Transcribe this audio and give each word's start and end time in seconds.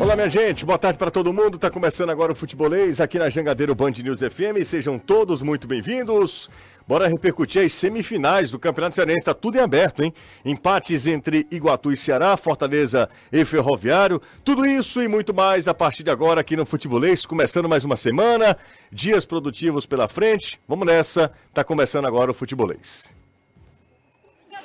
Olá, 0.00 0.16
minha 0.16 0.30
gente, 0.30 0.64
boa 0.64 0.78
tarde 0.78 0.98
para 0.98 1.10
todo 1.10 1.30
mundo. 1.30 1.58
Tá 1.58 1.70
começando 1.70 2.08
agora 2.08 2.32
o 2.32 2.34
Futebolês 2.34 3.02
aqui 3.02 3.18
na 3.18 3.28
Jangadeiro 3.28 3.74
Band 3.74 3.90
News 4.02 4.20
FM. 4.20 4.64
Sejam 4.64 4.98
todos 4.98 5.42
muito 5.42 5.68
bem-vindos. 5.68 6.48
Bora 6.88 7.06
repercutir 7.06 7.62
as 7.62 7.74
semifinais 7.74 8.50
do 8.50 8.58
Campeonato 8.58 8.96
Cearense. 8.96 9.26
Tá 9.26 9.34
tudo 9.34 9.58
em 9.58 9.60
aberto, 9.60 10.02
hein? 10.02 10.14
Empates 10.42 11.06
entre 11.06 11.46
Iguatu 11.50 11.92
e 11.92 11.98
Ceará, 11.98 12.34
Fortaleza 12.38 13.10
e 13.30 13.44
Ferroviário. 13.44 14.22
Tudo 14.42 14.64
isso 14.64 15.02
e 15.02 15.06
muito 15.06 15.34
mais 15.34 15.68
a 15.68 15.74
partir 15.74 16.02
de 16.02 16.10
agora 16.10 16.40
aqui 16.40 16.56
no 16.56 16.64
Futebolês. 16.64 17.26
Começando 17.26 17.68
mais 17.68 17.84
uma 17.84 17.96
semana, 17.96 18.56
dias 18.90 19.26
produtivos 19.26 19.84
pela 19.84 20.08
frente. 20.08 20.58
Vamos 20.66 20.86
nessa. 20.86 21.30
Tá 21.52 21.62
começando 21.62 22.06
agora 22.06 22.30
o 22.30 22.34
Futebolês. 22.34 23.19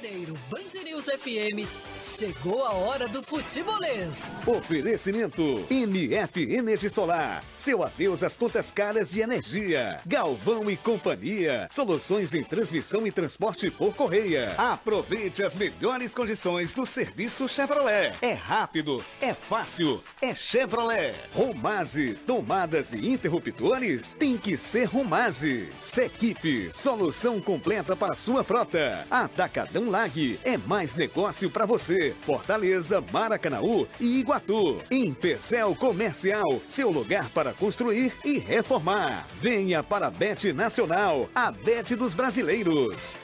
Jangadeiro 0.05 0.37
Band 0.49 0.83
News 0.83 1.05
FM, 1.05 1.67
chegou 1.99 2.63
a 2.63 2.73
hora 2.73 3.07
do 3.07 3.23
futebolês. 3.23 4.37
Oferecimento 4.45 5.65
MF 5.69 6.43
Energia 6.53 6.89
Solar. 6.89 7.43
Seu 7.57 7.81
adeus 7.81 8.21
às 8.21 8.37
contas 8.37 8.71
caras 8.71 9.11
de 9.11 9.21
energia. 9.21 9.99
Galvão 10.05 10.69
e 10.69 10.77
Companhia. 10.77 11.67
Soluções 11.71 12.33
em 12.35 12.43
transmissão 12.43 13.07
e 13.07 13.11
transporte 13.11 13.71
por 13.71 13.95
correia. 13.95 14.53
Aproveite 14.57 15.41
as 15.41 15.55
melhores 15.55 16.13
condições 16.13 16.73
do 16.73 16.85
serviço 16.85 17.47
Chevrolet. 17.47 18.13
É 18.21 18.33
rápido, 18.33 19.03
é 19.19 19.33
fácil, 19.33 20.03
é 20.21 20.35
Chevrolet. 20.35 21.15
Romase, 21.33 22.13
tomadas 22.27 22.93
e 22.93 23.09
interruptores 23.09 24.13
tem 24.13 24.37
que 24.37 24.55
ser 24.55 24.85
Romase. 24.85 25.69
Sequipe, 25.81 26.69
solução 26.75 27.41
completa 27.41 27.95
para 27.95 28.13
sua 28.13 28.43
frota. 28.43 29.07
Atacadão 29.09 29.94
É 30.43 30.57
mais 30.57 30.93
negócio 30.93 31.49
para 31.49 31.65
você. 31.65 32.13
Fortaleza, 32.25 33.01
Maracanaú 33.13 33.87
e 33.97 34.19
Iguatu. 34.19 34.77
Empecel 34.91 35.73
Comercial, 35.73 36.59
seu 36.67 36.91
lugar 36.91 37.29
para 37.29 37.53
construir 37.53 38.11
e 38.25 38.37
reformar. 38.37 39.25
Venha 39.39 39.81
para 39.81 40.07
a 40.07 40.11
Bet 40.11 40.51
Nacional, 40.51 41.29
a 41.33 41.49
Bet 41.49 41.95
dos 41.95 42.13
brasileiros. 42.13 43.17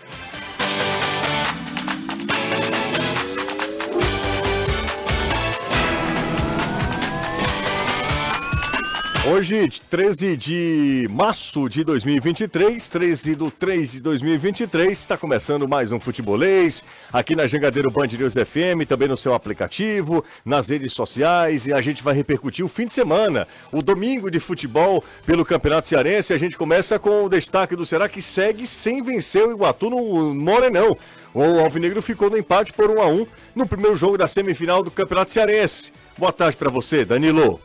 Hoje, 9.24 9.70
13 9.88 10.36
de 10.36 11.08
março 11.12 11.70
de 11.70 11.84
2023, 11.84 12.88
13 12.88 13.36
do 13.36 13.52
3 13.52 13.92
de 13.92 14.00
2023, 14.00 14.98
está 14.98 15.16
começando 15.16 15.68
mais 15.68 15.92
um 15.92 16.00
Futebolês, 16.00 16.84
aqui 17.14 17.36
na 17.36 17.46
Jangadeiro 17.46 17.92
Band 17.92 18.08
News 18.08 18.34
FM, 18.34 18.84
também 18.90 19.08
no 19.08 19.16
seu 19.16 19.36
aplicativo, 19.36 20.26
nas 20.44 20.70
redes 20.70 20.94
sociais, 20.94 21.68
e 21.68 21.74
a 21.74 21.80
gente 21.82 22.02
vai 22.02 22.16
repercutir 22.16 22.66
o 22.66 22.68
fim 22.68 22.88
de 22.88 22.96
semana, 22.96 23.48
o 23.72 23.84
domingo 23.84 24.32
de 24.32 24.40
futebol 24.40 25.04
pelo 25.24 25.46
Campeonato 25.46 25.88
Cearense. 25.88 26.34
A 26.34 26.40
gente 26.40 26.58
começa 26.58 26.98
com 26.98 27.24
o 27.24 27.30
destaque 27.30 27.76
do 27.76 27.86
Será 27.86 28.10
que 28.10 28.24
segue 28.24 28.66
sem 28.66 29.04
vencer 29.04 29.48
o 29.48 29.52
Iguatu 29.52 29.92
no 29.92 30.34
Morenão. 30.34 30.98
O 31.32 31.60
Alvinegro 31.60 32.02
ficou 32.02 32.32
no 32.32 32.40
empate 32.40 32.74
por 32.74 32.90
1 32.90 33.00
a 33.00 33.08
1 33.08 33.28
no 33.56 33.68
primeiro 33.68 33.96
jogo 33.96 34.18
da 34.18 34.26
semifinal 34.26 34.82
do 34.82 34.90
Campeonato 34.90 35.32
Cearense. 35.32 35.94
Boa 36.18 36.34
tarde 36.34 36.58
para 36.58 36.72
você, 36.72 37.06
Danilo. 37.06 37.62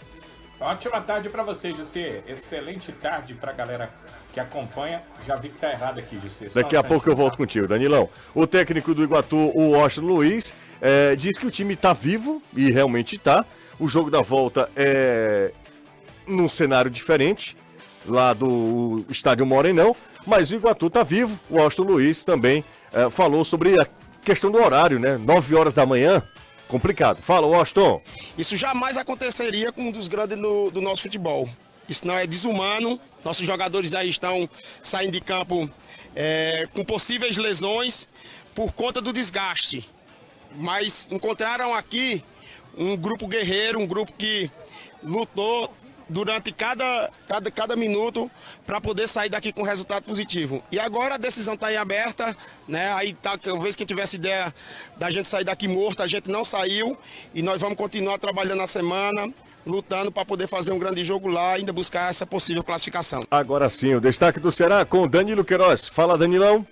Ótima 0.66 1.00
tarde 1.00 1.28
para 1.28 1.44
você, 1.44 1.72
José. 1.72 2.24
Excelente 2.26 2.90
tarde 2.90 3.34
para 3.34 3.52
a 3.52 3.54
galera 3.54 3.88
que 4.34 4.40
acompanha. 4.40 5.00
Já 5.24 5.36
vi 5.36 5.48
que 5.48 5.60
tá 5.60 5.70
errado 5.70 6.00
aqui, 6.00 6.18
José. 6.20 6.48
Daqui 6.52 6.74
a 6.74 6.82
pouco 6.82 7.08
eu 7.08 7.14
volto 7.14 7.36
contigo, 7.36 7.68
Danilão. 7.68 8.08
O 8.34 8.48
técnico 8.48 8.92
do 8.92 9.04
Iguatu, 9.04 9.36
o 9.36 9.70
Washington 9.70 10.06
Luiz, 10.08 10.52
é, 10.80 11.14
diz 11.14 11.38
que 11.38 11.46
o 11.46 11.52
time 11.52 11.74
está 11.74 11.92
vivo 11.92 12.42
e 12.52 12.68
realmente 12.72 13.14
está. 13.14 13.44
O 13.78 13.88
jogo 13.88 14.10
da 14.10 14.22
volta 14.22 14.68
é 14.74 15.52
num 16.26 16.48
cenário 16.48 16.90
diferente, 16.90 17.56
lá 18.04 18.32
do 18.32 19.04
estádio 19.08 19.46
Morenão, 19.46 19.94
mas 20.26 20.50
o 20.50 20.56
Iguatu 20.56 20.88
está 20.88 21.04
vivo. 21.04 21.38
O 21.48 21.58
Washington 21.58 21.84
Luiz 21.84 22.24
também 22.24 22.64
é, 22.92 23.08
falou 23.08 23.44
sobre 23.44 23.80
a 23.80 23.86
questão 24.24 24.50
do 24.50 24.60
horário, 24.60 24.98
né? 24.98 25.16
9 25.16 25.54
horas 25.54 25.74
da 25.74 25.86
manhã, 25.86 26.24
complicado. 26.68 27.22
Fala, 27.22 27.46
Washington. 27.46 28.00
Isso 28.36 28.56
jamais 28.56 28.96
aconteceria 28.96 29.72
com 29.72 29.82
um 29.82 29.92
dos 29.92 30.08
grandes 30.08 30.38
do, 30.38 30.70
do 30.70 30.80
nosso 30.80 31.02
futebol. 31.02 31.48
Isso 31.88 32.06
não 32.06 32.16
é 32.16 32.26
desumano. 32.26 33.00
Nossos 33.24 33.46
jogadores 33.46 33.94
aí 33.94 34.08
estão 34.08 34.48
saindo 34.82 35.12
de 35.12 35.20
campo 35.20 35.70
é, 36.14 36.68
com 36.72 36.84
possíveis 36.84 37.36
lesões 37.36 38.08
por 38.54 38.72
conta 38.72 39.00
do 39.00 39.12
desgaste. 39.12 39.88
Mas 40.54 41.08
encontraram 41.10 41.74
aqui 41.74 42.24
um 42.76 42.96
grupo 42.96 43.26
guerreiro, 43.26 43.78
um 43.78 43.86
grupo 43.86 44.12
que 44.12 44.50
lutou 45.02 45.72
durante 46.08 46.52
cada, 46.52 47.10
cada, 47.28 47.50
cada 47.50 47.76
minuto 47.76 48.30
para 48.66 48.80
poder 48.80 49.08
sair 49.08 49.28
daqui 49.28 49.52
com 49.52 49.62
resultado 49.62 50.04
positivo. 50.04 50.62
E 50.70 50.78
agora 50.78 51.14
a 51.14 51.18
decisão 51.18 51.54
está 51.54 51.72
em 51.72 51.76
aberta, 51.76 52.36
né? 52.66 52.92
Aí 52.94 53.14
tá, 53.14 53.36
talvez 53.36 53.76
quem 53.76 53.86
tivesse 53.86 54.16
ideia 54.16 54.54
da 54.96 55.10
gente 55.10 55.28
sair 55.28 55.44
daqui 55.44 55.68
morto, 55.68 56.02
a 56.02 56.06
gente 56.06 56.30
não 56.30 56.44
saiu 56.44 56.96
e 57.34 57.42
nós 57.42 57.60
vamos 57.60 57.76
continuar 57.76 58.18
trabalhando 58.18 58.58
na 58.58 58.66
semana. 58.66 59.32
Lutando 59.66 60.12
para 60.12 60.24
poder 60.24 60.46
fazer 60.46 60.70
um 60.70 60.78
grande 60.78 61.02
jogo 61.02 61.26
lá 61.26 61.54
e 61.54 61.60
ainda 61.60 61.72
buscar 61.72 62.08
essa 62.08 62.24
possível 62.24 62.62
classificação. 62.62 63.22
Agora 63.28 63.68
sim, 63.68 63.96
o 63.96 64.00
destaque 64.00 64.38
do 64.38 64.52
Ceará 64.52 64.84
com 64.84 65.08
Danilo 65.08 65.44
Queiroz. 65.44 65.88
Fala, 65.88 66.16
Danilão. 66.16 66.64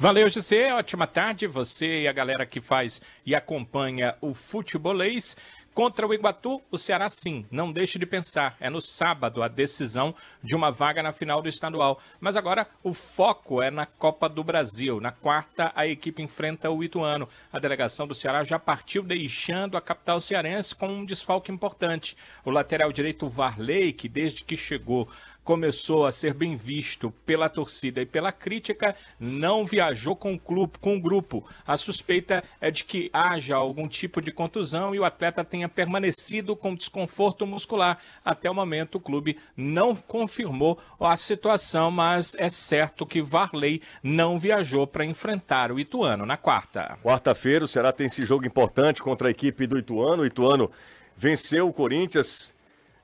Valeu, 0.00 0.30
José. 0.30 0.72
Ótima 0.72 1.06
tarde. 1.06 1.46
Você 1.46 2.02
e 2.04 2.08
a 2.08 2.12
galera 2.12 2.46
que 2.46 2.58
faz 2.58 3.02
e 3.26 3.34
acompanha 3.34 4.14
o 4.22 4.32
futebolês. 4.32 5.36
Contra 5.72 6.04
o 6.04 6.12
Iguatu, 6.12 6.60
o 6.68 6.76
Ceará 6.76 7.08
sim, 7.08 7.46
não 7.48 7.70
deixe 7.70 7.96
de 7.96 8.04
pensar. 8.04 8.56
É 8.58 8.68
no 8.68 8.80
sábado 8.80 9.40
a 9.40 9.46
decisão 9.46 10.12
de 10.42 10.56
uma 10.56 10.72
vaga 10.72 11.00
na 11.00 11.12
final 11.12 11.40
do 11.40 11.48
estadual. 11.48 12.00
Mas 12.18 12.36
agora 12.36 12.66
o 12.82 12.92
foco 12.92 13.62
é 13.62 13.70
na 13.70 13.86
Copa 13.86 14.28
do 14.28 14.42
Brasil. 14.42 15.00
Na 15.00 15.12
quarta, 15.12 15.70
a 15.76 15.86
equipe 15.86 16.22
enfrenta 16.22 16.70
o 16.70 16.82
Ituano. 16.82 17.28
A 17.52 17.60
delegação 17.60 18.06
do 18.08 18.14
Ceará 18.14 18.42
já 18.42 18.58
partiu 18.58 19.04
deixando 19.04 19.76
a 19.76 19.80
capital 19.80 20.20
cearense 20.20 20.74
com 20.74 20.88
um 20.88 21.04
desfalque 21.04 21.52
importante. 21.52 22.16
O 22.44 22.50
lateral 22.50 22.92
direito 22.92 23.28
Varley, 23.28 23.92
que 23.92 24.08
desde 24.08 24.42
que 24.42 24.56
chegou 24.56 25.08
começou 25.44 26.06
a 26.06 26.12
ser 26.12 26.34
bem 26.34 26.56
visto 26.56 27.10
pela 27.24 27.48
torcida 27.48 28.00
e 28.00 28.06
pela 28.06 28.32
crítica, 28.32 28.94
não 29.18 29.64
viajou 29.64 30.14
com 30.14 30.34
o, 30.34 30.38
clube, 30.38 30.78
com 30.80 30.96
o 30.96 31.00
grupo. 31.00 31.44
A 31.66 31.76
suspeita 31.76 32.42
é 32.60 32.70
de 32.70 32.84
que 32.84 33.10
haja 33.12 33.56
algum 33.56 33.88
tipo 33.88 34.20
de 34.20 34.30
contusão 34.30 34.94
e 34.94 35.00
o 35.00 35.04
atleta 35.04 35.44
tenha 35.44 35.68
permanecido 35.68 36.54
com 36.54 36.74
desconforto 36.74 37.46
muscular. 37.46 37.98
Até 38.24 38.50
o 38.50 38.54
momento, 38.54 38.96
o 38.96 39.00
clube 39.00 39.38
não 39.56 39.94
confirmou 39.94 40.78
a 40.98 41.16
situação, 41.16 41.90
mas 41.90 42.36
é 42.38 42.48
certo 42.48 43.06
que 43.06 43.22
Varley 43.22 43.82
não 44.02 44.38
viajou 44.38 44.86
para 44.86 45.04
enfrentar 45.04 45.72
o 45.72 45.80
Ituano 45.80 46.26
na 46.26 46.36
quarta. 46.36 46.98
Quarta-feira, 47.02 47.64
o 47.64 47.68
Ceará 47.68 47.92
tem 47.92 48.06
esse 48.06 48.24
jogo 48.24 48.46
importante 48.46 49.02
contra 49.02 49.28
a 49.28 49.30
equipe 49.30 49.66
do 49.66 49.78
Ituano. 49.78 50.22
O 50.22 50.26
Ituano 50.26 50.70
venceu 51.16 51.68
o 51.68 51.72
Corinthians 51.72 52.54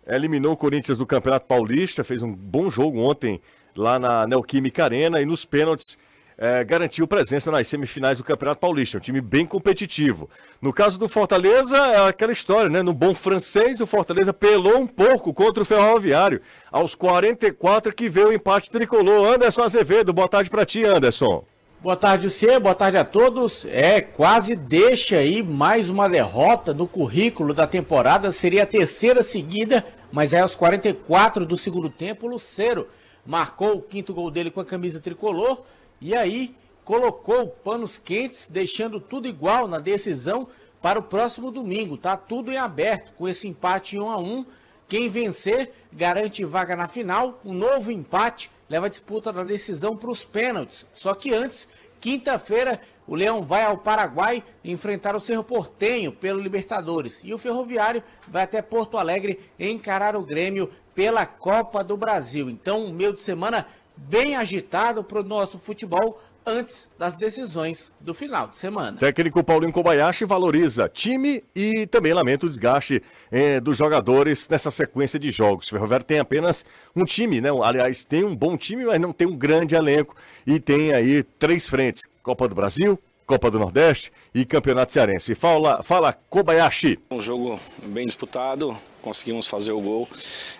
eliminou 0.06 0.52
o 0.52 0.56
Corinthians 0.56 0.98
do 0.98 1.06
Campeonato 1.06 1.46
Paulista, 1.46 2.04
fez 2.04 2.22
um 2.22 2.32
bom 2.32 2.70
jogo 2.70 3.00
ontem 3.00 3.40
lá 3.76 3.98
na 3.98 4.26
Neoquímica 4.26 4.84
Arena 4.84 5.20
e 5.20 5.26
nos 5.26 5.44
pênaltis 5.44 5.98
é, 6.38 6.62
garantiu 6.64 7.06
presença 7.06 7.50
nas 7.50 7.66
semifinais 7.66 8.18
do 8.18 8.24
Campeonato 8.24 8.60
Paulista. 8.60 8.98
Um 8.98 9.00
time 9.00 9.20
bem 9.20 9.46
competitivo. 9.46 10.28
No 10.60 10.72
caso 10.72 10.98
do 10.98 11.08
Fortaleza, 11.08 11.76
é 11.76 12.08
aquela 12.08 12.32
história, 12.32 12.68
né? 12.68 12.82
No 12.82 12.92
bom 12.92 13.14
francês, 13.14 13.80
o 13.80 13.86
Fortaleza 13.86 14.32
pelou 14.32 14.78
um 14.78 14.86
pouco 14.86 15.32
contra 15.32 15.62
o 15.62 15.66
Ferroviário. 15.66 16.40
Aos 16.70 16.94
44 16.94 17.94
que 17.94 18.08
veio 18.08 18.28
o 18.28 18.32
empate 18.32 18.70
tricolor. 18.70 19.34
Anderson 19.34 19.62
Azevedo, 19.62 20.12
boa 20.12 20.28
tarde 20.28 20.50
para 20.50 20.66
ti, 20.66 20.84
Anderson. 20.84 21.44
Boa 21.82 21.96
tarde, 21.96 22.28
você. 22.28 22.58
Boa 22.58 22.74
tarde 22.74 22.96
a 22.96 23.04
todos. 23.04 23.64
É, 23.66 24.00
quase 24.00 24.56
deixa 24.56 25.18
aí 25.18 25.42
mais 25.42 25.88
uma 25.88 26.08
derrota 26.08 26.74
no 26.74 26.86
currículo 26.86 27.54
da 27.54 27.66
temporada. 27.66 28.32
Seria 28.32 28.64
a 28.64 28.66
terceira 28.66 29.22
seguida 29.22 29.84
mas 30.12 30.32
aí 30.32 30.40
aos 30.40 30.54
44 30.54 31.44
do 31.44 31.58
segundo 31.58 31.90
tempo, 31.90 32.26
o 32.26 32.30
Lucero 32.30 32.88
marcou 33.24 33.76
o 33.76 33.82
quinto 33.82 34.14
gol 34.14 34.30
dele 34.30 34.50
com 34.50 34.60
a 34.60 34.64
camisa 34.64 35.00
tricolor 35.00 35.62
e 36.00 36.14
aí 36.14 36.54
colocou 36.84 37.48
panos 37.48 37.98
quentes, 37.98 38.46
deixando 38.46 39.00
tudo 39.00 39.26
igual 39.26 39.66
na 39.66 39.78
decisão 39.78 40.46
para 40.80 41.00
o 41.00 41.02
próximo 41.02 41.50
domingo. 41.50 41.96
Tá 41.96 42.16
tudo 42.16 42.52
em 42.52 42.56
aberto 42.56 43.12
com 43.14 43.28
esse 43.28 43.48
empate 43.48 43.96
em 43.96 44.00
1 44.00 44.08
a 44.08 44.18
1. 44.18 44.46
Quem 44.86 45.08
vencer 45.08 45.72
garante 45.92 46.44
vaga 46.44 46.76
na 46.76 46.86
final. 46.86 47.40
Um 47.44 47.52
novo 47.52 47.90
empate 47.90 48.52
leva 48.68 48.86
a 48.86 48.88
disputa 48.88 49.32
da 49.32 49.42
decisão 49.42 49.96
para 49.96 50.10
os 50.10 50.24
pênaltis. 50.24 50.86
Só 50.92 51.12
que 51.12 51.34
antes, 51.34 51.68
quinta-feira, 52.06 52.80
o 53.04 53.16
Leão 53.16 53.42
vai 53.42 53.64
ao 53.64 53.78
Paraguai 53.78 54.40
enfrentar 54.64 55.16
o 55.16 55.20
Cerro 55.20 55.42
Portenho 55.42 56.12
pelo 56.12 56.40
Libertadores. 56.40 57.20
E 57.24 57.34
o 57.34 57.38
Ferroviário 57.38 58.00
vai 58.28 58.44
até 58.44 58.62
Porto 58.62 58.96
Alegre 58.96 59.40
encarar 59.58 60.14
o 60.14 60.22
Grêmio 60.22 60.70
pela 60.94 61.26
Copa 61.26 61.82
do 61.82 61.96
Brasil. 61.96 62.48
Então, 62.48 62.84
um 62.84 62.92
meio 62.92 63.12
de 63.12 63.20
semana 63.20 63.66
bem 63.96 64.36
agitado 64.36 65.02
para 65.02 65.18
o 65.18 65.24
nosso 65.24 65.58
futebol 65.58 66.22
antes 66.46 66.88
das 66.96 67.16
decisões 67.16 67.92
do 68.00 68.14
final 68.14 68.46
de 68.46 68.56
semana. 68.56 68.98
Técnico 68.98 69.42
Paulinho 69.42 69.72
Kobayashi 69.72 70.24
valoriza 70.24 70.88
time 70.88 71.42
e 71.54 71.86
também 71.88 72.14
lamenta 72.14 72.46
o 72.46 72.48
desgaste 72.48 73.02
eh, 73.32 73.58
dos 73.58 73.76
jogadores 73.76 74.48
nessa 74.48 74.70
sequência 74.70 75.18
de 75.18 75.32
jogos. 75.32 75.66
O 75.66 75.70
Ferroviário 75.70 76.06
tem 76.06 76.20
apenas 76.20 76.64
um 76.94 77.04
time, 77.04 77.40
né? 77.40 77.48
Aliás, 77.64 78.04
tem 78.04 78.22
um 78.22 78.34
bom 78.34 78.56
time, 78.56 78.84
mas 78.84 79.00
não 79.00 79.12
tem 79.12 79.26
um 79.26 79.36
grande 79.36 79.74
elenco 79.74 80.14
e 80.46 80.60
tem 80.60 80.92
aí 80.92 81.24
três 81.24 81.68
frentes: 81.68 82.08
Copa 82.22 82.48
do 82.48 82.54
Brasil, 82.54 82.96
Copa 83.26 83.50
do 83.50 83.58
Nordeste 83.58 84.12
e 84.32 84.44
Campeonato 84.44 84.92
Cearense. 84.92 85.34
Fala, 85.34 85.82
fala 85.82 86.12
Kobayashi. 86.30 87.00
Um 87.10 87.20
jogo 87.20 87.58
bem 87.82 88.06
disputado, 88.06 88.76
conseguimos 89.06 89.46
fazer 89.46 89.70
o 89.70 89.80
gol. 89.80 90.08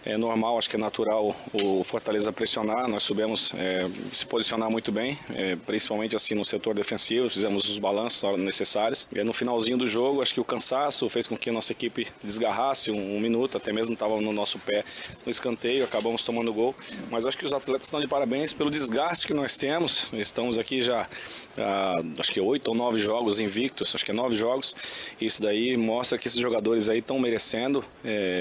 É 0.04 0.16
normal, 0.16 0.56
acho 0.56 0.70
que 0.70 0.76
é 0.76 0.78
natural 0.78 1.34
o 1.52 1.82
Fortaleza 1.82 2.32
pressionar. 2.32 2.86
Nós 2.86 3.02
soubemos 3.02 3.50
é, 3.56 3.84
se 4.12 4.24
posicionar 4.24 4.70
muito 4.70 4.92
bem, 4.92 5.18
é, 5.34 5.56
principalmente 5.56 6.14
assim 6.14 6.36
no 6.36 6.44
setor 6.44 6.72
defensivo, 6.72 7.28
fizemos 7.28 7.68
os 7.68 7.80
balanços 7.80 8.38
necessários. 8.38 9.08
E 9.12 9.20
no 9.24 9.32
finalzinho 9.32 9.76
do 9.76 9.88
jogo, 9.88 10.22
acho 10.22 10.32
que 10.32 10.40
o 10.40 10.44
cansaço 10.44 11.08
fez 11.08 11.26
com 11.26 11.36
que 11.36 11.50
a 11.50 11.52
nossa 11.52 11.72
equipe 11.72 12.06
desgarrasse 12.22 12.92
um, 12.92 13.16
um 13.16 13.20
minuto, 13.20 13.56
até 13.56 13.72
mesmo 13.72 13.94
estava 13.94 14.20
no 14.20 14.32
nosso 14.32 14.60
pé 14.60 14.84
no 15.24 15.32
escanteio, 15.32 15.82
acabamos 15.82 16.22
tomando 16.22 16.52
gol. 16.52 16.72
Mas 17.10 17.26
acho 17.26 17.36
que 17.36 17.44
os 17.44 17.52
atletas 17.52 17.88
estão 17.88 18.00
de 18.00 18.06
parabéns 18.06 18.52
pelo 18.52 18.70
desgaste 18.70 19.26
que 19.26 19.34
nós 19.34 19.56
temos. 19.56 20.08
Estamos 20.12 20.56
aqui 20.56 20.82
já, 20.82 21.08
ah, 21.58 22.00
acho 22.16 22.30
que 22.30 22.40
oito 22.40 22.68
ou 22.68 22.76
nove 22.76 23.00
jogos 23.00 23.40
invictos, 23.40 23.92
acho 23.92 24.04
que 24.04 24.12
é 24.12 24.14
nove 24.14 24.36
jogos. 24.36 24.76
Isso 25.20 25.42
daí 25.42 25.76
mostra 25.76 26.16
que 26.16 26.28
esses 26.28 26.40
jogadores 26.40 26.88
aí 26.88 27.00
estão 27.00 27.18
merecendo. 27.18 27.84
É, 28.04 28.35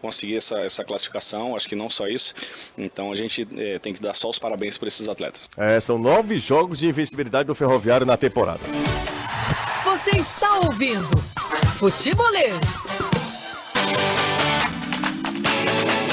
conseguir 0.00 0.36
essa, 0.36 0.58
essa 0.60 0.84
classificação, 0.84 1.56
acho 1.56 1.68
que 1.68 1.76
não 1.76 1.90
só 1.90 2.06
isso. 2.06 2.34
Então 2.76 3.10
a 3.10 3.14
gente 3.14 3.46
é, 3.56 3.78
tem 3.78 3.92
que 3.92 4.02
dar 4.02 4.14
só 4.14 4.30
os 4.30 4.38
parabéns 4.38 4.78
por 4.78 4.88
esses 4.88 5.08
atletas. 5.08 5.48
É, 5.56 5.80
são 5.80 5.98
nove 5.98 6.38
jogos 6.38 6.78
de 6.78 6.88
invencibilidade 6.88 7.46
do 7.46 7.54
Ferroviário 7.54 8.06
na 8.06 8.16
temporada. 8.16 8.60
Você 9.84 10.10
está 10.10 10.60
ouvindo 10.60 11.08
Futebolês. 11.76 12.86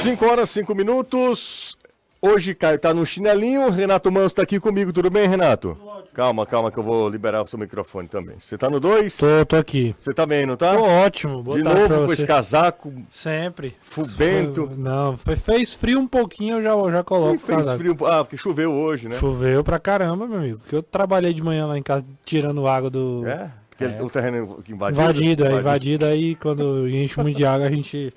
5 0.01 0.25
horas, 0.25 0.49
5 0.51 0.75
minutos. 0.75 1.77
Hoje 2.21 2.55
Caio 2.55 2.79
tá 2.79 2.93
no 2.93 3.05
chinelinho, 3.05 3.69
Renato 3.69 4.11
Manso 4.11 4.35
tá 4.35 4.41
aqui 4.41 4.59
comigo, 4.59 4.91
tudo 4.91 5.09
bem, 5.09 5.27
Renato? 5.27 5.77
Calma, 6.15 6.45
calma 6.45 6.71
que 6.71 6.77
eu 6.77 6.83
vou 6.83 7.09
liberar 7.09 7.41
o 7.41 7.45
seu 7.45 7.59
microfone 7.59 8.07
também. 8.07 8.37
Você 8.39 8.57
tá 8.57 8.69
no 8.69 8.79
2? 8.79 9.17
Tô, 9.17 9.45
tô 9.45 9.57
aqui. 9.57 9.93
Você 9.99 10.13
tá 10.13 10.25
bem, 10.25 10.45
não 10.45 10.55
tá? 10.55 10.73
Tô 10.73 10.81
ótimo. 10.81 11.43
Boa 11.43 11.57
De 11.57 11.61
novo 11.61 12.05
com 12.05 12.13
esse 12.13 12.25
casaco. 12.25 12.93
Sempre. 13.09 13.75
Fubento. 13.81 14.65
Foi, 14.65 14.77
não, 14.77 15.17
foi, 15.17 15.35
fez 15.35 15.73
frio 15.73 15.99
um 15.99 16.07
pouquinho, 16.07 16.55
eu 16.55 16.61
já, 16.61 16.91
já 16.91 17.03
coloco 17.03 17.37
fez 17.37 17.57
casaco. 17.57 17.77
frio, 17.77 17.97
ah, 18.05 18.23
porque 18.23 18.37
choveu 18.37 18.71
hoje, 18.71 19.09
né? 19.09 19.17
Choveu 19.17 19.61
pra 19.61 19.77
caramba, 19.77 20.25
meu 20.25 20.37
amigo. 20.37 20.59
Porque 20.59 20.77
eu 20.77 20.81
trabalhei 20.81 21.33
de 21.33 21.43
manhã 21.43 21.65
lá 21.65 21.77
em 21.77 21.83
casa 21.83 22.05
tirando 22.23 22.65
água 22.65 22.89
do... 22.89 23.27
É? 23.27 23.51
Porque 23.69 23.83
é. 23.83 24.01
o 24.01 24.09
terreno 24.09 24.63
invadido? 24.69 25.01
Invadido, 25.01 25.45
é, 25.45 25.51
invadido. 25.51 26.05
Aí 26.05 26.35
quando 26.35 26.87
enche 26.87 27.19
muito 27.21 27.35
de 27.35 27.45
água, 27.45 27.67
a 27.67 27.69
gente... 27.69 28.13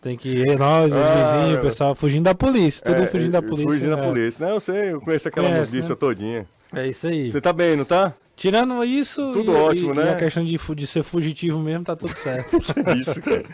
Tem 0.00 0.16
que 0.16 0.28
ir, 0.28 0.58
nós, 0.58 0.92
os 0.92 0.98
ah, 0.98 1.14
vizinhos, 1.14 1.58
o 1.58 1.62
pessoal 1.62 1.94
fugindo 1.94 2.24
da 2.24 2.34
polícia, 2.34 2.80
tudo 2.84 3.02
é, 3.02 3.06
fugindo 3.06 3.32
da 3.32 3.42
polícia. 3.42 3.70
Fugindo 3.70 3.92
é. 3.92 3.96
da 3.96 4.02
polícia. 4.02 4.46
Não, 4.46 4.54
eu 4.54 4.60
sei, 4.60 4.92
eu 4.92 5.00
conheço 5.00 5.26
aquela 5.26 5.48
Conhece, 5.48 5.88
né? 5.88 5.94
todinha. 5.96 6.46
É 6.76 6.86
isso 6.86 7.08
aí. 7.08 7.30
Você 7.30 7.40
tá 7.40 7.54
bem, 7.54 7.74
não 7.74 7.86
tá? 7.86 8.14
Tirando 8.36 8.84
isso. 8.84 9.32
Tudo 9.32 9.50
e, 9.50 9.54
ótimo, 9.54 9.94
e, 9.94 9.96
né? 9.96 10.04
E 10.04 10.08
a 10.10 10.16
questão 10.16 10.44
de, 10.44 10.58
de 10.58 10.86
ser 10.86 11.02
fugitivo 11.02 11.58
mesmo, 11.58 11.84
tá 11.84 11.96
tudo 11.96 12.14
certo. 12.14 12.58
isso, 12.94 13.20
cara. 13.22 13.44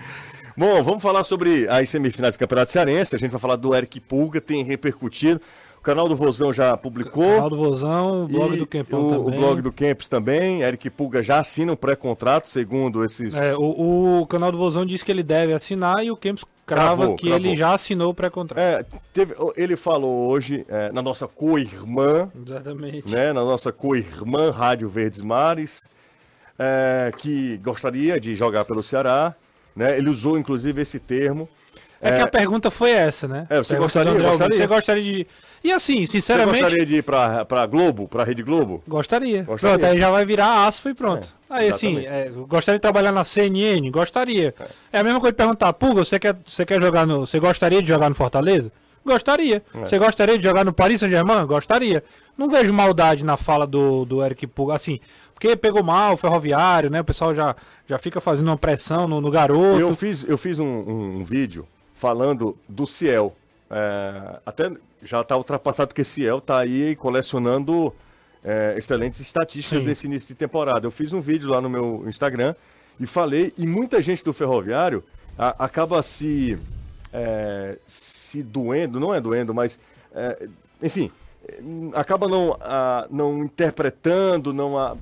Bom, 0.56 0.82
vamos 0.82 1.00
falar 1.00 1.22
sobre 1.22 1.68
as 1.68 1.88
semifinais 1.88 2.34
do 2.34 2.38
Campeonato 2.38 2.72
Cearense. 2.72 3.14
A 3.14 3.18
gente 3.18 3.30
vai 3.30 3.40
falar 3.40 3.54
do 3.54 3.72
Eric 3.74 4.00
Pulga, 4.00 4.40
tem 4.40 4.64
repercutido. 4.64 5.40
O 5.82 5.84
canal 5.84 6.08
do 6.08 6.14
Vozão 6.14 6.52
já 6.52 6.76
publicou. 6.76 7.24
O 7.24 7.34
canal 7.34 7.50
do 7.50 7.56
Vozão, 7.56 8.22
o 8.22 8.28
blog 8.28 8.56
do 8.56 8.66
Campão 8.68 9.04
o, 9.04 9.10
também. 9.10 9.26
O 9.26 9.40
blog 9.40 9.62
do 9.62 9.72
Campos 9.72 10.06
também. 10.06 10.62
Eric 10.62 10.88
Pulga 10.90 11.24
já 11.24 11.40
assina 11.40 11.72
um 11.72 11.76
pré-contrato, 11.76 12.48
segundo 12.48 13.04
esses. 13.04 13.34
É, 13.34 13.56
o, 13.56 14.20
o, 14.20 14.26
canal 14.28 14.52
do 14.52 14.58
Vozão 14.58 14.86
diz 14.86 15.02
que 15.02 15.10
ele 15.10 15.24
deve 15.24 15.52
assinar 15.52 16.04
e 16.04 16.08
o 16.12 16.16
Campos 16.16 16.44
crava 16.64 16.98
cravou, 16.98 17.16
que 17.16 17.26
cravou. 17.26 17.44
ele 17.44 17.56
já 17.56 17.74
assinou 17.74 18.12
o 18.12 18.14
pré-contrato. 18.14 18.60
É, 18.60 18.86
teve, 19.12 19.34
ele 19.56 19.74
falou 19.74 20.28
hoje 20.28 20.64
é, 20.68 20.92
na 20.92 21.02
nossa 21.02 21.26
co-irmã. 21.26 22.30
Exatamente. 22.46 23.10
Né, 23.10 23.32
na 23.32 23.42
nossa 23.42 23.72
co-irmã 23.72 24.52
Rádio 24.52 24.88
Verdes 24.88 25.20
Mares, 25.20 25.90
é, 26.56 27.10
que 27.18 27.56
gostaria 27.56 28.20
de 28.20 28.36
jogar 28.36 28.64
pelo 28.64 28.84
Ceará. 28.84 29.34
Né, 29.74 29.98
ele 29.98 30.08
usou 30.08 30.38
inclusive 30.38 30.80
esse 30.80 31.00
termo. 31.00 31.48
É, 32.02 32.16
que 32.16 32.20
a 32.20 32.24
é, 32.24 32.26
pergunta 32.26 32.68
foi 32.68 32.90
essa, 32.90 33.28
né? 33.28 33.46
É, 33.48 33.58
você 33.58 33.76
gostaria, 33.76 34.12
gostaria? 34.12 34.56
Você 34.56 34.66
gostaria 34.66 35.02
de. 35.02 35.26
E 35.64 35.70
assim, 35.70 36.06
sinceramente. 36.06 36.56
Você 36.56 36.62
gostaria 36.62 36.86
de 36.86 36.96
ir 36.96 37.02
pra, 37.02 37.44
pra 37.44 37.66
Globo, 37.66 38.08
pra 38.08 38.24
Rede 38.24 38.42
Globo? 38.42 38.82
Gostaria. 38.86 39.44
gostaria. 39.44 39.78
Pronto, 39.78 39.90
aí 39.90 39.98
já 39.98 40.10
vai 40.10 40.24
virar 40.24 40.66
aspa 40.66 40.90
e 40.90 40.94
pronto. 40.94 41.28
É, 41.48 41.54
aí 41.54 41.68
assim, 41.68 42.04
é, 42.04 42.30
gostaria 42.48 42.78
de 42.78 42.82
trabalhar 42.82 43.12
na 43.12 43.22
CNN? 43.22 43.88
Gostaria. 43.90 44.54
É, 44.58 44.98
é 44.98 45.00
a 45.00 45.04
mesma 45.04 45.20
coisa 45.20 45.32
de 45.32 45.36
perguntar, 45.36 45.72
Puga, 45.74 46.04
você 46.04 46.18
quer, 46.18 46.36
você 46.44 46.66
quer 46.66 46.80
jogar 46.80 47.06
no. 47.06 47.20
Você 47.26 47.38
gostaria 47.38 47.80
de 47.80 47.88
jogar 47.88 48.08
no 48.08 48.14
Fortaleza? 48.14 48.72
Gostaria. 49.04 49.62
É. 49.74 49.78
Você 49.80 49.98
gostaria 49.98 50.36
de 50.36 50.44
jogar 50.44 50.64
no 50.64 50.72
Paris 50.72 51.00
Saint-Germain? 51.00 51.46
Gostaria. 51.46 52.02
Não 52.36 52.48
vejo 52.48 52.72
maldade 52.72 53.24
na 53.24 53.36
fala 53.36 53.66
do, 53.66 54.04
do 54.04 54.24
Eric 54.24 54.46
Puga, 54.46 54.74
assim, 54.74 54.98
porque 55.34 55.56
pegou 55.56 55.82
mal 55.82 56.14
o 56.14 56.16
ferroviário, 56.16 56.90
né? 56.90 57.00
O 57.00 57.04
pessoal 57.04 57.34
já, 57.34 57.54
já 57.86 57.98
fica 57.98 58.20
fazendo 58.20 58.48
uma 58.48 58.56
pressão 58.56 59.06
no, 59.06 59.20
no 59.20 59.30
garoto. 59.30 59.80
Eu 59.80 59.94
fiz, 59.94 60.24
eu 60.24 60.38
fiz 60.38 60.58
um, 60.58 60.64
um, 60.64 61.16
um 61.18 61.24
vídeo 61.24 61.66
falando 61.94 62.56
do 62.68 62.86
Ciel. 62.86 63.34
É, 63.70 64.38
até 64.44 64.70
já 65.02 65.20
está 65.20 65.36
ultrapassado 65.36 65.88
porque 65.88 66.04
Ciel 66.04 66.38
está 66.38 66.60
aí 66.60 66.94
colecionando 66.96 67.92
é, 68.44 68.74
excelentes 68.76 69.20
estatísticas 69.20 69.82
Sim. 69.82 69.88
desse 69.88 70.06
início 70.06 70.28
de 70.28 70.34
temporada. 70.34 70.86
Eu 70.86 70.90
fiz 70.90 71.12
um 71.12 71.20
vídeo 71.20 71.50
lá 71.50 71.60
no 71.60 71.68
meu 71.68 72.04
Instagram 72.06 72.54
e 72.98 73.06
falei, 73.06 73.52
e 73.56 73.66
muita 73.66 74.00
gente 74.00 74.24
do 74.24 74.32
ferroviário 74.32 75.02
a, 75.38 75.64
acaba 75.64 76.02
se, 76.02 76.58
é, 77.12 77.78
se 77.86 78.42
doendo, 78.42 79.00
não 79.00 79.14
é 79.14 79.20
doendo, 79.20 79.54
mas 79.54 79.78
é, 80.14 80.48
enfim, 80.82 81.10
acaba 81.94 82.28
não, 82.28 82.56
a, 82.60 83.06
não 83.10 83.44
interpretando, 83.44 84.52
não 84.52 84.78
a, 84.78 84.96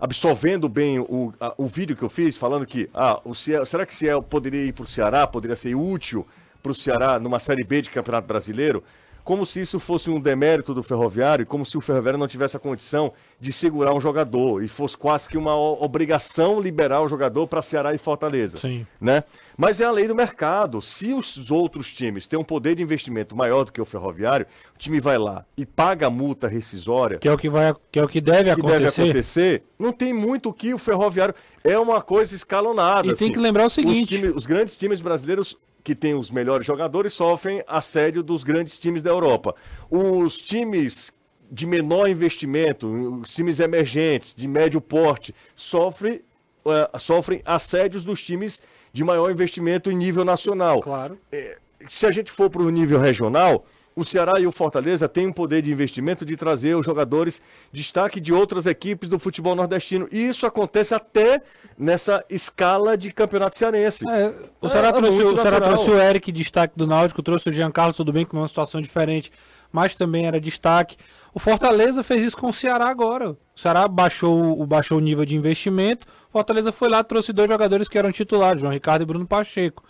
absorvendo 0.00 0.68
bem 0.68 0.98
o, 0.98 1.32
o 1.56 1.66
vídeo 1.66 1.96
que 1.96 2.02
eu 2.02 2.08
fiz, 2.08 2.36
falando 2.36 2.66
que 2.66 2.88
ah, 2.92 3.20
o 3.24 3.34
Ciel, 3.34 3.64
será 3.64 3.86
que 3.86 3.94
Ciel 3.94 4.22
poderia 4.22 4.64
ir 4.64 4.72
para 4.72 4.84
o 4.84 4.88
Ceará, 4.88 5.26
poderia 5.26 5.56
ser 5.56 5.74
útil 5.74 6.26
para 6.62 6.72
o 6.72 6.74
Ceará 6.74 7.18
numa 7.18 7.38
Série 7.38 7.64
B 7.64 7.82
de 7.82 7.90
Campeonato 7.90 8.26
Brasileiro, 8.26 8.82
como 9.24 9.46
se 9.46 9.62
isso 9.62 9.80
fosse 9.80 10.10
um 10.10 10.20
demérito 10.20 10.74
do 10.74 10.82
Ferroviário, 10.82 11.46
como 11.46 11.64
se 11.64 11.78
o 11.78 11.80
Ferroviário 11.80 12.18
não 12.18 12.28
tivesse 12.28 12.56
a 12.58 12.60
condição 12.60 13.12
de 13.40 13.52
segurar 13.52 13.94
um 13.94 14.00
jogador 14.00 14.62
e 14.62 14.68
fosse 14.68 14.96
quase 14.96 15.28
que 15.28 15.38
uma 15.38 15.56
obrigação 15.56 16.60
liberar 16.60 17.00
o 17.00 17.08
jogador 17.08 17.46
para 17.48 17.62
Ceará 17.62 17.94
e 17.94 17.98
Fortaleza. 17.98 18.58
Sim. 18.58 18.86
Né? 19.00 19.24
Mas 19.56 19.80
é 19.80 19.84
a 19.84 19.90
lei 19.90 20.06
do 20.06 20.14
mercado. 20.14 20.82
Se 20.82 21.14
os 21.14 21.50
outros 21.50 21.90
times 21.90 22.26
têm 22.26 22.38
um 22.38 22.44
poder 22.44 22.74
de 22.74 22.82
investimento 22.82 23.34
maior 23.34 23.64
do 23.64 23.72
que 23.72 23.80
o 23.80 23.84
Ferroviário, 23.84 24.46
o 24.74 24.78
time 24.78 25.00
vai 25.00 25.16
lá 25.16 25.46
e 25.56 25.64
paga 25.64 26.08
a 26.08 26.10
multa 26.10 26.46
rescisória. 26.46 27.18
Que 27.18 27.28
é 27.28 27.32
o 27.32 27.38
que, 27.38 27.48
vai, 27.48 27.74
que, 27.90 27.98
é 27.98 28.04
o 28.04 28.08
que 28.08 28.20
deve 28.20 28.44
que 28.44 28.50
acontecer. 28.50 28.78
deve 28.78 29.10
acontecer. 29.10 29.62
Não 29.78 29.92
tem 29.92 30.12
muito 30.12 30.50
o 30.50 30.52
que 30.52 30.74
o 30.74 30.78
Ferroviário. 30.78 31.34
É 31.62 31.78
uma 31.78 32.02
coisa 32.02 32.34
escalonada. 32.34 33.08
E 33.08 33.12
assim. 33.12 33.24
tem 33.24 33.32
que 33.32 33.38
lembrar 33.38 33.64
o 33.64 33.70
seguinte: 33.70 34.02
os, 34.02 34.20
time, 34.20 34.28
os 34.28 34.46
grandes 34.46 34.76
times 34.76 35.00
brasileiros 35.00 35.56
que 35.84 35.94
tem 35.94 36.14
os 36.14 36.30
melhores 36.30 36.66
jogadores 36.66 37.12
sofrem 37.12 37.62
assédio 37.68 38.22
dos 38.22 38.42
grandes 38.42 38.78
times 38.78 39.02
da 39.02 39.10
Europa. 39.10 39.54
Os 39.90 40.40
times 40.40 41.12
de 41.50 41.66
menor 41.66 42.08
investimento, 42.08 42.88
os 43.20 43.34
times 43.34 43.60
emergentes, 43.60 44.34
de 44.34 44.48
médio 44.48 44.80
porte, 44.80 45.34
sofrem, 45.54 46.22
uh, 46.64 46.98
sofrem 46.98 47.42
assédios 47.44 48.02
dos 48.02 48.24
times 48.24 48.62
de 48.94 49.04
maior 49.04 49.30
investimento 49.30 49.90
em 49.90 49.96
nível 49.96 50.24
nacional. 50.24 50.80
Claro. 50.80 51.18
É, 51.30 51.58
se 51.86 52.06
a 52.06 52.10
gente 52.10 52.30
for 52.30 52.48
para 52.48 52.62
o 52.62 52.70
nível 52.70 52.98
regional, 52.98 53.66
o 53.96 54.04
Ceará 54.04 54.40
e 54.40 54.46
o 54.46 54.52
Fortaleza 54.52 55.08
têm 55.08 55.28
um 55.28 55.32
poder 55.32 55.62
de 55.62 55.72
investimento 55.72 56.24
de 56.24 56.36
trazer 56.36 56.74
os 56.74 56.84
jogadores 56.84 57.40
destaque 57.72 58.20
de 58.20 58.32
outras 58.32 58.66
equipes 58.66 59.08
do 59.08 59.18
futebol 59.18 59.54
nordestino. 59.54 60.08
E 60.10 60.26
isso 60.26 60.46
acontece 60.46 60.94
até 60.94 61.42
nessa 61.78 62.24
escala 62.28 62.96
de 62.96 63.12
campeonato 63.12 63.56
cearense. 63.56 64.04
É, 64.08 64.32
o, 64.60 64.68
Ceará 64.68 64.88
é, 64.88 64.92
trouxe, 64.92 65.22
é 65.22 65.24
o 65.24 65.38
Ceará 65.38 65.60
trouxe 65.60 65.90
o 65.90 66.00
Eric, 66.00 66.32
destaque 66.32 66.76
do 66.76 66.86
Náutico, 66.86 67.22
trouxe 67.22 67.48
o 67.48 67.52
Giancarlo, 67.52 67.92
tudo 67.92 68.12
bem 68.12 68.24
que 68.24 68.34
numa 68.34 68.48
situação 68.48 68.80
diferente, 68.80 69.30
mas 69.70 69.94
também 69.94 70.26
era 70.26 70.40
destaque. 70.40 70.96
O 71.32 71.38
Fortaleza 71.38 72.02
fez 72.02 72.22
isso 72.22 72.36
com 72.36 72.48
o 72.48 72.52
Ceará 72.52 72.88
agora. 72.88 73.30
O 73.30 73.60
Ceará 73.60 73.86
baixou, 73.86 74.64
baixou 74.66 74.98
o 74.98 75.00
nível 75.00 75.24
de 75.24 75.36
investimento. 75.36 76.06
O 76.28 76.32
Fortaleza 76.32 76.72
foi 76.72 76.88
lá, 76.88 77.02
trouxe 77.02 77.32
dois 77.32 77.48
jogadores 77.48 77.88
que 77.88 77.98
eram 77.98 78.10
titulares, 78.12 78.60
João 78.60 78.72
Ricardo 78.72 79.02
e 79.02 79.06
Bruno 79.06 79.26
Pacheco. 79.26 79.84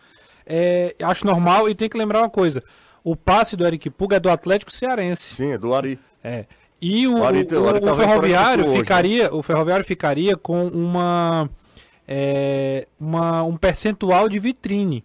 É, 0.46 0.94
acho 1.02 1.26
normal 1.26 1.68
e 1.68 1.75
tem 1.75 1.88
que 1.88 1.96
lembrar 1.96 2.20
uma 2.20 2.30
coisa. 2.30 2.62
O 3.04 3.14
passe 3.14 3.54
do 3.54 3.66
Eric 3.66 3.90
Puga 3.90 4.16
é 4.16 4.20
do 4.20 4.30
Atlético 4.30 4.73
Cearense. 4.73 5.34
Sim, 5.34 5.52
é 5.52 5.58
do 5.58 5.75
Ari. 5.75 5.99
É. 6.23 6.46
E 6.80 7.06
o, 7.06 7.18
o, 7.18 7.25
Ari, 7.25 7.46
o, 7.50 7.87
o, 7.87 7.92
o 7.92 7.94
Ferroviário 7.94 8.66
hoje, 8.66 8.76
ficaria, 8.78 9.23
né? 9.25 9.30
o 9.30 9.42
Ferroviário 9.42 9.84
ficaria 9.84 10.37
com 10.37 10.66
uma, 10.68 11.49
é, 12.08 12.87
uma 12.99 13.42
um 13.42 13.58
percentual 13.58 14.26
de 14.26 14.38
vitrine. 14.38 15.04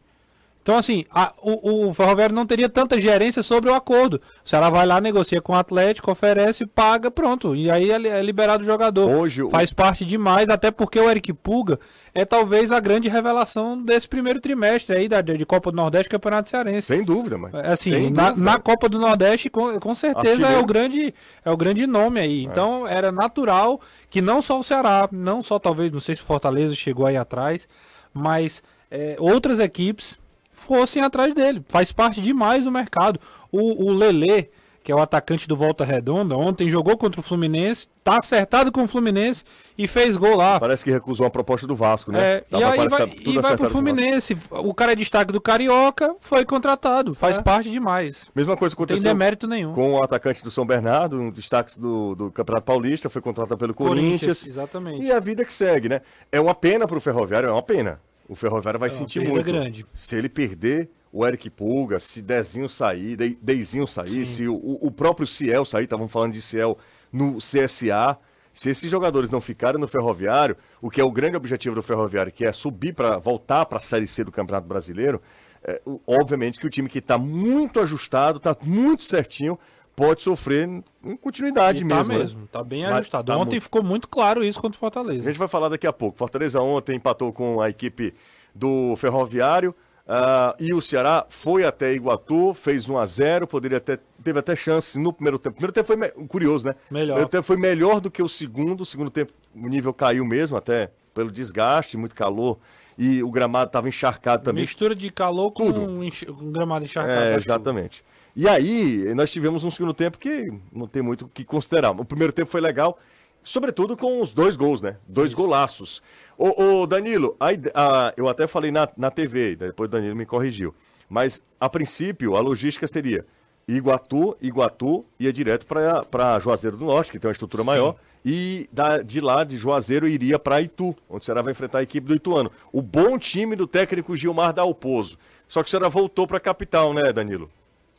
Então, 0.69 0.77
assim, 0.77 1.03
a, 1.09 1.33
o, 1.41 1.87
o 1.87 1.93
Ferroviário 1.95 2.35
não 2.35 2.45
teria 2.45 2.69
tanta 2.69 3.01
gerência 3.01 3.41
sobre 3.41 3.71
o 3.71 3.73
acordo. 3.73 4.21
O 4.45 4.47
Ceará 4.47 4.69
vai 4.69 4.85
lá, 4.85 5.01
negocia 5.01 5.41
com 5.41 5.53
o 5.53 5.55
Atlético, 5.55 6.11
oferece, 6.11 6.63
paga, 6.67 7.09
pronto. 7.09 7.55
E 7.55 7.71
aí 7.71 7.89
é, 7.89 7.95
é 7.95 8.21
liberado 8.21 8.61
o 8.61 8.65
jogador. 8.67 9.09
Hoje, 9.09 9.41
Faz 9.49 9.73
parte 9.73 10.05
demais, 10.05 10.47
até 10.47 10.69
porque 10.69 10.99
o 10.99 11.09
Eric 11.09 11.33
Puga 11.33 11.79
é 12.13 12.23
talvez 12.23 12.71
a 12.71 12.79
grande 12.79 13.09
revelação 13.09 13.81
desse 13.81 14.07
primeiro 14.07 14.39
trimestre 14.39 14.95
aí 14.95 15.07
da, 15.07 15.21
de 15.21 15.43
Copa 15.43 15.71
do 15.71 15.75
Nordeste 15.75 16.05
e 16.05 16.11
Campeonato 16.11 16.49
Cearense. 16.49 16.85
Sem 16.85 17.03
dúvida, 17.03 17.35
mas. 17.35 17.51
Assim, 17.55 18.11
na, 18.11 18.35
na, 18.35 18.59
Copa 18.59 18.87
do 18.87 18.99
Nordeste, 18.99 19.49
com, 19.49 19.79
com 19.79 19.95
certeza 19.95 20.45
é 20.45 20.59
o, 20.59 20.65
grande, 20.67 21.11
é 21.43 21.49
o 21.49 21.57
grande 21.57 21.87
nome 21.87 22.19
aí. 22.19 22.41
É. 22.41 22.43
Então, 22.43 22.87
era 22.87 23.11
natural 23.11 23.81
que 24.07 24.21
não 24.21 24.39
só 24.39 24.59
o 24.59 24.63
Ceará, 24.63 25.09
não 25.11 25.41
só 25.41 25.57
talvez, 25.57 25.91
não 25.91 25.99
sei 25.99 26.15
se 26.15 26.21
o 26.21 26.25
Fortaleza 26.25 26.75
chegou 26.75 27.07
aí 27.07 27.17
atrás, 27.17 27.67
mas 28.13 28.61
é, 28.91 29.15
outras 29.17 29.57
equipes 29.57 30.19
fossem 30.59 31.01
atrás 31.01 31.33
dele. 31.33 31.63
Faz 31.69 31.91
parte 31.91 32.21
demais 32.21 32.65
do 32.65 32.71
mercado. 32.71 33.19
O, 33.51 33.85
o 33.85 33.93
Lelê, 33.93 34.49
que 34.83 34.91
é 34.91 34.95
o 34.95 34.99
atacante 34.99 35.47
do 35.47 35.55
Volta 35.55 35.85
Redonda, 35.85 36.35
ontem 36.35 36.69
jogou 36.69 36.97
contra 36.97 37.19
o 37.19 37.23
Fluminense, 37.23 37.87
tá 38.03 38.17
acertado 38.17 38.71
com 38.71 38.83
o 38.83 38.87
Fluminense 38.87 39.43
e 39.77 39.87
fez 39.87 40.17
gol 40.17 40.35
lá. 40.35 40.59
Parece 40.59 40.83
que 40.83 40.91
recusou 40.91 41.25
a 41.25 41.29
proposta 41.29 41.65
do 41.65 41.75
Vasco, 41.75 42.11
né? 42.11 42.19
É, 42.19 42.45
e 42.51 42.63
aí 42.63 42.87
vai, 42.87 43.13
e 43.19 43.39
vai 43.39 43.55
pro 43.55 43.69
Fluminense. 43.69 44.37
O 44.51 44.73
cara 44.73 44.91
é 44.91 44.95
destaque 44.95 45.31
do 45.31 45.39
Carioca, 45.39 46.15
foi 46.19 46.43
contratado, 46.45 47.15
faz 47.15 47.37
é. 47.37 47.41
parte 47.41 47.69
demais. 47.69 48.25
Mesma 48.35 48.57
coisa 48.57 48.75
aconteceu 48.75 49.01
Tem 49.01 49.11
demérito 49.11 49.47
nenhum. 49.47 49.73
com 49.73 49.93
o 49.93 50.03
atacante 50.03 50.43
do 50.43 50.51
São 50.51 50.65
Bernardo, 50.65 51.19
um 51.19 51.31
destaque 51.31 51.79
do, 51.79 52.15
do 52.15 52.31
Campeonato 52.31 52.65
Paulista, 52.65 53.09
foi 53.09 53.21
contratado 53.21 53.57
pelo 53.57 53.73
Corinthians. 53.73 54.19
Corinthians. 54.19 54.47
Exatamente. 54.47 55.05
E 55.05 55.11
a 55.11 55.19
vida 55.19 55.45
que 55.45 55.53
segue, 55.53 55.87
né? 55.87 56.01
É 56.31 56.39
uma 56.39 56.53
pena 56.53 56.87
pro 56.87 56.99
Ferroviário, 56.99 57.47
é 57.47 57.51
uma 57.51 57.63
pena. 57.63 57.97
O 58.29 58.35
Ferroviário 58.35 58.79
vai 58.79 58.89
é 58.89 58.91
sentir 58.91 59.27
muito. 59.27 59.43
grande. 59.43 59.85
Se 59.93 60.15
ele 60.15 60.29
perder 60.29 60.89
o 61.11 61.25
Eric 61.25 61.49
Pulga, 61.49 61.99
se 61.99 62.21
Dezinho 62.21 62.69
sair, 62.69 63.17
De, 63.17 63.37
Deizinho 63.41 63.87
sair, 63.87 64.09
Sim. 64.09 64.25
se 64.25 64.47
o, 64.47 64.77
o, 64.79 64.91
próprio 64.91 65.25
Ciel 65.25 65.65
sair, 65.65 65.85
estavam 65.85 66.07
falando 66.07 66.33
de 66.33 66.41
Ciel 66.41 66.77
no 67.11 67.37
CSA. 67.37 68.17
Se 68.53 68.69
esses 68.69 68.89
jogadores 68.89 69.31
não 69.31 69.41
ficarem 69.41 69.81
no 69.81 69.87
Ferroviário, 69.87 70.55
o 70.79 70.91
que 70.91 71.01
é 71.01 71.03
o 71.03 71.11
grande 71.11 71.37
objetivo 71.37 71.73
do 71.75 71.81
Ferroviário, 71.81 72.31
que 72.31 72.45
é 72.45 72.51
subir 72.51 72.93
para 72.93 73.17
voltar 73.17 73.65
para 73.65 73.79
a 73.79 73.81
Série 73.81 74.05
C 74.05 74.23
do 74.23 74.31
Campeonato 74.31 74.67
Brasileiro, 74.67 75.21
é, 75.63 75.81
obviamente 76.05 76.59
que 76.59 76.67
o 76.67 76.69
time 76.69 76.87
que 76.87 76.99
está 76.99 77.17
muito 77.17 77.79
ajustado, 77.79 78.37
está 78.37 78.55
muito 78.63 79.03
certinho, 79.03 79.57
pode 79.99 80.21
sofrer 80.21 80.65
em 81.03 81.15
continuidade 81.17 81.81
tá 81.81 81.85
mesmo. 81.85 82.13
Tá 82.13 82.19
mesmo, 82.19 82.47
tá 82.47 82.63
bem 82.63 82.83
Mas 82.83 82.93
ajustado. 82.93 83.27
Tá 83.33 83.37
ontem 83.37 83.55
muito... 83.55 83.63
ficou 83.63 83.83
muito 83.83 84.07
claro 84.07 84.45
isso 84.45 84.61
contra 84.61 84.77
o 84.77 84.79
Fortaleza. 84.79 85.27
A 85.27 85.31
gente 85.31 85.37
vai 85.37 85.49
falar 85.49 85.67
daqui 85.67 85.85
a 85.85 85.91
pouco. 85.91 86.17
Fortaleza 86.17 86.61
ontem 86.61 86.95
empatou 86.95 87.33
com 87.33 87.59
a 87.59 87.69
equipe 87.69 88.13
do 88.55 88.95
Ferroviário. 88.95 89.75
Uh, 90.07 90.55
e 90.59 90.73
o 90.73 90.81
Ceará 90.81 91.27
foi 91.29 91.65
até 91.65 91.93
Iguatu, 91.93 92.51
fez 92.55 92.89
1 92.89 92.97
a 92.97 93.05
0 93.05 93.45
poderia 93.45 93.77
até, 93.77 93.99
teve 94.23 94.39
até 94.39 94.55
chance 94.55 94.97
no 94.97 95.13
primeiro 95.13 95.37
tempo. 95.37 95.53
O 95.53 95.57
primeiro 95.57 95.73
tempo 95.73 95.85
foi 95.85 95.95
me... 95.97 96.09
curioso, 96.27 96.65
né? 96.65 96.75
Melhor. 96.89 97.13
O 97.13 97.15
primeiro 97.15 97.29
tempo 97.29 97.43
foi 97.43 97.57
melhor 97.57 97.99
do 97.99 98.09
que 98.09 98.23
o 98.23 98.29
segundo. 98.29 98.81
O 98.81 98.85
segundo 98.85 99.11
tempo 99.11 99.33
o 99.53 99.67
nível 99.67 99.93
caiu 99.93 100.25
mesmo, 100.25 100.55
até 100.55 100.91
pelo 101.13 101.29
desgaste, 101.29 101.97
muito 101.97 102.15
calor. 102.15 102.57
E 102.97 103.21
o 103.21 103.29
gramado 103.29 103.67
estava 103.67 103.87
encharcado 103.87 104.43
também. 104.43 104.63
Mistura 104.63 104.95
de 104.95 105.09
calor 105.09 105.51
com 105.51 105.71
Tudo. 105.71 105.81
um, 105.81 106.01
um 106.01 106.51
gramado 106.51 106.85
encharcado. 106.85 107.21
É, 107.21 107.35
exatamente. 107.35 108.03
E 108.35 108.47
aí, 108.47 109.13
nós 109.15 109.31
tivemos 109.31 109.63
um 109.63 109.71
segundo 109.71 109.93
tempo 109.93 110.17
que 110.17 110.51
não 110.71 110.87
tem 110.87 111.01
muito 111.01 111.25
o 111.25 111.29
que 111.29 111.43
considerar. 111.43 111.91
O 111.91 112.05
primeiro 112.05 112.31
tempo 112.31 112.49
foi 112.49 112.61
legal, 112.61 112.97
sobretudo 113.43 113.97
com 113.97 114.21
os 114.21 114.33
dois 114.33 114.55
gols, 114.55 114.81
né? 114.81 114.97
Dois 115.07 115.29
Isso. 115.29 115.37
golaços. 115.37 116.01
Ô, 116.37 116.81
ô 116.81 116.87
Danilo, 116.87 117.35
a, 117.39 117.49
a, 117.73 118.13
eu 118.15 118.27
até 118.27 118.47
falei 118.47 118.71
na, 118.71 118.87
na 118.95 119.11
TV, 119.11 119.55
depois 119.55 119.87
o 119.87 119.91
Danilo 119.91 120.15
me 120.15 120.25
corrigiu. 120.25 120.73
Mas, 121.09 121.41
a 121.59 121.67
princípio, 121.67 122.35
a 122.35 122.39
logística 122.39 122.87
seria 122.87 123.25
Iguatu, 123.67 124.37
Iguatu 124.41 125.05
ia 125.19 125.33
direto 125.33 125.65
para 125.65 126.39
Juazeiro 126.39 126.77
do 126.77 126.85
Norte, 126.85 127.11
que 127.11 127.19
tem 127.19 127.27
uma 127.27 127.33
estrutura 127.33 127.63
Sim. 127.63 127.69
maior, 127.69 127.95
e 128.23 128.69
da, 128.71 128.99
de 128.99 129.21
lá, 129.21 129.43
de 129.43 129.57
Juazeiro, 129.57 130.07
iria 130.07 130.37
para 130.37 130.61
Itu, 130.61 130.95
onde 131.09 131.21
o 131.21 131.25
Ceará 131.25 131.41
vai 131.41 131.51
enfrentar 131.51 131.79
a 131.79 131.83
equipe 131.83 132.07
do 132.07 132.15
Ituano. 132.15 132.51
O 132.71 132.81
bom 132.81 133.17
time 133.17 133.55
do 133.55 133.65
técnico 133.65 134.15
Gilmar 134.15 134.53
Dalpozo. 134.53 135.17
Só 135.47 135.63
que 135.63 135.67
o 135.67 135.69
Ceará 135.69 135.87
voltou 135.87 136.27
para 136.27 136.37
a 136.37 136.41
capital, 136.41 136.93
né, 136.93 137.11
Danilo? 137.13 137.49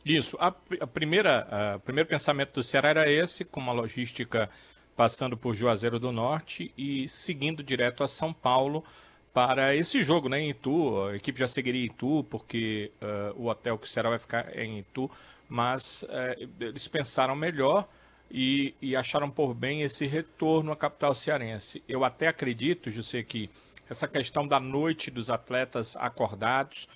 Isso. 0.05 0.37
A, 0.39 0.47
a 0.79 0.87
primeira, 0.87 1.75
o 1.75 1.79
primeiro 1.79 2.09
pensamento 2.09 2.53
do 2.53 2.63
Ceará 2.63 2.89
era 2.89 3.11
esse, 3.11 3.45
com 3.45 3.59
uma 3.59 3.71
logística 3.71 4.49
passando 4.95 5.37
por 5.37 5.55
Juazeiro 5.55 5.99
do 5.99 6.11
Norte 6.11 6.73
e 6.77 7.07
seguindo 7.07 7.63
direto 7.63 8.03
a 8.03 8.07
São 8.07 8.33
Paulo 8.33 8.83
para 9.33 9.75
esse 9.75 10.03
jogo, 10.03 10.27
né, 10.27 10.39
em 10.41 10.49
Itu. 10.49 11.01
A 11.05 11.15
equipe 11.15 11.39
já 11.39 11.47
seguiria 11.47 11.81
em 11.81 11.85
Itu, 11.85 12.25
porque 12.29 12.91
uh, 13.01 13.41
o 13.41 13.47
hotel 13.47 13.77
que 13.77 13.87
o 13.87 13.89
Ceará 13.89 14.09
vai 14.09 14.19
ficar 14.19 14.55
é 14.55 14.63
em 14.65 14.79
Itu, 14.79 15.09
mas 15.47 16.03
uh, 16.03 16.49
eles 16.59 16.87
pensaram 16.87 17.35
melhor 17.35 17.87
e, 18.29 18.73
e, 18.81 18.95
acharam 18.95 19.29
por 19.29 19.53
bem 19.53 19.81
esse 19.81 20.05
retorno 20.05 20.71
à 20.71 20.75
capital 20.75 21.13
cearense. 21.13 21.83
Eu 21.87 22.05
até 22.05 22.27
acredito, 22.27 22.89
José, 22.89 23.23
que 23.23 23.49
essa 23.89 24.07
questão 24.07 24.47
da 24.47 24.59
noite 24.59 25.11
dos 25.11 25.29
atletas 25.29 25.97
acordados 25.97 26.87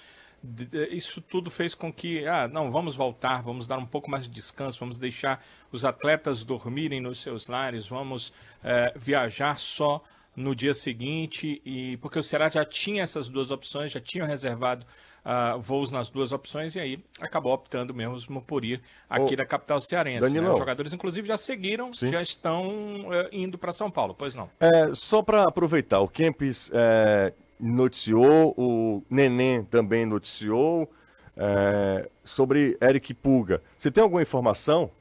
isso 0.92 1.22
tudo 1.22 1.50
fez 1.50 1.74
com 1.76 1.92
que, 1.92 2.26
ah, 2.28 2.48
não, 2.48 2.72
vamos 2.72 2.96
voltar, 2.96 3.42
vamos 3.42 3.68
dar 3.68 3.78
um 3.78 3.86
pouco 3.86 4.10
mais 4.10 4.24
de 4.28 4.34
descanso, 4.34 4.80
vamos 4.80 4.98
deixar 4.98 5.44
os 5.72 5.86
atletas 5.86 6.44
dormirem 6.44 7.02
nos 7.02 7.22
seus 7.22 7.48
lares, 7.48 7.88
vamos 7.88 8.34
é, 8.64 8.94
viajar 8.96 9.58
só 9.58 10.04
no 10.36 10.56
dia 10.56 10.74
seguinte, 10.74 11.62
e 11.64 11.98
porque 11.98 12.20
o 12.20 12.24
Ceará 12.24 12.50
já 12.50 12.66
tinha 12.66 13.04
essas 13.04 13.30
duas 13.30 13.52
opções, 13.52 13.92
já 13.92 14.02
tinha 14.02 14.26
reservado 14.26 14.86
uh, 15.26 15.60
voos 15.60 15.92
nas 15.92 16.10
duas 16.10 16.32
opções, 16.32 16.76
e 16.76 16.80
aí 16.80 17.04
acabou 17.20 17.54
optando 17.54 17.94
mesmo 17.94 18.42
por 18.42 18.64
ir 18.64 18.82
aqui 19.10 19.34
Ô, 19.34 19.38
da 19.38 19.46
capital 19.46 19.82
cearense. 19.82 20.40
Né? 20.40 20.50
Os 20.50 20.60
jogadores, 20.60 20.94
inclusive, 20.94 21.28
já 21.28 21.38
seguiram, 21.38 21.94
Sim. 21.94 22.12
já 22.12 22.22
estão 22.22 22.68
uh, 22.68 23.30
indo 23.32 23.58
para 23.58 23.74
São 23.74 23.90
Paulo, 23.90 24.14
pois 24.14 24.36
não. 24.36 24.50
É, 24.60 24.94
só 24.94 25.22
para 25.22 25.44
aproveitar, 25.44 26.00
o 26.00 26.08
Kempis 26.08 26.70
é, 26.74 27.34
noticiou, 27.60 28.54
o 28.58 29.04
Neném 29.10 29.64
também 29.64 30.06
noticiou 30.06 30.92
é, 31.38 32.10
sobre 32.24 32.78
Eric 32.82 33.14
Puga. 33.14 33.62
Você 33.78 33.92
tem 33.92 34.02
alguma 34.04 34.22
informação? 34.22 34.92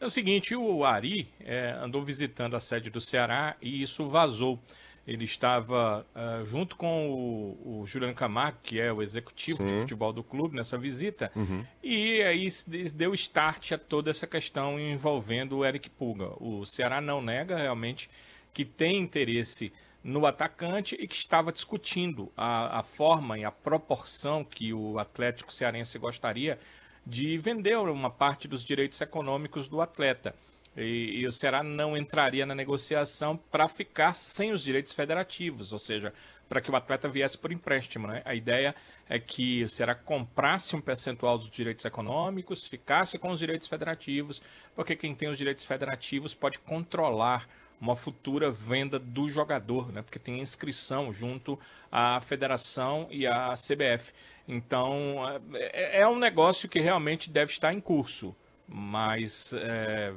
É 0.00 0.04
o 0.04 0.10
seguinte, 0.10 0.54
o 0.54 0.84
Ari 0.84 1.28
é, 1.40 1.70
andou 1.80 2.02
visitando 2.02 2.54
a 2.54 2.60
sede 2.60 2.90
do 2.90 3.00
Ceará 3.00 3.56
e 3.62 3.82
isso 3.82 4.08
vazou. 4.08 4.58
Ele 5.06 5.24
estava 5.24 6.04
uh, 6.14 6.46
junto 6.46 6.76
com 6.76 7.10
o, 7.10 7.80
o, 7.80 7.86
Juliano 7.86 8.14
Camargo, 8.14 8.58
que 8.62 8.80
é 8.80 8.90
o 8.90 9.02
executivo 9.02 9.58
Sim. 9.58 9.66
de 9.66 9.80
futebol 9.80 10.14
do 10.14 10.22
clube, 10.22 10.56
nessa 10.56 10.78
visita, 10.78 11.30
uhum. 11.36 11.62
e 11.82 12.22
aí 12.22 12.48
deu 12.94 13.12
start 13.12 13.72
a 13.72 13.78
toda 13.78 14.10
essa 14.10 14.26
questão 14.26 14.80
envolvendo 14.80 15.58
o 15.58 15.64
Eric 15.64 15.90
Puga. 15.90 16.30
O 16.42 16.64
Ceará 16.64 17.02
não 17.02 17.20
nega 17.20 17.56
realmente 17.56 18.08
que 18.52 18.64
tem 18.64 18.98
interesse 18.98 19.70
no 20.04 20.26
atacante 20.26 20.94
e 21.00 21.08
que 21.08 21.14
estava 21.14 21.50
discutindo 21.50 22.30
a, 22.36 22.80
a 22.80 22.82
forma 22.82 23.38
e 23.38 23.44
a 23.44 23.50
proporção 23.50 24.44
que 24.44 24.74
o 24.74 24.98
Atlético 24.98 25.50
Cearense 25.50 25.98
gostaria 25.98 26.58
de 27.06 27.38
vender 27.38 27.76
uma 27.78 28.10
parte 28.10 28.46
dos 28.46 28.62
direitos 28.62 29.00
econômicos 29.00 29.66
do 29.66 29.80
atleta. 29.80 30.34
E, 30.76 31.20
e, 31.20 31.26
o 31.26 31.32
Ceará 31.32 31.62
não 31.62 31.96
entraria 31.96 32.44
na 32.44 32.54
negociação 32.54 33.36
para 33.36 33.68
ficar 33.68 34.12
sem 34.12 34.50
os 34.50 34.62
direitos 34.62 34.92
federativos, 34.92 35.72
ou 35.72 35.78
seja, 35.78 36.12
para 36.48 36.60
que 36.60 36.70
o 36.70 36.76
atleta 36.76 37.08
viesse 37.08 37.38
por 37.38 37.52
empréstimo. 37.52 38.08
Né? 38.08 38.22
A 38.24 38.34
ideia 38.34 38.74
é 39.08 39.18
que 39.18 39.62
o 39.62 39.68
Ceará 39.68 39.94
comprasse 39.94 40.74
um 40.74 40.80
percentual 40.80 41.38
dos 41.38 41.48
direitos 41.48 41.84
econômicos, 41.84 42.66
ficasse 42.66 43.18
com 43.18 43.30
os 43.30 43.38
direitos 43.38 43.68
federativos, 43.68 44.42
porque 44.74 44.96
quem 44.96 45.14
tem 45.14 45.28
os 45.28 45.38
direitos 45.38 45.64
federativos 45.64 46.34
pode 46.34 46.58
controlar 46.58 47.48
uma 47.80 47.96
futura 47.96 48.50
venda 48.50 48.98
do 48.98 49.28
jogador, 49.28 49.92
né? 49.92 50.02
Porque 50.02 50.18
tem 50.18 50.40
inscrição 50.40 51.12
junto 51.12 51.58
à 51.90 52.20
federação 52.20 53.06
e 53.10 53.26
à 53.26 53.52
CBF. 53.54 54.12
Então 54.46 55.24
é, 55.54 56.00
é 56.00 56.08
um 56.08 56.18
negócio 56.18 56.68
que 56.68 56.80
realmente 56.80 57.30
deve 57.30 57.52
estar 57.52 57.72
em 57.72 57.80
curso, 57.80 58.34
mas 58.66 59.52
é, 59.54 60.12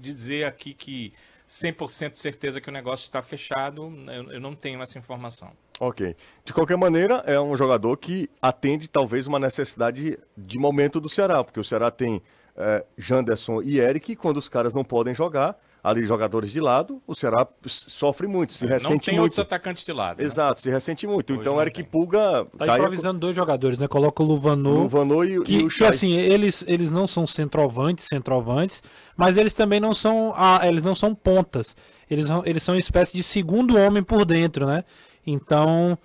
dizer 0.00 0.44
aqui 0.44 0.74
que 0.74 1.12
100% 1.48 2.14
certeza 2.14 2.60
que 2.60 2.68
o 2.68 2.72
negócio 2.72 3.04
está 3.04 3.22
fechado, 3.22 3.92
eu, 4.06 4.32
eu 4.32 4.40
não 4.40 4.54
tenho 4.54 4.80
essa 4.80 4.98
informação. 4.98 5.52
Ok. 5.78 6.16
De 6.44 6.52
qualquer 6.52 6.76
maneira, 6.76 7.22
é 7.26 7.38
um 7.40 7.56
jogador 7.56 7.96
que 7.96 8.30
atende 8.40 8.88
talvez 8.88 9.26
uma 9.26 9.38
necessidade 9.38 10.18
de 10.36 10.58
momento 10.58 11.00
do 11.00 11.08
Ceará, 11.08 11.42
porque 11.44 11.60
o 11.60 11.64
Ceará 11.64 11.90
tem 11.90 12.22
é, 12.56 12.84
Janderson 12.96 13.60
e 13.62 13.80
Eric, 13.80 14.16
quando 14.16 14.36
os 14.36 14.48
caras 14.48 14.72
não 14.72 14.84
podem 14.84 15.14
jogar, 15.14 15.58
ali 15.82 16.04
jogadores 16.04 16.52
de 16.52 16.60
lado, 16.60 17.02
o 17.06 17.14
Ceará 17.14 17.46
sofre 17.66 18.28
muito, 18.28 18.52
se 18.52 18.64
ressente 18.64 18.88
muito. 18.88 18.92
Não 18.92 18.98
tem 19.00 19.14
muito. 19.14 19.22
outros 19.22 19.38
atacantes 19.40 19.84
de 19.84 19.92
lado. 19.92 20.18
Né? 20.18 20.24
Exato, 20.24 20.60
se 20.60 20.70
ressente 20.70 21.06
muito. 21.06 21.32
Hoje 21.32 21.40
então 21.40 21.60
Eric 21.60 21.82
tem. 21.82 21.84
Pulga... 21.84 22.46
Tá 22.56 22.76
improvisando 22.76 23.18
dois 23.18 23.34
jogadores, 23.34 23.78
né? 23.78 23.88
Coloca 23.88 24.22
o 24.22 24.26
Luvanô... 24.26 24.82
Luvanô 24.82 25.24
e, 25.24 25.42
que, 25.42 25.56
e 25.56 25.64
o 25.64 25.68
Que 25.68 25.84
assim, 25.84 26.12
eles, 26.12 26.64
eles 26.68 26.92
não 26.92 27.06
são 27.06 27.26
centroavantes, 27.26 28.06
centroavantes, 28.06 28.80
mas 29.16 29.36
eles 29.36 29.52
também 29.52 29.80
não 29.80 29.94
são, 29.94 30.32
ah, 30.36 30.60
eles 30.62 30.84
não 30.84 30.94
são 30.94 31.14
pontas. 31.14 31.74
Eles, 32.08 32.26
eles 32.44 32.62
são 32.62 32.74
uma 32.74 32.80
espécie 32.80 33.14
de 33.14 33.22
segundo 33.22 33.76
homem 33.76 34.04
por 34.04 34.24
dentro, 34.24 34.66
né? 34.66 34.84
Então 35.26 35.98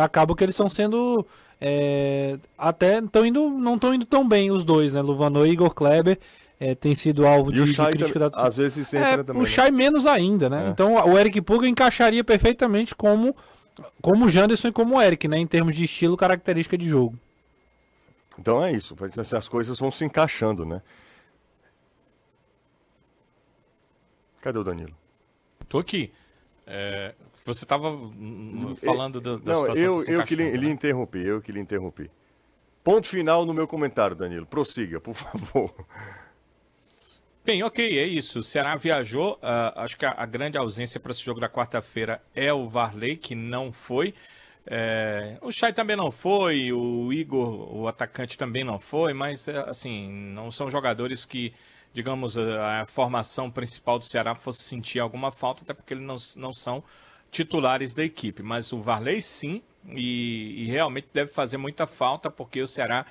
acaba 0.00 0.34
que 0.36 0.44
eles 0.44 0.54
estão 0.54 0.68
sendo. 0.68 1.26
É, 1.60 2.36
até 2.58 2.98
estão 2.98 3.24
indo, 3.24 3.48
não 3.48 3.74
estão 3.76 3.94
indo 3.94 4.04
tão 4.04 4.28
bem 4.28 4.50
os 4.50 4.64
dois, 4.64 4.94
né? 4.94 5.02
Luvano 5.02 5.46
e 5.46 5.50
Igor 5.50 5.74
Kleber 5.74 6.18
é, 6.58 6.74
tem 6.74 6.94
sido 6.94 7.26
alvo 7.26 7.52
de, 7.52 7.64
de 7.64 7.74
crítica 7.74 8.18
da 8.18 8.26
Às 8.34 8.56
vezes 8.56 8.92
entra 8.94 9.08
é, 9.08 9.22
também. 9.22 9.42
O 9.42 9.46
Chay 9.46 9.70
né? 9.70 9.76
menos 9.76 10.06
ainda, 10.06 10.48
né? 10.48 10.68
É. 10.68 10.70
Então 10.70 10.94
o 10.94 11.18
Eric 11.18 11.40
Puga 11.40 11.66
encaixaria 11.66 12.22
perfeitamente 12.22 12.94
como, 12.94 13.36
como 14.00 14.26
o 14.26 14.28
Janderson 14.28 14.68
e 14.68 14.72
como 14.72 14.96
o 14.96 15.02
Eric, 15.02 15.26
né? 15.28 15.38
Em 15.38 15.46
termos 15.46 15.76
de 15.76 15.84
estilo, 15.84 16.16
característica 16.16 16.78
de 16.78 16.88
jogo. 16.88 17.18
Então 18.38 18.62
é 18.62 18.72
isso, 18.72 18.96
as 19.36 19.48
coisas 19.48 19.78
vão 19.78 19.90
se 19.90 20.04
encaixando, 20.04 20.64
né? 20.64 20.82
Cadê 24.40 24.58
o 24.58 24.64
Danilo? 24.64 24.94
Tô 25.68 25.78
aqui. 25.78 26.12
É, 26.66 27.14
você 27.44 27.64
estava 27.64 27.96
falando 28.82 29.20
da, 29.20 29.36
da 29.36 29.52
Não, 29.52 29.60
situação 29.60 29.84
eu, 29.84 30.04
eu 30.06 30.24
que 30.24 30.34
lhe, 30.34 30.50
né? 30.50 30.56
lhe 30.56 30.68
interrompi, 30.68 31.18
eu 31.18 31.40
que 31.40 31.52
lhe 31.52 31.60
interrompi. 31.60 32.10
Ponto 32.82 33.06
final 33.06 33.46
no 33.46 33.54
meu 33.54 33.66
comentário, 33.66 34.14
Danilo. 34.14 34.44
Prossiga, 34.44 35.00
por 35.00 35.12
favor. 35.14 35.74
Bem, 37.46 37.62
ok, 37.62 37.98
é 37.98 38.06
isso. 38.06 38.38
O 38.38 38.42
Ceará 38.42 38.74
viajou. 38.74 39.34
Uh, 39.34 39.78
acho 39.80 39.98
que 39.98 40.06
a, 40.06 40.14
a, 40.16 40.24
grande 40.24 40.56
ausência 40.56 40.98
para 40.98 41.12
esse 41.12 41.22
jogo 41.22 41.40
da 41.40 41.48
quarta-feira 41.48 42.22
é 42.34 42.50
o 42.50 42.66
Varley, 42.66 43.18
que 43.18 43.34
não 43.34 43.70
foi. 43.70 44.14
É, 44.66 45.36
o 45.42 45.52
Chay 45.52 45.70
também 45.70 45.94
não 45.94 46.10
foi, 46.10 46.72
o 46.72 47.12
Igor, 47.12 47.76
o 47.76 47.86
atacante, 47.86 48.38
também 48.38 48.64
não 48.64 48.78
foi, 48.78 49.12
mas, 49.12 49.46
é, 49.46 49.58
assim, 49.68 50.08
não 50.08 50.50
são 50.50 50.70
jogadores 50.70 51.26
que, 51.26 51.52
digamos, 51.92 52.38
a, 52.38 52.80
a, 52.80 52.86
formação 52.86 53.50
principal 53.50 53.98
do 53.98 54.06
Ceará 54.06 54.34
fosse 54.34 54.62
sentir 54.62 54.98
alguma 55.00 55.30
falta, 55.30 55.64
até 55.64 55.74
porque 55.74 55.92
eles 55.92 56.04
não, 56.04 56.16
não 56.48 56.54
são 56.54 56.82
titulares 57.30 57.92
da 57.92 58.02
equipe. 58.02 58.42
Mas 58.42 58.72
o 58.72 58.80
Varley, 58.80 59.20
sim, 59.20 59.62
e, 59.86 60.62
e 60.62 60.64
realmente 60.64 61.08
deve 61.12 61.30
fazer 61.30 61.58
muita 61.58 61.86
falta, 61.86 62.30
porque 62.30 62.62
o 62.62 62.66
Ceará 62.66 63.04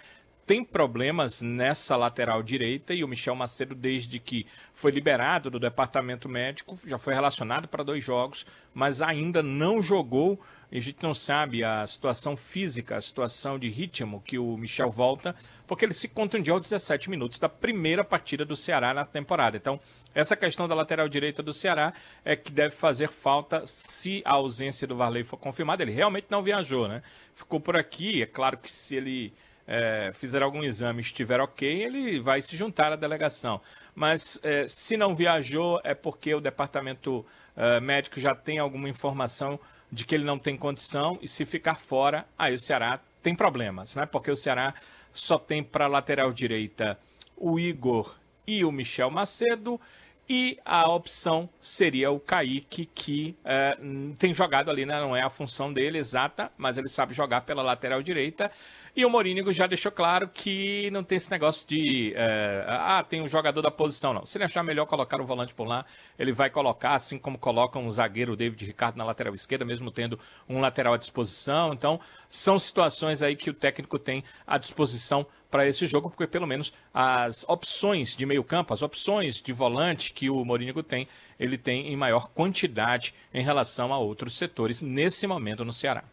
tem 0.46 0.64
problemas 0.64 1.42
nessa 1.42 1.96
lateral 1.96 2.44
direita 2.44 2.94
e 2.94 3.04
o 3.04 3.08
Michel 3.08 3.36
Macedo, 3.36 3.74
desde 3.74 4.20
que 4.20 4.46
foi 4.74 4.92
liberado 4.92 5.50
do 5.50 5.60
departamento 5.60 6.28
médico, 6.28 6.78
já 6.86 6.98
foi 6.98 7.14
relacionado 7.14 7.68
para 7.68 7.84
dois 7.84 8.04
jogos, 8.04 8.46
mas 8.74 9.02
ainda 9.02 9.42
não 9.42 9.82
jogou. 9.82 10.40
A 10.70 10.80
gente 10.80 11.04
não 11.04 11.14
sabe 11.14 11.64
a 11.64 11.86
situação 11.86 12.36
física, 12.36 12.98
a 12.98 13.02
situação 13.02 13.60
de 13.60 13.70
ritmo 13.70 14.24
que 14.26 14.40
o 14.40 14.58
Michel 14.58 14.90
volta, 14.90 15.36
porque 15.68 15.86
ele 15.86 15.94
se 15.94 16.08
contundiu 16.08 16.56
aos 16.56 16.68
17 16.68 17.10
minutos 17.10 17.38
da 17.40 17.48
primeira 17.48 18.04
partida 18.04 18.44
do 18.44 18.56
Ceará 18.56 18.94
na 18.94 19.06
temporada. 19.06 19.56
Então, 19.56 19.80
essa 20.16 20.36
questão 20.36 20.68
da 20.68 20.76
lateral 20.76 21.08
direita 21.08 21.44
do 21.44 21.54
Ceará 21.54 21.94
é 22.26 22.36
que 22.36 22.52
deve 22.52 22.76
fazer 22.76 23.08
falta 23.08 23.66
se 23.66 24.22
a 24.26 24.32
ausência 24.32 24.88
do 24.88 24.96
Varley 24.96 25.24
for 25.24 25.38
confirmada. 25.38 25.84
Ele 25.84 25.92
realmente 25.92 26.28
não 26.30 26.44
viajou, 26.44 26.88
né? 26.88 27.04
Ficou 27.36 27.60
por 27.60 27.78
aqui. 27.78 28.24
É 28.24 28.26
claro 28.26 28.58
que 28.58 28.70
se 28.70 28.96
ele 28.96 29.32
é, 29.68 30.12
fizer 30.14 30.42
algum 30.42 30.64
exame 30.64 31.02
estiver 31.02 31.40
ok, 31.40 31.68
ele 31.68 32.20
vai 32.20 32.42
se 32.42 32.56
juntar 32.56 32.92
à 32.92 32.96
delegação. 32.96 33.62
Mas 33.96 34.40
é, 34.44 34.68
se 34.68 34.98
não 34.98 35.16
viajou, 35.16 35.80
é 35.84 35.94
porque 35.94 36.34
o 36.34 36.42
departamento 36.42 37.26
é, 37.56 37.80
médico 37.80 38.20
já 38.20 38.36
tem 38.36 38.60
alguma 38.60 38.90
informação 38.90 39.60
de 39.92 40.06
que 40.06 40.16
ele 40.16 40.24
não 40.24 40.40
tem 40.40 40.58
condição, 40.58 41.20
e 41.22 41.28
se 41.28 41.46
ficar 41.46 41.76
fora, 41.76 42.26
aí 42.38 42.56
o 42.56 42.60
Ceará 42.60 43.00
tem 43.22 43.36
problemas, 43.36 43.96
né? 43.96 44.08
Porque 44.08 44.32
o 44.32 44.36
Ceará 44.36 44.74
só 45.14 45.38
tem 45.38 45.64
para 45.64 45.86
lateral 45.86 46.34
direita 46.34 46.98
o 47.38 47.60
Igor 47.60 48.16
e 48.48 48.66
o 48.66 48.72
Michel 48.72 49.12
Macedo, 49.12 49.80
e 50.28 50.58
a 50.64 50.90
opção 50.90 51.50
seria 51.60 52.10
o 52.10 52.20
Kaique, 52.20 52.86
que 52.86 53.36
é, 53.44 53.78
tem 54.18 54.34
jogado 54.34 54.72
ali, 54.72 54.86
né? 54.86 55.00
não 55.00 55.16
é 55.16 55.22
a 55.22 55.30
função 55.30 55.72
dele 55.72 55.98
exata, 55.98 56.52
mas 56.58 56.78
ele 56.78 56.88
sabe 56.88 57.14
jogar 57.14 57.42
pela 57.42 57.62
lateral 57.62 58.02
direita. 58.02 58.50
E 58.96 59.04
o 59.06 59.10
Morínigo 59.10 59.52
já 59.52 59.68
deixou 59.68 59.92
claro 59.92 60.30
que 60.30 60.90
não 60.92 61.04
tem 61.04 61.18
esse 61.18 61.30
negócio 61.30 61.68
de. 61.68 62.14
É, 62.16 62.64
ah, 62.68 63.04
tem 63.04 63.22
um 63.22 63.28
jogador 63.28 63.62
da 63.62 63.72
posição, 63.72 64.14
não. 64.14 64.26
Se 64.26 64.38
ele 64.38 64.46
achar 64.46 64.64
melhor 64.64 64.86
colocar 64.86 65.20
o 65.20 65.26
volante 65.26 65.54
por 65.54 65.68
lá, 65.68 65.84
ele 66.18 66.32
vai 66.32 66.50
colocar, 66.50 66.94
assim 66.94 67.18
como 67.18 67.38
coloca 67.38 67.80
um 67.80 67.90
zagueiro 67.92 68.36
David 68.36 68.64
Ricardo 68.66 68.96
na 68.96 69.04
lateral 69.04 69.34
esquerda, 69.34 69.66
mesmo 69.66 69.90
tendo 69.90 70.20
um 70.48 70.62
lateral 70.62 70.94
à 70.94 70.98
disposição. 70.98 71.74
Então, 71.74 72.00
são 72.30 72.60
situações 72.60 73.24
aí 73.24 73.36
que 73.36 73.50
o 73.50 73.54
técnico 73.54 73.98
tem 73.98 74.24
à 74.46 74.60
disposição 74.60 75.26
para 75.54 75.68
esse 75.68 75.86
jogo, 75.86 76.10
porque 76.10 76.26
pelo 76.26 76.48
menos 76.48 76.74
as 76.92 77.46
opções 77.48 78.16
de 78.16 78.26
meio-campo, 78.26 78.74
as 78.74 78.82
opções 78.82 79.40
de 79.40 79.54
volante 79.54 80.12
que 80.12 80.28
o 80.28 80.44
Morínigo 80.44 80.82
tem, 80.82 81.08
ele 81.40 81.60
tem 81.60 81.94
em 81.94 81.96
maior 81.96 82.30
quantidade 82.30 83.14
em 83.32 83.44
relação 83.44 83.94
a 83.94 84.00
outros 84.00 84.36
setores 84.36 84.82
nesse 84.82 85.28
momento 85.28 85.64
no 85.64 85.72
Ceará. 85.72 86.04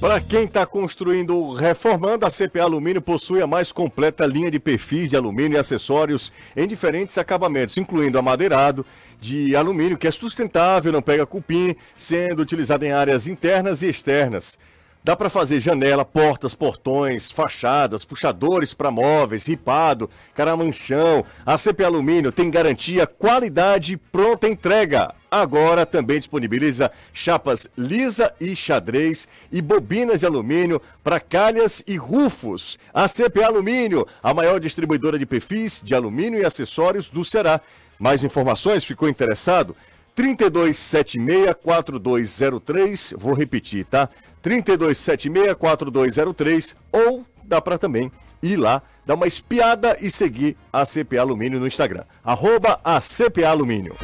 Para 0.00 0.22
quem 0.22 0.44
está 0.44 0.64
construindo 0.64 1.36
ou 1.36 1.52
reformando, 1.52 2.24
a 2.24 2.30
CPA 2.30 2.62
Alumínio 2.62 3.02
possui 3.02 3.42
a 3.42 3.46
mais 3.46 3.70
completa 3.70 4.24
linha 4.24 4.50
de 4.50 4.58
perfis 4.58 5.10
de 5.10 5.16
alumínio 5.16 5.56
e 5.56 5.58
acessórios 5.58 6.32
em 6.56 6.66
diferentes 6.66 7.18
acabamentos, 7.18 7.76
incluindo 7.76 8.18
amadeirado 8.18 8.86
de 9.20 9.54
alumínio, 9.54 9.98
que 9.98 10.08
é 10.08 10.10
sustentável, 10.10 10.90
não 10.90 11.02
pega 11.02 11.26
cupim, 11.26 11.76
sendo 11.94 12.40
utilizado 12.40 12.86
em 12.86 12.90
áreas 12.90 13.28
internas 13.28 13.82
e 13.82 13.88
externas. 13.88 14.58
Dá 15.04 15.16
para 15.16 15.28
fazer 15.28 15.58
janela, 15.58 16.04
portas, 16.04 16.54
portões, 16.54 17.28
fachadas, 17.28 18.04
puxadores 18.04 18.72
para 18.72 18.88
móveis, 18.88 19.48
ripado, 19.48 20.08
caramanchão. 20.32 21.24
A 21.44 21.58
CP 21.58 21.82
Alumínio 21.82 22.30
tem 22.30 22.48
garantia, 22.48 23.04
qualidade 23.04 23.96
pronta 23.96 24.46
entrega. 24.46 25.12
Agora 25.28 25.84
também 25.84 26.18
disponibiliza 26.18 26.88
chapas 27.12 27.66
lisa 27.76 28.32
e 28.40 28.54
xadrez 28.54 29.26
e 29.50 29.60
bobinas 29.60 30.20
de 30.20 30.26
alumínio 30.26 30.80
para 31.02 31.18
calhas 31.18 31.82
e 31.84 31.96
rufos. 31.96 32.78
A 32.94 33.08
CP 33.08 33.42
Alumínio, 33.42 34.06
a 34.22 34.32
maior 34.32 34.60
distribuidora 34.60 35.18
de 35.18 35.26
perfis 35.26 35.82
de 35.82 35.96
alumínio 35.96 36.40
e 36.40 36.44
acessórios 36.44 37.08
do 37.08 37.24
Ceará. 37.24 37.60
Mais 37.98 38.22
informações? 38.22 38.84
Ficou 38.84 39.08
interessado? 39.08 39.74
3276-4203, 40.16 43.14
vou 43.16 43.34
repetir, 43.34 43.84
tá? 43.86 44.08
3276-4203 44.44 46.74
ou 46.90 47.24
dá 47.44 47.60
para 47.60 47.78
também 47.78 48.10
ir 48.42 48.56
lá, 48.56 48.82
dar 49.06 49.14
uma 49.14 49.26
espiada 49.26 49.96
e 50.00 50.10
seguir 50.10 50.56
a 50.72 50.84
CPA 50.84 51.20
Alumínio 51.20 51.60
no 51.60 51.66
Instagram. 51.66 52.04
Arroba 52.24 52.80
a 52.84 53.00
CPA 53.00 53.50
Alumínio. 53.50 53.96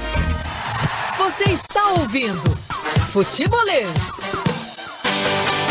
Você 1.18 1.44
está 1.44 1.90
ouvindo 1.90 2.56
Futebolês. 3.10 4.57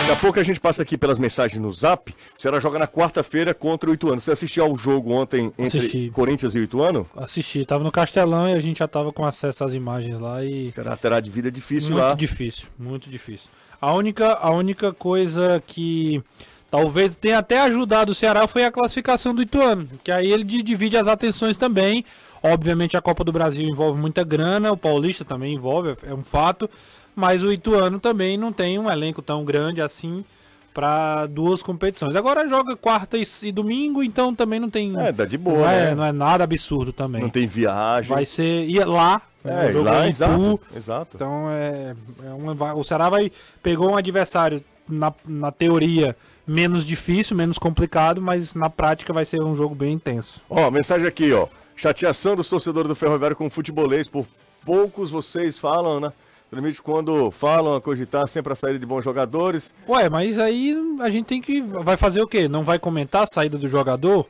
Daqui 0.07 0.19
a 0.19 0.21
pouco 0.21 0.39
a 0.39 0.43
gente 0.43 0.57
passa 0.57 0.83
aqui 0.83 0.97
pelas 0.97 1.19
mensagens 1.19 1.61
no 1.61 1.69
Zap. 1.73 2.15
O 2.33 2.41
Ceará 2.41 2.61
joga 2.61 2.79
na 2.79 2.87
quarta-feira 2.87 3.53
contra 3.53 3.89
o 3.89 3.93
Ituano. 3.93 4.21
Você 4.21 4.31
assistiu 4.31 4.63
ao 4.63 4.73
jogo 4.77 5.11
ontem 5.11 5.51
entre 5.59 5.79
Assisti. 5.79 6.09
Corinthians 6.11 6.55
e 6.55 6.59
o 6.59 6.63
Ituano? 6.63 7.05
Assisti. 7.13 7.65
Tava 7.65 7.83
no 7.83 7.91
Castelão 7.91 8.47
e 8.47 8.53
a 8.53 8.59
gente 8.61 8.79
já 8.79 8.87
tava 8.87 9.11
com 9.11 9.25
acesso 9.25 9.65
às 9.65 9.73
imagens 9.73 10.17
lá 10.17 10.41
e... 10.45 10.71
Será 10.71 10.95
terá 10.95 11.19
de 11.19 11.29
vida 11.29 11.51
difícil 11.51 11.89
muito 11.89 12.01
lá. 12.01 12.07
Muito 12.07 12.19
difícil, 12.19 12.67
muito 12.79 13.09
difícil. 13.09 13.49
A 13.81 13.91
única, 13.91 14.31
a 14.35 14.49
única 14.49 14.93
coisa 14.93 15.61
que 15.67 16.23
talvez 16.71 17.17
tenha 17.17 17.39
até 17.39 17.59
ajudado 17.59 18.13
o 18.13 18.15
Ceará 18.15 18.47
foi 18.47 18.63
a 18.63 18.71
classificação 18.71 19.35
do 19.35 19.41
Ituano, 19.41 19.89
que 20.05 20.11
aí 20.11 20.31
ele 20.31 20.45
divide 20.45 20.95
as 20.95 21.09
atenções 21.09 21.57
também. 21.57 22.05
Obviamente 22.41 22.95
a 22.95 23.01
Copa 23.01 23.25
do 23.25 23.33
Brasil 23.33 23.67
envolve 23.67 23.99
muita 23.99 24.23
grana, 24.23 24.71
o 24.71 24.77
Paulista 24.77 25.25
também 25.25 25.53
envolve, 25.53 25.97
é 26.03 26.13
um 26.13 26.23
fato, 26.23 26.69
mas 27.17 27.41
o 27.41 27.51
Ituano 27.51 27.99
também 27.99 28.37
não 28.37 28.53
tem 28.53 28.77
um 28.77 28.87
elenco 28.87 29.23
tão 29.23 29.43
grande 29.43 29.81
assim 29.81 30.23
para 30.71 31.25
duas 31.25 31.63
competições. 31.63 32.15
Agora 32.15 32.47
joga 32.47 32.75
quarta 32.77 33.17
e, 33.17 33.51
domingo, 33.51 34.03
então 34.03 34.35
também 34.35 34.59
não 34.59 34.69
tem. 34.69 34.95
É, 35.01 35.11
dá 35.11 35.25
de 35.25 35.35
boa. 35.35 35.57
Não, 35.57 35.65
né? 35.65 35.91
é, 35.91 35.95
não 35.95 36.05
é 36.05 36.11
nada 36.11 36.43
absurdo 36.43 36.93
também. 36.93 37.19
Não 37.19 37.29
tem 37.29 37.47
viagem. 37.47 38.13
Vai 38.13 38.23
ser. 38.23 38.69
E 38.69 38.77
lá. 38.83 39.23
É, 39.43 39.71
jogo 39.71 39.85
lá, 39.85 40.07
exato, 40.07 40.59
exato. 40.75 41.15
Então 41.15 41.49
é, 41.49 41.95
é 42.23 42.33
uma, 42.33 42.75
o 42.75 42.83
Ceará 42.83 43.09
vai 43.09 43.31
pegou 43.63 43.89
um 43.89 43.95
adversário 43.95 44.61
na, 44.87 45.11
na 45.25 45.51
teoria 45.51 46.15
menos 46.45 46.85
difícil, 46.85 47.35
menos 47.35 47.57
complicado, 47.57 48.21
mas 48.21 48.53
na 48.53 48.69
prática 48.69 49.11
vai 49.11 49.25
ser 49.25 49.41
um 49.41 49.55
jogo 49.55 49.73
bem 49.73 49.93
intenso. 49.93 50.43
Ó, 50.49 50.69
mensagem 50.69 51.07
aqui, 51.07 51.33
ó. 51.33 51.47
Chateação 51.75 52.35
dos 52.35 52.49
torcedores 52.49 52.89
do 52.89 52.95
Ferroviário 52.95 53.35
com 53.35 53.47
o 53.47 53.49
futebolês. 53.49 54.07
Por 54.07 54.27
poucos 54.63 55.09
vocês 55.09 55.57
falam, 55.57 55.99
né? 55.99 56.11
Principalmente 56.49 56.81
quando 56.81 57.29
falam 57.29 57.75
a 57.75 57.81
cogitar 57.81 58.25
sempre 58.27 58.53
a 58.53 58.55
saída 58.55 58.79
de 58.79 58.85
bons 58.85 59.03
jogadores. 59.03 59.73
Ué, 59.87 60.09
mas 60.09 60.39
aí 60.39 60.75
a 61.01 61.09
gente 61.09 61.25
tem 61.25 61.41
que. 61.41 61.61
Vai 61.61 61.97
fazer 61.97 62.21
o 62.21 62.27
quê? 62.27 62.47
Não 62.47 62.63
vai 62.63 62.79
comentar 62.79 63.23
a 63.23 63.27
saída 63.27 63.57
do 63.57 63.67
jogador? 63.67 64.25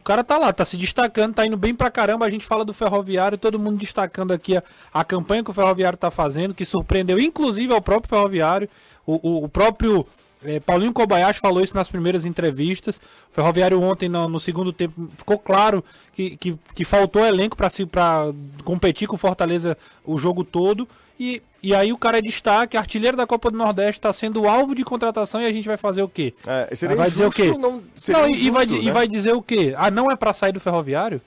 O 0.00 0.04
cara 0.04 0.24
tá 0.24 0.38
lá, 0.38 0.50
tá 0.50 0.64
se 0.64 0.78
destacando, 0.78 1.34
tá 1.34 1.46
indo 1.46 1.58
bem 1.58 1.74
pra 1.74 1.90
caramba. 1.90 2.24
A 2.24 2.30
gente 2.30 2.46
fala 2.46 2.64
do 2.64 2.72
Ferroviário, 2.72 3.36
todo 3.36 3.58
mundo 3.58 3.76
destacando 3.76 4.32
aqui 4.32 4.56
a, 4.56 4.62
a 4.94 5.04
campanha 5.04 5.44
que 5.44 5.50
o 5.50 5.52
Ferroviário 5.52 5.98
tá 5.98 6.10
fazendo, 6.10 6.54
que 6.54 6.64
surpreendeu 6.64 7.20
inclusive 7.20 7.70
ao 7.74 7.82
próprio 7.82 8.08
Ferroviário. 8.08 8.68
O, 9.06 9.28
o, 9.28 9.44
o 9.44 9.48
próprio 9.48 10.06
é, 10.42 10.60
Paulinho 10.60 10.92
Kobayashi 10.92 11.40
falou 11.40 11.62
isso 11.62 11.74
nas 11.74 11.88
primeiras 11.88 12.24
entrevistas. 12.24 12.96
O 13.30 13.34
Ferroviário 13.34 13.80
ontem, 13.82 14.08
no, 14.08 14.28
no 14.28 14.40
segundo 14.40 14.72
tempo, 14.72 15.10
ficou 15.18 15.38
claro 15.38 15.84
que, 16.12 16.36
que, 16.36 16.58
que 16.74 16.84
faltou 16.84 17.26
elenco 17.26 17.56
para 17.56 18.32
competir 18.64 19.08
com 19.08 19.16
o 19.16 19.18
Fortaleza 19.18 19.76
o 20.04 20.16
jogo 20.16 20.44
todo. 20.44 20.88
E, 21.18 21.42
e 21.62 21.74
aí 21.74 21.92
o 21.92 21.98
cara 21.98 22.18
é 22.18 22.22
destaque, 22.22 22.76
artilheiro 22.76 23.16
da 23.16 23.26
Copa 23.26 23.50
do 23.50 23.58
Nordeste, 23.58 23.98
está 23.98 24.12
sendo 24.12 24.48
alvo 24.48 24.74
de 24.74 24.84
contratação 24.84 25.40
e 25.42 25.46
a 25.46 25.50
gente 25.50 25.66
vai 25.66 25.76
fazer 25.76 26.02
o 26.02 26.08
quê? 26.08 26.32
É, 26.46 26.68
vai 26.94 27.10
dizer 27.10 27.26
o 27.26 27.30
quê? 27.30 27.46
injusto, 27.46 27.60
Não, 27.60 27.82
Não, 28.08 28.28
e, 28.28 28.46
e 28.46 28.50
vai, 28.50 28.64
injusto, 28.64 28.82
e 28.82 28.86
né? 28.86 28.92
vai 28.92 29.08
dizer 29.08 29.32
o 29.34 29.42
quê? 29.42 29.74
Ah, 29.76 29.90
não 29.90 30.10
é 30.10 30.16
pra 30.16 30.32
sair 30.32 30.52
do 30.52 30.60
ferroviário? 30.60 31.20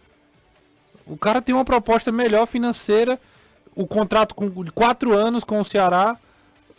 O 1.05 1.17
cara 1.17 1.41
tem 1.41 1.53
uma 1.53 1.65
proposta 1.65 2.11
melhor 2.11 2.45
financeira, 2.45 3.19
o 3.75 3.85
contrato 3.85 4.33
com 4.33 4.63
de 4.63 4.71
quatro 4.71 5.13
anos 5.13 5.43
com 5.43 5.59
o 5.59 5.65
Ceará. 5.65 6.15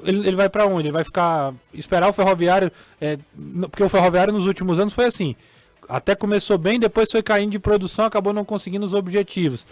Ele, 0.02 0.26
ele 0.26 0.36
vai 0.36 0.48
pra 0.48 0.66
onde? 0.66 0.88
Ele 0.88 0.92
vai 0.92 1.04
ficar. 1.04 1.52
esperar 1.74 2.08
o 2.08 2.12
ferroviário. 2.12 2.72
é, 3.00 3.18
porque 3.62 3.82
o 3.82 3.88
ferroviário 3.88 4.32
nos 4.32 4.46
últimos 4.46 4.78
anos 4.78 4.94
foi 4.94 5.04
assim. 5.04 5.36
Até 5.88 6.14
começou 6.14 6.56
bem, 6.56 6.80
depois 6.80 7.10
foi 7.10 7.22
caindo 7.22 7.50
de 7.50 7.58
produção, 7.58 8.06
acabou 8.06 8.32
não 8.32 8.44
conseguindo 8.44 8.86
os 8.86 8.94
objetivos. 8.94 9.66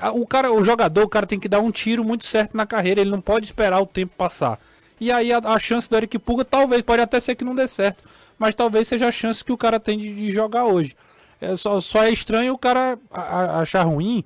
Ah, 0.00 0.12
O 0.12 0.26
cara, 0.26 0.52
o 0.52 0.62
jogador, 0.64 1.02
o 1.04 1.08
cara 1.08 1.26
tem 1.26 1.38
que 1.38 1.48
dar 1.48 1.60
um 1.60 1.70
tiro 1.70 2.02
muito 2.04 2.26
certo 2.26 2.56
na 2.56 2.66
carreira, 2.66 3.00
ele 3.00 3.10
não 3.10 3.20
pode 3.20 3.44
esperar 3.46 3.80
o 3.80 3.86
tempo 3.86 4.12
passar. 4.16 4.58
E 5.00 5.10
aí 5.10 5.32
a, 5.32 5.38
a 5.38 5.58
chance 5.58 5.88
do 5.88 5.96
Eric 5.96 6.18
Puga, 6.18 6.44
talvez, 6.44 6.82
pode 6.82 7.02
até 7.02 7.18
ser 7.20 7.34
que 7.34 7.44
não 7.44 7.54
dê 7.54 7.66
certo, 7.68 8.04
mas 8.38 8.54
talvez 8.54 8.86
seja 8.88 9.08
a 9.08 9.12
chance 9.12 9.44
que 9.44 9.52
o 9.52 9.56
cara 9.56 9.78
tem 9.80 9.96
de, 9.98 10.14
de 10.14 10.30
jogar 10.30 10.64
hoje. 10.64 10.94
É 11.40 11.56
só, 11.56 11.80
só 11.80 12.04
é 12.04 12.10
estranho 12.10 12.52
o 12.52 12.58
cara 12.58 12.98
a- 13.10 13.20
a- 13.20 13.60
achar 13.60 13.82
ruim 13.82 14.22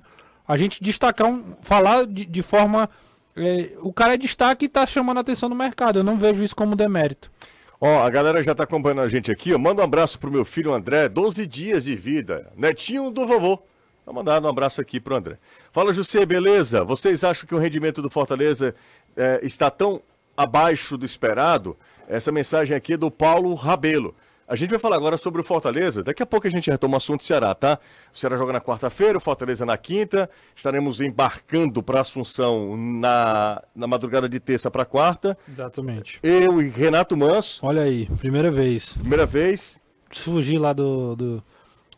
a 0.47 0.57
gente 0.57 0.83
destacar 0.83 1.27
um. 1.27 1.55
falar 1.61 2.05
de, 2.05 2.25
de 2.25 2.41
forma. 2.41 2.89
é, 3.37 3.71
o 3.81 3.91
cara 3.93 4.13
é 4.15 4.17
destaque 4.17 4.65
e 4.65 4.69
tá 4.69 4.85
chamando 4.85 5.17
a 5.17 5.21
atenção 5.21 5.49
do 5.49 5.55
mercado. 5.55 5.99
Eu 5.99 6.03
não 6.03 6.17
vejo 6.17 6.43
isso 6.43 6.55
como 6.55 6.75
demérito. 6.75 7.31
Ó, 7.79 8.03
a 8.03 8.09
galera 8.09 8.41
já 8.43 8.53
tá 8.55 8.63
acompanhando 8.63 9.01
a 9.01 9.07
gente 9.07 9.31
aqui, 9.31 9.53
ó. 9.53 9.57
Manda 9.57 9.81
um 9.81 9.85
abraço 9.85 10.19
pro 10.19 10.31
meu 10.31 10.43
filho 10.45 10.73
André, 10.73 11.07
12 11.09 11.45
dias 11.47 11.85
de 11.85 11.95
vida. 11.95 12.51
Netinho 12.57 13.09
do 13.09 13.25
vovô. 13.25 13.59
Tá 14.05 14.13
mandando 14.13 14.45
um 14.47 14.49
abraço 14.49 14.79
aqui 14.79 14.99
pro 14.99 15.15
André. 15.15 15.37
Fala, 15.71 15.91
José, 15.91 16.25
beleza? 16.25 16.83
Vocês 16.83 17.23
acham 17.23 17.47
que 17.47 17.55
o 17.55 17.57
rendimento 17.57 18.01
do 18.01 18.09
Fortaleza 18.09 18.75
eh, 19.17 19.39
está 19.41 19.69
tão 19.71 19.99
abaixo 20.37 20.95
do 20.97 21.05
esperado? 21.05 21.75
Essa 22.07 22.31
mensagem 22.31 22.77
aqui 22.77 22.93
é 22.93 22.97
do 22.97 23.09
Paulo 23.09 23.53
Rabelo. 23.55 24.13
A 24.47 24.55
gente 24.55 24.69
vai 24.69 24.77
falar 24.77 24.95
agora 24.95 25.17
sobre 25.17 25.41
o 25.41 25.43
Fortaleza. 25.43 26.03
Daqui 26.03 26.21
a 26.21 26.25
pouco 26.25 26.45
a 26.45 26.49
gente 26.51 26.69
retoma 26.69 26.93
o 26.93 26.97
assunto 26.97 27.21
do 27.21 27.23
Ceará, 27.25 27.55
tá? 27.55 27.79
O 28.13 28.17
Ceará 28.17 28.37
joga 28.37 28.53
na 28.53 28.61
quarta-feira, 28.61 29.17
o 29.17 29.19
Fortaleza 29.21 29.65
na 29.65 29.75
quinta. 29.75 30.29
Estaremos 30.55 31.01
embarcando 31.01 31.81
para 31.81 32.01
Assunção 32.01 32.77
na, 32.77 33.63
na 33.75 33.87
madrugada 33.87 34.29
de 34.29 34.39
terça 34.39 34.69
para 34.69 34.85
quarta. 34.85 35.35
Exatamente. 35.49 36.19
Eu 36.21 36.61
e 36.61 36.69
Renato 36.69 37.17
Manso. 37.17 37.65
Olha 37.65 37.81
aí, 37.81 38.05
primeira 38.19 38.51
vez. 38.51 38.93
Primeira 38.93 39.25
vez. 39.25 39.81
Fugir 40.11 40.59
lá 40.59 40.73
do, 40.73 41.15
do- 41.15 41.43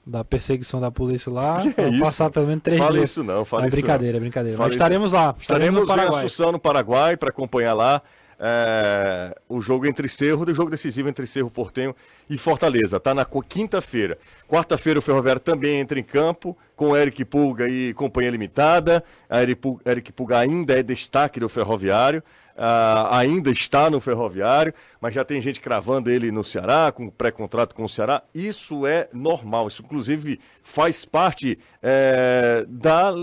da 0.07 0.23
perseguição 0.23 0.79
da 0.79 0.89
polícia 0.89 1.31
lá. 1.31 1.61
É 1.77 1.99
passar 1.99 2.29
pelo 2.29 2.47
menos 2.47 2.63
três 2.63 2.79
Fala 2.79 2.93
dias. 2.93 3.09
isso 3.11 3.23
não, 3.23 3.43
fala 3.43 3.63
é 3.63 3.67
isso 3.67 3.75
brincadeira, 3.75 4.13
não. 4.13 4.17
é 4.17 4.21
brincadeira. 4.21 4.57
Fala 4.57 4.67
Mas 4.69 4.75
estaremos 4.75 5.11
lá. 5.11 5.35
Estaremos 5.39 5.75
no 5.75 5.81
Estaremos 5.81 5.83
em 5.83 5.87
Paraguai. 5.87 6.25
Assunção, 6.25 6.51
no 6.51 6.59
Paraguai, 6.59 7.17
para 7.17 7.29
acompanhar 7.29 7.73
lá 7.73 8.01
é, 8.39 9.35
o 9.49 9.61
jogo 9.61 9.85
entre 9.85 10.07
Cerro, 10.07 10.49
o 10.49 10.53
jogo 10.53 10.69
decisivo 10.69 11.09
entre 11.09 11.25
Cerro 11.27 11.49
Portenho 11.49 11.95
e 12.29 12.37
Fortaleza. 12.37 12.99
Tá 12.99 13.13
na 13.13 13.25
quinta-feira. 13.25 14.17
Quarta-feira 14.47 14.99
o 14.99 15.01
Ferroviário 15.01 15.41
também 15.41 15.79
entra 15.79 15.99
em 15.99 16.03
campo 16.03 16.57
com 16.75 16.95
Eric 16.95 17.25
Pulga 17.25 17.67
e 17.67 17.93
Companhia 17.93 18.31
Limitada. 18.31 19.03
A 19.29 19.41
Eric 19.41 20.11
Pulga 20.13 20.39
ainda 20.39 20.79
é 20.79 20.83
destaque 20.83 21.39
do 21.39 21.49
Ferroviário. 21.49 22.23
Ah, 22.57 23.19
ainda 23.19 23.51
está 23.51 23.89
no 23.89 23.99
Ferroviário, 23.99 24.73
mas 24.99 25.13
já 25.13 25.23
tem 25.23 25.39
gente 25.39 25.61
cravando 25.61 26.09
ele 26.09 26.31
no 26.31 26.43
Ceará, 26.43 26.91
com 26.91 27.09
pré-contrato 27.09 27.75
com 27.75 27.83
o 27.83 27.89
Ceará. 27.89 28.23
Isso 28.33 28.87
é 28.87 29.07
normal, 29.13 29.67
isso 29.67 29.83
inclusive 29.83 30.39
faz 30.63 31.05
parte 31.05 31.59
é, 31.83 32.65
da 32.67 33.13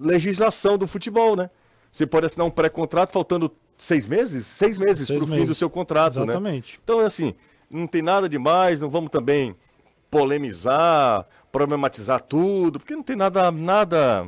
legislação 0.00 0.78
do 0.78 0.86
futebol, 0.86 1.36
né? 1.36 1.50
Você 1.92 2.06
pode 2.06 2.26
assinar 2.26 2.46
um 2.46 2.50
pré-contrato 2.50 3.12
faltando 3.12 3.54
seis 3.76 4.06
meses? 4.06 4.46
Seis 4.46 4.78
meses 4.78 5.08
para 5.08 5.22
o 5.22 5.26
fim 5.26 5.44
do 5.44 5.54
seu 5.54 5.68
contrato, 5.70 6.20
né? 6.20 6.24
Exatamente. 6.24 6.80
Então, 6.82 7.00
assim, 7.00 7.34
não 7.70 7.86
tem 7.86 8.02
nada 8.02 8.28
demais, 8.28 8.80
não 8.80 8.90
vamos 8.90 9.10
também 9.10 9.54
polemizar, 10.10 11.26
problematizar 11.52 12.20
tudo, 12.20 12.78
porque 12.78 12.96
não 12.96 13.02
tem 13.02 13.16
nada, 13.16 13.50
nada, 13.50 14.26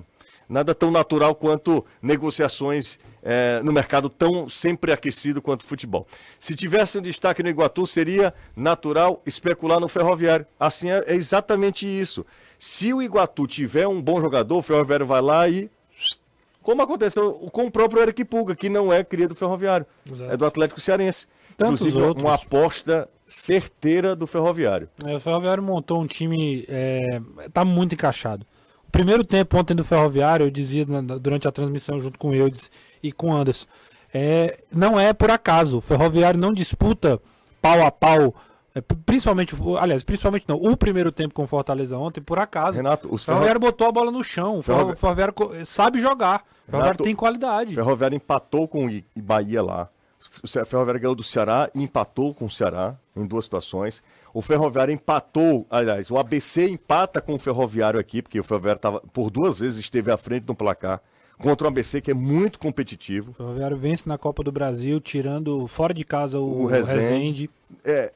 nada 0.48 0.74
tão 0.74 0.90
natural 0.90 1.34
quanto 1.34 1.84
negociações 2.02 2.98
eh, 3.28 3.60
no 3.64 3.72
mercado 3.72 4.08
tão 4.08 4.48
sempre 4.48 4.92
aquecido 4.92 5.42
quanto 5.42 5.62
o 5.62 5.66
futebol. 5.66 6.06
Se 6.38 6.54
tivesse 6.54 6.96
um 6.96 7.02
destaque 7.02 7.42
no 7.42 7.48
Iguatu, 7.48 7.84
seria 7.84 8.32
natural 8.54 9.20
especular 9.26 9.80
no 9.80 9.88
Ferroviário. 9.88 10.46
Assim, 10.60 10.90
é, 10.92 11.02
é 11.08 11.14
exatamente 11.16 11.88
isso. 11.88 12.24
Se 12.56 12.94
o 12.94 13.02
Iguatu 13.02 13.44
tiver 13.48 13.88
um 13.88 14.00
bom 14.00 14.20
jogador, 14.20 14.58
o 14.58 14.62
Ferroviário 14.62 15.04
vai 15.04 15.20
lá 15.20 15.48
e 15.48 15.68
como 16.62 16.82
aconteceu 16.82 17.32
com 17.50 17.66
o 17.66 17.70
próprio 17.70 18.00
Eric 18.00 18.24
Pulga, 18.24 18.54
que 18.54 18.68
não 18.68 18.92
é 18.92 19.02
cria 19.02 19.26
do 19.26 19.34
Ferroviário, 19.34 19.86
Exato. 20.08 20.32
é 20.32 20.36
do 20.36 20.46
Atlético 20.46 20.80
Cearense. 20.80 21.26
Tantos 21.56 21.80
Inclusive, 21.80 22.06
outros. 22.06 22.24
uma 22.24 22.34
aposta 22.34 23.08
certeira 23.26 24.14
do 24.14 24.24
Ferroviário. 24.26 24.88
É, 25.04 25.16
o 25.16 25.20
Ferroviário 25.20 25.62
montou 25.64 26.00
um 26.00 26.06
time. 26.06 26.64
É, 26.68 27.20
tá 27.52 27.64
muito 27.64 27.94
encaixado. 27.94 28.46
O 28.88 28.90
primeiro 28.92 29.24
tempo 29.24 29.58
ontem 29.58 29.74
do 29.74 29.84
Ferroviário, 29.84 30.46
eu 30.46 30.50
dizia 30.50 30.84
durante 31.20 31.46
a 31.46 31.52
transmissão 31.52 32.00
junto 32.00 32.18
com 32.18 32.28
o 32.30 32.34
Eudes 32.34 32.70
e 33.02 33.12
com 33.12 33.30
o 33.30 33.34
Anderson, 33.34 33.66
é, 34.14 34.58
não 34.72 34.98
é 34.98 35.12
por 35.12 35.30
acaso. 35.30 35.78
O 35.78 35.80
Ferroviário 35.80 36.40
não 36.40 36.52
disputa 36.52 37.20
pau 37.60 37.84
a 37.84 37.90
pau. 37.90 38.34
é, 38.74 38.80
principalmente, 38.80 39.54
aliás, 39.80 40.04
principalmente 40.04 40.44
não. 40.48 40.56
O 40.56 40.76
primeiro 40.76 41.10
tempo 41.12 41.34
com 41.34 41.42
o 41.44 41.46
Fortaleza 41.46 41.98
ontem, 41.98 42.20
por 42.20 42.38
acaso. 42.38 42.76
Renato, 42.76 43.12
o 43.12 43.18
Ferroviário 43.18 43.60
botou 43.60 43.86
a 43.88 43.92
bola 43.92 44.10
no 44.10 44.22
chão. 44.24 44.58
O 44.58 44.62
Ferro- 44.62 44.78
Ferrovi- 44.78 44.92
o 44.92 44.96
Ferroviário 44.96 45.34
co- 45.34 45.52
sabe 45.64 45.98
jogar. 45.98 46.36
O 46.36 46.70
Ferroviário 46.70 46.84
Renato, 46.84 47.04
tem 47.04 47.14
qualidade. 47.14 47.72
O 47.72 47.74
Ferroviário 47.74 48.16
empatou 48.16 48.66
com 48.68 48.86
o 48.86 49.02
Bahia 49.16 49.62
lá. 49.62 49.88
O 50.42 50.48
Ferroviário 50.48 51.00
ganhou 51.00 51.14
do 51.14 51.22
Ceará 51.22 51.70
e 51.74 51.82
empatou 51.82 52.34
com 52.34 52.46
o 52.46 52.50
Ceará 52.50 52.96
em 53.14 53.26
duas 53.26 53.44
situações. 53.44 54.02
O 54.36 54.42
Ferroviário 54.42 54.92
empatou, 54.92 55.66
aliás, 55.70 56.10
o 56.10 56.18
ABC 56.18 56.68
empata 56.68 57.22
com 57.22 57.32
o 57.32 57.38
Ferroviário 57.38 57.98
aqui, 57.98 58.20
porque 58.20 58.38
o 58.38 58.44
Ferroviário 58.44 58.78
tava, 58.78 59.00
por 59.00 59.30
duas 59.30 59.58
vezes 59.58 59.80
esteve 59.80 60.12
à 60.12 60.18
frente 60.18 60.44
no 60.46 60.54
placar, 60.54 61.00
contra 61.38 61.64
o 61.66 61.68
ABC, 61.68 62.02
que 62.02 62.10
é 62.10 62.14
muito 62.14 62.58
competitivo. 62.58 63.30
O 63.30 63.32
Ferroviário 63.32 63.78
vence 63.78 64.06
na 64.06 64.18
Copa 64.18 64.44
do 64.44 64.52
Brasil, 64.52 65.00
tirando 65.00 65.66
fora 65.66 65.94
de 65.94 66.04
casa 66.04 66.38
o, 66.38 66.64
O 66.64 66.66
Rezende. 66.66 67.00
Rezende. 67.00 67.50
É, 67.82 68.12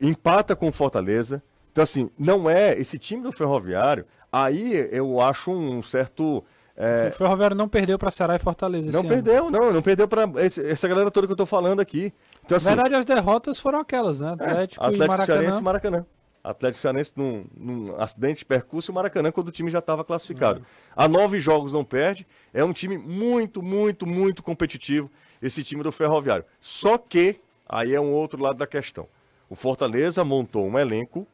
empata 0.00 0.56
com 0.56 0.68
o 0.68 0.72
Fortaleza. 0.72 1.42
Então, 1.72 1.84
assim, 1.84 2.08
não 2.18 2.48
é 2.48 2.72
esse 2.80 2.98
time 2.98 3.22
do 3.22 3.30
Ferroviário. 3.30 4.06
Aí 4.32 4.88
eu 4.90 5.20
acho 5.20 5.50
um 5.50 5.82
certo. 5.82 6.42
É, 6.76 7.08
O 7.08 7.12
Ferroviário 7.12 7.56
não 7.56 7.68
perdeu 7.68 7.98
para 7.98 8.10
Ceará 8.10 8.34
e 8.34 8.38
Fortaleza. 8.38 8.90
não 8.90 9.00
esse 9.00 9.12
ano. 9.12 9.22
perdeu, 9.22 9.50
não, 9.50 9.72
não 9.72 9.82
perdeu 9.82 10.08
para 10.08 10.24
essa 10.36 10.88
galera 10.88 11.10
toda 11.10 11.26
que 11.26 11.32
eu 11.32 11.36
tô 11.36 11.46
falando 11.46 11.80
aqui. 11.80 12.12
Então, 12.44 12.56
assim, 12.56 12.68
Na 12.68 12.74
verdade, 12.74 12.94
as 12.96 13.04
derrotas 13.04 13.58
foram 13.60 13.80
aquelas, 13.80 14.20
né? 14.20 14.28
é, 14.28 14.32
Atlético, 14.32 14.84
Atlético 14.84 15.04
e 15.04 15.08
Maracanã. 15.08 15.26
Cearense 15.26 15.58
e 15.58 15.62
Maracanã. 15.62 16.06
Atlético 16.42 16.82
Cearense 16.82 17.12
num, 17.16 17.46
num 17.56 17.96
acidente 18.00 18.40
de 18.40 18.44
percurso 18.44 18.90
e 18.90 18.92
o 18.92 18.94
Maracanã 18.94 19.32
quando 19.32 19.48
o 19.48 19.52
time 19.52 19.70
já 19.70 19.78
estava 19.78 20.04
classificado. 20.04 20.60
Uhum. 20.60 20.64
Há 20.94 21.08
nove 21.08 21.40
jogos 21.40 21.72
não 21.72 21.84
perde. 21.84 22.26
É 22.52 22.62
um 22.62 22.72
time 22.72 22.98
muito, 22.98 23.62
muito, 23.62 24.06
muito 24.06 24.42
competitivo, 24.42 25.10
esse 25.40 25.64
time 25.64 25.82
do 25.82 25.90
Ferroviário. 25.90 26.44
Só 26.60 26.98
que, 26.98 27.40
aí 27.66 27.94
é 27.94 28.00
um 28.00 28.12
outro 28.12 28.42
lado 28.42 28.58
da 28.58 28.66
questão. 28.66 29.08
O 29.48 29.54
Fortaleza 29.54 30.22
montou 30.22 30.66
um 30.66 30.78
elenco 30.78 31.26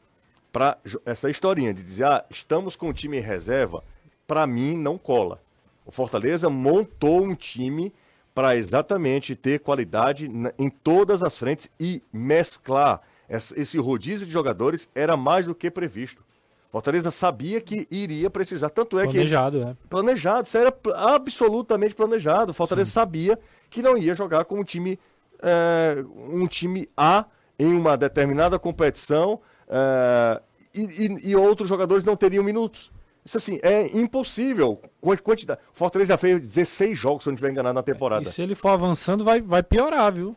para 0.52 0.78
essa 1.04 1.28
historinha 1.30 1.72
de 1.74 1.82
dizer, 1.82 2.04
ah, 2.04 2.24
estamos 2.30 2.76
com 2.76 2.88
o 2.88 2.92
time 2.92 3.18
em 3.18 3.20
reserva, 3.22 3.82
para 4.30 4.46
mim 4.46 4.76
não 4.76 4.96
cola. 4.96 5.42
O 5.84 5.90
Fortaleza 5.90 6.48
montou 6.48 7.20
um 7.20 7.34
time 7.34 7.92
para 8.32 8.54
exatamente 8.54 9.34
ter 9.34 9.58
qualidade 9.58 10.30
em 10.56 10.70
todas 10.70 11.20
as 11.24 11.36
frentes 11.36 11.68
e 11.80 12.00
mesclar. 12.12 13.00
Esse 13.28 13.76
rodízio 13.76 14.24
de 14.24 14.32
jogadores 14.32 14.88
era 14.94 15.16
mais 15.16 15.46
do 15.48 15.54
que 15.54 15.68
previsto. 15.68 16.22
Fortaleza 16.70 17.10
sabia 17.10 17.60
que 17.60 17.88
iria 17.90 18.30
precisar, 18.30 18.70
tanto 18.70 19.00
é 19.00 19.02
que 19.08 19.14
Planejado, 19.14 19.62
é. 19.64 19.76
planejado, 19.88 20.46
isso 20.46 20.56
era 20.56 20.72
absolutamente 20.94 21.96
planejado. 21.96 22.52
O 22.52 22.54
Fortaleza 22.54 22.88
sabia 22.92 23.36
que 23.68 23.82
não 23.82 23.98
ia 23.98 24.14
jogar 24.14 24.44
com 24.44 24.60
um 24.60 24.62
time, 24.62 24.96
é, 25.42 26.04
um 26.32 26.46
time 26.46 26.88
A 26.96 27.24
em 27.58 27.74
uma 27.74 27.96
determinada 27.96 28.60
competição 28.60 29.40
é, 29.68 30.40
e, 30.72 30.82
e- 30.82 31.30
e 31.30 31.36
outros 31.36 31.68
jogadores 31.68 32.04
não 32.04 32.14
teriam 32.14 32.44
minutos. 32.44 32.92
Isso 33.30 33.36
assim, 33.38 33.58
é 33.62 33.96
impossível. 33.96 34.80
Quan- 35.00 35.16
Quantidade. 35.18 35.60
O 35.72 35.76
Fortaleza 35.78 36.08
já 36.14 36.18
fez 36.18 36.40
16 36.40 36.98
jogos, 36.98 37.22
se 37.22 37.28
eu 37.28 37.30
não 37.30 37.36
estiver 37.36 37.52
enganado, 37.52 37.74
na 37.74 37.82
temporada. 37.82 38.22
E 38.22 38.26
se 38.26 38.42
ele 38.42 38.56
for 38.56 38.70
avançando, 38.70 39.22
vai, 39.24 39.40
vai 39.40 39.62
piorar, 39.62 40.12
viu? 40.12 40.34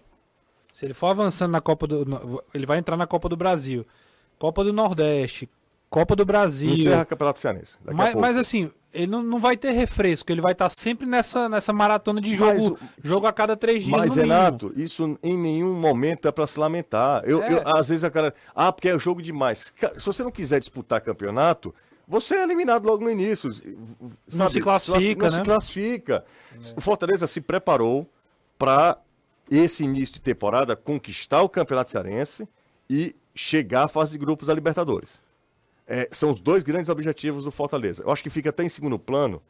Se 0.71 0.86
ele 0.86 0.93
for 0.93 1.08
avançando 1.08 1.51
na 1.51 1.60
Copa 1.62 1.88
do. 1.88 2.43
Ele 2.53 2.65
vai 2.67 2.77
entrar 2.77 2.95
na 2.95 3.08
Copa 3.08 3.27
do 3.27 3.36
Brasil. 3.36 3.84
Copa 4.38 4.63
do 4.63 4.71
Nordeste. 4.71 5.49
Copa 5.89 6.15
do 6.15 6.23
Brasil. 6.25 6.71
Encerra 6.73 7.03
Campeonato 7.06 7.39
Cearense. 7.39 7.77
Mas, 7.93 8.15
mas 8.15 8.36
assim, 8.38 8.71
ele 8.91 9.08
não, 9.08 9.21
não 9.23 9.39
vai 9.39 9.56
ter 9.58 9.71
refresco, 9.71 10.32
ele 10.32 10.41
vai 10.41 10.51
estar 10.53 10.67
sempre 10.69 11.06
nessa, 11.08 11.47
nessa 11.47 11.71
maratona 11.71 12.19
de 12.19 12.36
jogo, 12.36 12.77
Mas 12.82 12.89
jogo 13.03 13.27
a 13.27 13.34
cada 13.34 13.56
três 13.56 13.84
dias. 13.84 13.95
Mas, 13.97 14.10
no 14.15 14.15
mínimo. 14.23 14.34
Renato, 14.34 14.73
isso 14.75 15.17
em 15.21 15.38
nenhum 15.38 15.73
momento 15.75 16.27
é 16.27 16.32
para 16.32 16.45
se 16.47 16.60
lamentar. 16.60 17.23
Eu, 17.25 17.43
É. 17.43 17.53
eu- 17.53 17.62
às 17.77 17.89
vezes 17.89 18.03
a 18.03 18.10
cara. 18.12 18.34
Ah, 18.56 18.71
porque 18.71 18.89
é 18.89 18.97
jogo 18.99 19.21
demais. 19.21 19.71
Se 19.97 20.06
você 20.06 20.23
não 20.23 20.32
quiser 20.32 20.60
disputar 20.60 20.99
campeonato, 21.01 21.73
você 22.07 22.35
é 22.35 22.43
eliminado 22.43 22.85
logo 22.85 23.03
no 23.03 23.09
início. 23.09 23.51
Não 24.33 24.49
se 24.49 24.59
classifica, 24.59 25.25
não 25.25 25.31
né? 25.31 25.37
se 25.37 25.41
classifica. 25.43 26.25
O 26.75 26.81
Fortaleza 26.81 27.27
se 27.27 27.41
preparou 27.41 28.07
para 28.57 28.97
esse 29.49 29.83
início 29.83 30.15
de 30.15 30.21
temporada 30.21 30.75
conquistar 30.75 31.41
o 31.41 31.49
Campeonato 31.49 31.91
Cearense 31.91 32.47
e 32.89 33.15
chegar 33.35 33.83
à 33.83 33.87
fase 33.87 34.11
de 34.13 34.17
grupos 34.17 34.47
da 34.47 34.53
Libertadores. 34.53 35.21
É, 35.87 36.07
são 36.11 36.29
os 36.29 36.39
dois 36.39 36.63
grandes 36.63 36.89
objetivos 36.89 37.45
do 37.45 37.51
Fortaleza. 37.51 38.03
Eu 38.03 38.11
acho 38.11 38.23
que 38.23 38.29
fica 38.29 38.49
até 38.49 38.63
em 38.63 38.69
segundo 38.69 38.97
plano 38.97 39.41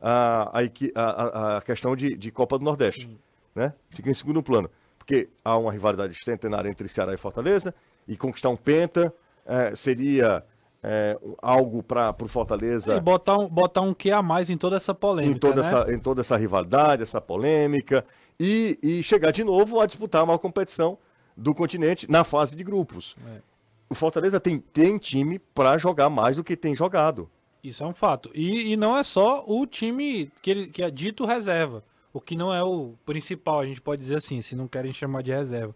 a, 0.00 0.60
a, 0.94 1.02
a, 1.02 1.56
a 1.58 1.62
questão 1.62 1.94
de, 1.94 2.16
de, 2.16 2.30
Copa 2.30 2.58
do 2.58 2.64
Nordeste. 2.64 3.08
Né? 3.54 3.72
Fica 3.90 4.10
em 4.10 4.14
segundo 4.14 4.42
plano. 4.42 4.70
Porque 4.98 5.28
há 5.44 5.56
uma 5.56 5.72
rivalidade 5.72 6.14
centenária 6.22 6.68
entre 6.68 6.88
Ceará 6.88 7.12
e 7.12 7.16
Fortaleza, 7.16 7.74
e 8.06 8.16
conquistar 8.16 8.48
um 8.48 8.56
Penta 8.56 9.12
é, 9.44 9.74
seria 9.74 10.44
é, 10.82 11.16
algo 11.40 11.82
para 11.82 12.14
o 12.20 12.28
Fortaleza. 12.28 12.94
E 12.94 13.00
botar 13.00 13.38
um, 13.38 13.48
botar 13.48 13.82
um 13.82 13.94
que 13.94 14.10
a 14.10 14.20
mais 14.20 14.50
em 14.50 14.56
toda 14.56 14.76
essa 14.76 14.92
polêmica. 14.92 15.36
Em 15.36 15.38
toda, 15.38 15.60
né? 15.60 15.60
essa, 15.60 15.92
em 15.92 15.98
toda 15.98 16.20
essa 16.20 16.36
rivalidade, 16.36 17.02
essa 17.02 17.20
polêmica. 17.20 18.04
E, 18.40 18.78
e 18.82 19.02
chegar 19.02 19.30
de 19.30 19.44
novo 19.44 19.80
a 19.80 19.86
disputar 19.86 20.24
uma 20.24 20.38
competição 20.38 20.98
do 21.36 21.54
continente 21.54 22.10
na 22.10 22.24
fase 22.24 22.56
de 22.56 22.64
grupos. 22.64 23.14
É. 23.26 23.40
O 23.88 23.94
Fortaleza 23.94 24.40
tem, 24.40 24.58
tem 24.58 24.98
time 24.98 25.38
para 25.38 25.78
jogar 25.78 26.10
mais 26.10 26.36
do 26.36 26.44
que 26.44 26.56
tem 26.56 26.74
jogado. 26.74 27.30
Isso 27.62 27.84
é 27.84 27.86
um 27.86 27.94
fato. 27.94 28.30
E, 28.34 28.72
e 28.72 28.76
não 28.76 28.96
é 28.96 29.04
só 29.04 29.44
o 29.46 29.64
time 29.66 30.32
que, 30.40 30.50
ele, 30.50 30.66
que 30.66 30.82
é 30.82 30.90
dito 30.90 31.24
reserva. 31.24 31.84
O 32.12 32.20
que 32.20 32.34
não 32.34 32.52
é 32.52 32.62
o 32.62 32.94
principal, 33.06 33.60
a 33.60 33.66
gente 33.66 33.80
pode 33.80 34.00
dizer 34.00 34.16
assim, 34.16 34.42
se 34.42 34.56
não 34.56 34.66
querem 34.66 34.92
chamar 34.92 35.22
de 35.22 35.30
reserva. 35.30 35.74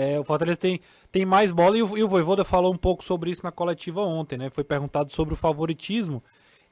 É, 0.00 0.16
o 0.16 0.22
Fortaleza 0.22 0.56
tem, 0.56 0.80
tem 1.10 1.26
mais 1.26 1.50
bola 1.50 1.76
e 1.76 1.82
o, 1.82 1.98
e 1.98 2.04
o 2.04 2.08
Voivoda 2.08 2.44
falou 2.44 2.72
um 2.72 2.76
pouco 2.76 3.02
sobre 3.02 3.32
isso 3.32 3.42
na 3.42 3.50
coletiva 3.50 4.00
ontem, 4.00 4.38
né? 4.38 4.48
Foi 4.48 4.62
perguntado 4.62 5.10
sobre 5.10 5.34
o 5.34 5.36
favoritismo 5.36 6.22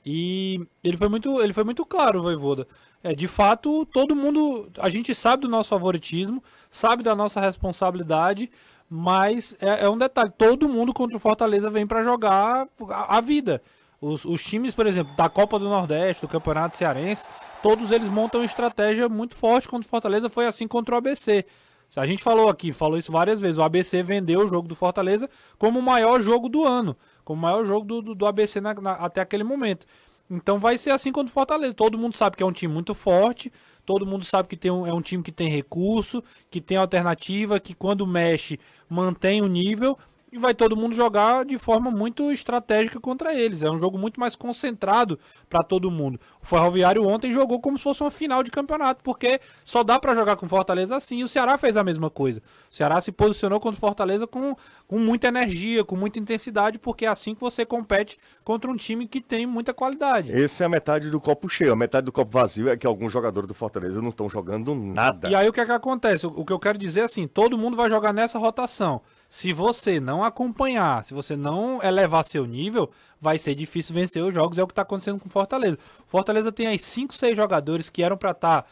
e 0.04 0.64
ele 0.84 0.96
foi 0.96 1.08
muito, 1.08 1.42
ele 1.42 1.52
foi 1.52 1.64
muito 1.64 1.84
claro, 1.84 2.20
o 2.20 2.22
Voivoda. 2.22 2.68
É, 3.02 3.16
de 3.16 3.26
fato, 3.26 3.84
todo 3.86 4.14
mundo, 4.14 4.70
a 4.78 4.88
gente 4.88 5.12
sabe 5.12 5.42
do 5.42 5.48
nosso 5.48 5.70
favoritismo, 5.70 6.40
sabe 6.70 7.02
da 7.02 7.16
nossa 7.16 7.40
responsabilidade, 7.40 8.48
mas 8.88 9.56
é, 9.60 9.84
é 9.84 9.90
um 9.90 9.98
detalhe, 9.98 10.30
todo 10.38 10.68
mundo 10.68 10.94
contra 10.94 11.16
o 11.16 11.20
Fortaleza 11.20 11.68
vem 11.68 11.84
para 11.84 12.04
jogar 12.04 12.68
a, 12.88 13.16
a 13.16 13.20
vida. 13.20 13.60
Os, 14.00 14.24
os, 14.24 14.40
times, 14.40 14.72
por 14.72 14.86
exemplo, 14.86 15.16
da 15.16 15.28
Copa 15.28 15.58
do 15.58 15.68
Nordeste, 15.68 16.24
do 16.24 16.28
Campeonato 16.28 16.76
Cearense, 16.76 17.26
todos 17.60 17.90
eles 17.90 18.08
montam 18.08 18.40
uma 18.40 18.46
estratégia 18.46 19.08
muito 19.08 19.34
forte 19.34 19.66
contra 19.66 19.84
o 19.84 19.90
Fortaleza, 19.90 20.28
foi 20.28 20.46
assim 20.46 20.68
contra 20.68 20.94
o 20.94 20.98
ABC. 20.98 21.44
A 21.94 22.06
gente 22.06 22.22
falou 22.22 22.48
aqui, 22.48 22.72
falou 22.72 22.98
isso 22.98 23.10
várias 23.10 23.40
vezes. 23.40 23.58
O 23.58 23.62
ABC 23.62 24.02
vendeu 24.02 24.40
o 24.40 24.48
jogo 24.48 24.68
do 24.68 24.74
Fortaleza 24.74 25.30
como 25.58 25.78
o 25.78 25.82
maior 25.82 26.20
jogo 26.20 26.48
do 26.48 26.64
ano, 26.64 26.96
como 27.24 27.38
o 27.38 27.42
maior 27.42 27.64
jogo 27.64 27.86
do, 27.86 28.02
do, 28.02 28.14
do 28.14 28.26
ABC 28.26 28.60
na, 28.60 28.74
na, 28.74 28.92
até 28.92 29.20
aquele 29.20 29.44
momento. 29.44 29.86
Então 30.30 30.58
vai 30.58 30.76
ser 30.76 30.90
assim 30.90 31.12
contra 31.12 31.30
o 31.30 31.32
Fortaleza. 31.32 31.74
Todo 31.74 31.96
mundo 31.96 32.14
sabe 32.14 32.36
que 32.36 32.42
é 32.42 32.46
um 32.46 32.52
time 32.52 32.72
muito 32.72 32.94
forte, 32.94 33.52
todo 33.84 34.04
mundo 34.04 34.24
sabe 34.24 34.48
que 34.48 34.56
tem 34.56 34.70
um, 34.70 34.86
é 34.86 34.92
um 34.92 35.00
time 35.00 35.22
que 35.22 35.32
tem 35.32 35.48
recurso, 35.48 36.22
que 36.50 36.60
tem 36.60 36.76
alternativa, 36.76 37.60
que 37.60 37.74
quando 37.74 38.06
mexe 38.06 38.58
mantém 38.88 39.40
o 39.40 39.46
nível 39.46 39.96
e 40.36 40.38
vai 40.38 40.54
todo 40.54 40.76
mundo 40.76 40.94
jogar 40.94 41.44
de 41.44 41.56
forma 41.58 41.90
muito 41.90 42.30
estratégica 42.30 43.00
contra 43.00 43.34
eles. 43.34 43.62
É 43.62 43.70
um 43.70 43.78
jogo 43.78 43.98
muito 43.98 44.20
mais 44.20 44.36
concentrado 44.36 45.18
para 45.48 45.62
todo 45.62 45.90
mundo. 45.90 46.20
O 46.42 46.46
Ferroviário 46.46 47.06
ontem 47.06 47.32
jogou 47.32 47.58
como 47.60 47.76
se 47.76 47.84
fosse 47.84 48.02
uma 48.02 48.10
final 48.10 48.42
de 48.42 48.50
campeonato, 48.50 49.02
porque 49.02 49.40
só 49.64 49.82
dá 49.82 49.98
para 49.98 50.14
jogar 50.14 50.36
com 50.36 50.46
Fortaleza 50.46 50.94
assim. 50.94 51.18
E 51.18 51.24
o 51.24 51.28
Ceará 51.28 51.56
fez 51.56 51.76
a 51.76 51.82
mesma 51.82 52.10
coisa. 52.10 52.42
O 52.70 52.74
Ceará 52.74 53.00
se 53.00 53.10
posicionou 53.10 53.58
contra 53.58 53.78
o 53.78 53.80
Fortaleza 53.80 54.26
com, 54.26 54.54
com 54.86 54.98
muita 54.98 55.28
energia, 55.28 55.82
com 55.84 55.96
muita 55.96 56.18
intensidade, 56.18 56.78
porque 56.78 57.06
é 57.06 57.08
assim 57.08 57.34
que 57.34 57.40
você 57.40 57.64
compete 57.64 58.18
contra 58.44 58.70
um 58.70 58.76
time 58.76 59.08
que 59.08 59.20
tem 59.20 59.46
muita 59.46 59.72
qualidade. 59.72 60.32
Esse 60.32 60.62
é 60.62 60.66
a 60.66 60.68
metade 60.68 61.10
do 61.10 61.20
copo 61.20 61.48
cheio. 61.48 61.72
A 61.72 61.76
metade 61.76 62.04
do 62.04 62.12
copo 62.12 62.30
vazio 62.30 62.68
é 62.68 62.76
que 62.76 62.86
alguns 62.86 63.10
jogadores 63.10 63.48
do 63.48 63.54
Fortaleza 63.54 64.02
não 64.02 64.10
estão 64.10 64.28
jogando 64.28 64.74
nada. 64.74 65.30
E 65.30 65.34
aí 65.34 65.48
o 65.48 65.52
que 65.52 65.60
é 65.60 65.66
que 65.66 65.72
acontece? 65.72 66.26
O 66.26 66.44
que 66.44 66.52
eu 66.52 66.58
quero 66.58 66.76
dizer 66.76 67.00
é 67.00 67.04
assim, 67.04 67.26
todo 67.26 67.56
mundo 67.56 67.76
vai 67.76 67.88
jogar 67.88 68.12
nessa 68.12 68.38
rotação. 68.38 69.00
Se 69.28 69.52
você 69.52 69.98
não 69.98 70.22
acompanhar, 70.22 71.04
se 71.04 71.12
você 71.12 71.36
não 71.36 71.82
elevar 71.82 72.24
seu 72.24 72.46
nível, 72.46 72.90
vai 73.20 73.38
ser 73.38 73.54
difícil 73.54 73.94
vencer 73.94 74.22
os 74.22 74.32
jogos. 74.32 74.58
É 74.58 74.62
o 74.62 74.66
que 74.66 74.72
está 74.72 74.82
acontecendo 74.82 75.18
com 75.18 75.28
Fortaleza. 75.28 75.78
Fortaleza 76.06 76.52
tem 76.52 76.66
aí 76.66 76.78
5, 76.78 77.14
6 77.14 77.36
jogadores 77.36 77.90
que 77.90 78.02
eram 78.02 78.16
para 78.16 78.30
estar. 78.30 78.62
Tá, 78.62 78.68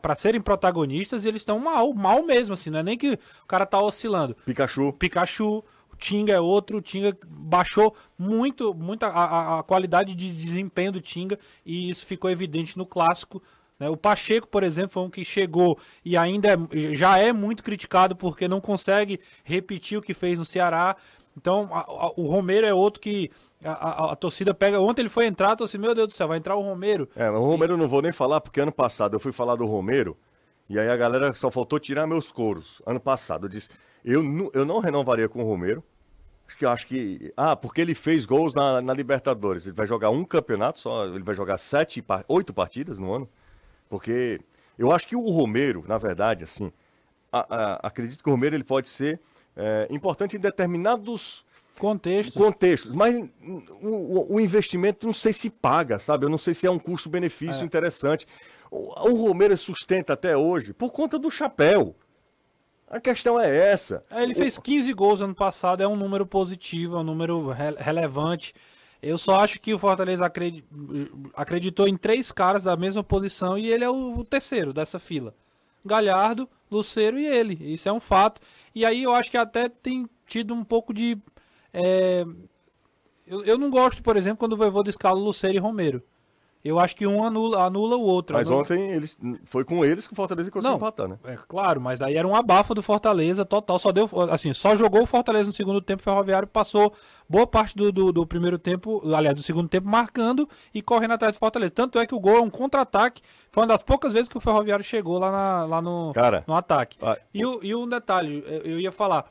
para 0.00 0.14
serem 0.14 0.40
protagonistas 0.40 1.22
e 1.22 1.28
eles 1.28 1.42
estão 1.42 1.58
mal, 1.58 1.92
mal 1.92 2.22
mesmo, 2.24 2.54
assim, 2.54 2.70
não 2.70 2.78
é 2.78 2.82
nem 2.82 2.96
que 2.96 3.12
o 3.42 3.46
cara 3.46 3.66
tá 3.66 3.78
oscilando. 3.78 4.34
Pikachu. 4.46 4.90
Pikachu, 4.94 5.62
o 5.92 5.96
Tinga 5.96 6.32
é 6.32 6.40
outro, 6.40 6.78
o 6.78 6.80
Tinga 6.80 7.14
baixou 7.26 7.94
muito, 8.18 8.72
muito 8.72 9.04
a, 9.04 9.08
a, 9.10 9.58
a 9.58 9.62
qualidade 9.62 10.14
de 10.14 10.32
desempenho 10.34 10.92
do 10.92 11.00
Tinga 11.00 11.38
e 11.64 11.90
isso 11.90 12.06
ficou 12.06 12.30
evidente 12.30 12.78
no 12.78 12.86
clássico? 12.86 13.42
O 13.80 13.96
Pacheco, 13.96 14.46
por 14.46 14.62
exemplo, 14.62 14.90
foi 14.90 15.02
um 15.02 15.10
que 15.10 15.24
chegou 15.24 15.78
e 16.04 16.16
ainda 16.16 16.48
é, 16.52 16.56
já 16.94 17.18
é 17.18 17.32
muito 17.32 17.62
criticado 17.62 18.14
porque 18.14 18.46
não 18.46 18.60
consegue 18.60 19.20
repetir 19.42 19.98
o 19.98 20.02
que 20.02 20.14
fez 20.14 20.38
no 20.38 20.44
Ceará. 20.44 20.96
Então, 21.36 21.68
a, 21.72 21.80
a, 21.80 22.12
o 22.16 22.26
Romero 22.28 22.66
é 22.66 22.72
outro 22.72 23.00
que 23.00 23.30
a, 23.64 24.12
a, 24.12 24.16
torcida 24.16 24.54
pega. 24.54 24.80
Ontem 24.80 25.02
ele 25.02 25.08
foi 25.08 25.26
entrar, 25.26 25.52
a 25.52 25.56
torcida, 25.56 25.80
meu 25.80 25.94
Deus 25.94 26.08
do 26.08 26.14
céu, 26.14 26.28
vai 26.28 26.38
entrar 26.38 26.54
o 26.54 26.62
Romero. 26.62 27.08
É, 27.16 27.28
o 27.28 27.40
Romero 27.40 27.74
e... 27.74 27.76
não 27.76 27.88
vou 27.88 28.00
nem 28.00 28.12
falar, 28.12 28.40
porque 28.40 28.60
ano 28.60 28.72
passado 28.72 29.16
eu 29.16 29.20
fui 29.20 29.32
falar 29.32 29.56
do 29.56 29.66
Romero 29.66 30.16
e 30.68 30.78
aí 30.78 30.88
a 30.88 30.96
galera 30.96 31.34
só 31.34 31.50
faltou 31.50 31.78
tirar 31.78 32.06
meus 32.06 32.30
coros. 32.30 32.80
Ano 32.86 33.00
passado 33.00 33.46
eu 33.46 33.50
disse: 33.50 33.68
eu, 34.04 34.22
eu 34.52 34.64
não 34.64 34.78
renovaria 34.78 35.28
com 35.28 35.42
o 35.42 35.46
Romero. 35.46 35.82
Acho 36.46 36.58
que 36.58 36.66
acho 36.66 36.86
que. 36.86 37.32
Ah, 37.36 37.56
porque 37.56 37.80
ele 37.80 37.94
fez 37.94 38.26
gols 38.26 38.54
na, 38.54 38.80
na 38.80 38.92
Libertadores. 38.92 39.66
Ele 39.66 39.74
vai 39.74 39.86
jogar 39.86 40.10
um 40.10 40.24
campeonato 40.24 40.78
só, 40.78 41.06
ele 41.06 41.22
vai 41.24 41.34
jogar 41.34 41.58
sete, 41.58 42.04
oito 42.28 42.52
partidas 42.52 42.98
no 42.98 43.12
ano. 43.12 43.28
Porque 43.88 44.40
eu 44.78 44.92
acho 44.92 45.06
que 45.06 45.16
o 45.16 45.30
Romero, 45.30 45.84
na 45.86 45.98
verdade, 45.98 46.44
assim, 46.44 46.72
a, 47.32 47.46
a, 47.48 47.74
acredito 47.86 48.22
que 48.22 48.28
o 48.28 48.32
Romero 48.32 48.54
ele 48.54 48.64
pode 48.64 48.88
ser 48.88 49.20
é, 49.56 49.86
importante 49.90 50.36
em 50.36 50.40
determinados 50.40 51.44
contextos, 51.78 52.36
contextos 52.36 52.94
mas 52.94 53.30
o, 53.82 54.34
o, 54.34 54.40
investimento 54.40 55.06
não 55.06 55.14
sei 55.14 55.32
se 55.32 55.50
paga, 55.50 55.98
sabe? 55.98 56.24
Eu 56.24 56.28
não 56.28 56.38
sei 56.38 56.54
se 56.54 56.66
é 56.66 56.70
um 56.70 56.78
custo-benefício 56.78 57.62
é. 57.62 57.64
interessante. 57.64 58.26
O, 58.70 59.10
o 59.10 59.26
Romero 59.26 59.56
sustenta 59.56 60.12
até 60.12 60.36
hoje 60.36 60.72
por 60.72 60.92
conta 60.92 61.18
do 61.18 61.30
chapéu. 61.30 61.94
A 62.88 63.00
questão 63.00 63.40
é 63.40 63.72
essa. 63.72 64.02
É, 64.10 64.22
ele 64.22 64.34
fez 64.34 64.58
15 64.58 64.92
gols 64.92 65.20
ano 65.20 65.34
passado, 65.34 65.82
é 65.82 65.88
um 65.88 65.96
número 65.96 66.26
positivo, 66.26 66.96
é 66.96 67.00
um 67.00 67.04
número 67.04 67.48
re 67.48 67.74
relevante. 67.76 68.54
Eu 69.04 69.18
só 69.18 69.40
acho 69.40 69.60
que 69.60 69.74
o 69.74 69.78
Fortaleza 69.78 70.24
acreditou 71.34 71.86
em 71.86 71.96
três 71.96 72.32
caras 72.32 72.62
da 72.62 72.74
mesma 72.74 73.04
posição 73.04 73.58
e 73.58 73.70
ele 73.70 73.84
é 73.84 73.90
o 73.90 74.24
terceiro 74.24 74.72
dessa 74.72 74.98
fila. 74.98 75.34
Galhardo, 75.84 76.48
Luceiro 76.70 77.18
e 77.18 77.26
ele. 77.26 77.58
Isso 77.60 77.86
é 77.86 77.92
um 77.92 78.00
fato. 78.00 78.40
E 78.74 78.84
aí 78.84 79.02
eu 79.02 79.14
acho 79.14 79.30
que 79.30 79.36
até 79.36 79.68
tem 79.68 80.08
tido 80.26 80.54
um 80.54 80.64
pouco 80.64 80.94
de. 80.94 81.18
É... 81.72 82.24
Eu, 83.26 83.44
eu 83.44 83.58
não 83.58 83.68
gosto, 83.68 84.02
por 84.02 84.16
exemplo, 84.16 84.38
quando 84.38 84.54
o 84.54 84.56
Voivoda 84.56 84.88
escala 84.88 85.18
Luceiro 85.18 85.56
e 85.56 85.60
Romero. 85.60 86.02
Eu 86.64 86.80
acho 86.80 86.96
que 86.96 87.06
um 87.06 87.22
anula, 87.22 87.62
anula 87.62 87.94
o 87.94 88.00
outro. 88.00 88.34
Mas 88.34 88.46
anula... 88.46 88.62
ontem 88.62 88.90
eles, 88.90 89.18
foi 89.44 89.64
com 89.64 89.84
eles 89.84 90.06
que 90.06 90.14
o 90.14 90.16
Fortaleza 90.16 90.50
conseguiu 90.50 90.76
empatar, 90.76 91.06
né? 91.06 91.18
É 91.24 91.36
claro, 91.46 91.78
mas 91.78 92.00
aí 92.00 92.16
era 92.16 92.26
um 92.26 92.34
abafo 92.34 92.74
do 92.74 92.82
Fortaleza 92.82 93.44
total. 93.44 93.78
Só 93.78 93.92
deu, 93.92 94.08
assim, 94.30 94.54
só 94.54 94.74
jogou 94.74 95.02
o 95.02 95.06
Fortaleza 95.06 95.48
no 95.48 95.54
segundo 95.54 95.82
tempo, 95.82 96.00
o 96.00 96.04
Ferroviário 96.04 96.48
passou 96.48 96.94
boa 97.28 97.46
parte 97.46 97.76
do, 97.76 97.92
do, 97.92 98.10
do, 98.10 98.26
primeiro 98.26 98.58
tempo, 98.58 99.02
aliás, 99.14 99.36
do 99.36 99.42
segundo 99.42 99.68
tempo, 99.68 99.86
marcando 99.86 100.48
e 100.72 100.80
correndo 100.80 101.12
atrás 101.12 101.34
do 101.34 101.38
Fortaleza. 101.38 101.70
Tanto 101.70 101.98
é 101.98 102.06
que 102.06 102.14
o 102.14 102.20
gol 102.20 102.36
é 102.36 102.40
um 102.40 102.48
contra-ataque. 102.48 103.20
Foi 103.52 103.62
uma 103.62 103.68
das 103.68 103.82
poucas 103.82 104.14
vezes 104.14 104.26
que 104.26 104.38
o 104.38 104.40
Ferroviário 104.40 104.84
chegou 104.84 105.18
lá, 105.18 105.30
na, 105.30 105.64
lá 105.66 105.82
no, 105.82 106.12
Cara, 106.14 106.44
no 106.46 106.54
ataque. 106.54 106.96
E, 107.34 107.44
o, 107.44 107.60
e 107.62 107.74
um 107.74 107.86
detalhe, 107.86 108.42
eu 108.64 108.80
ia 108.80 108.90
falar. 108.90 109.26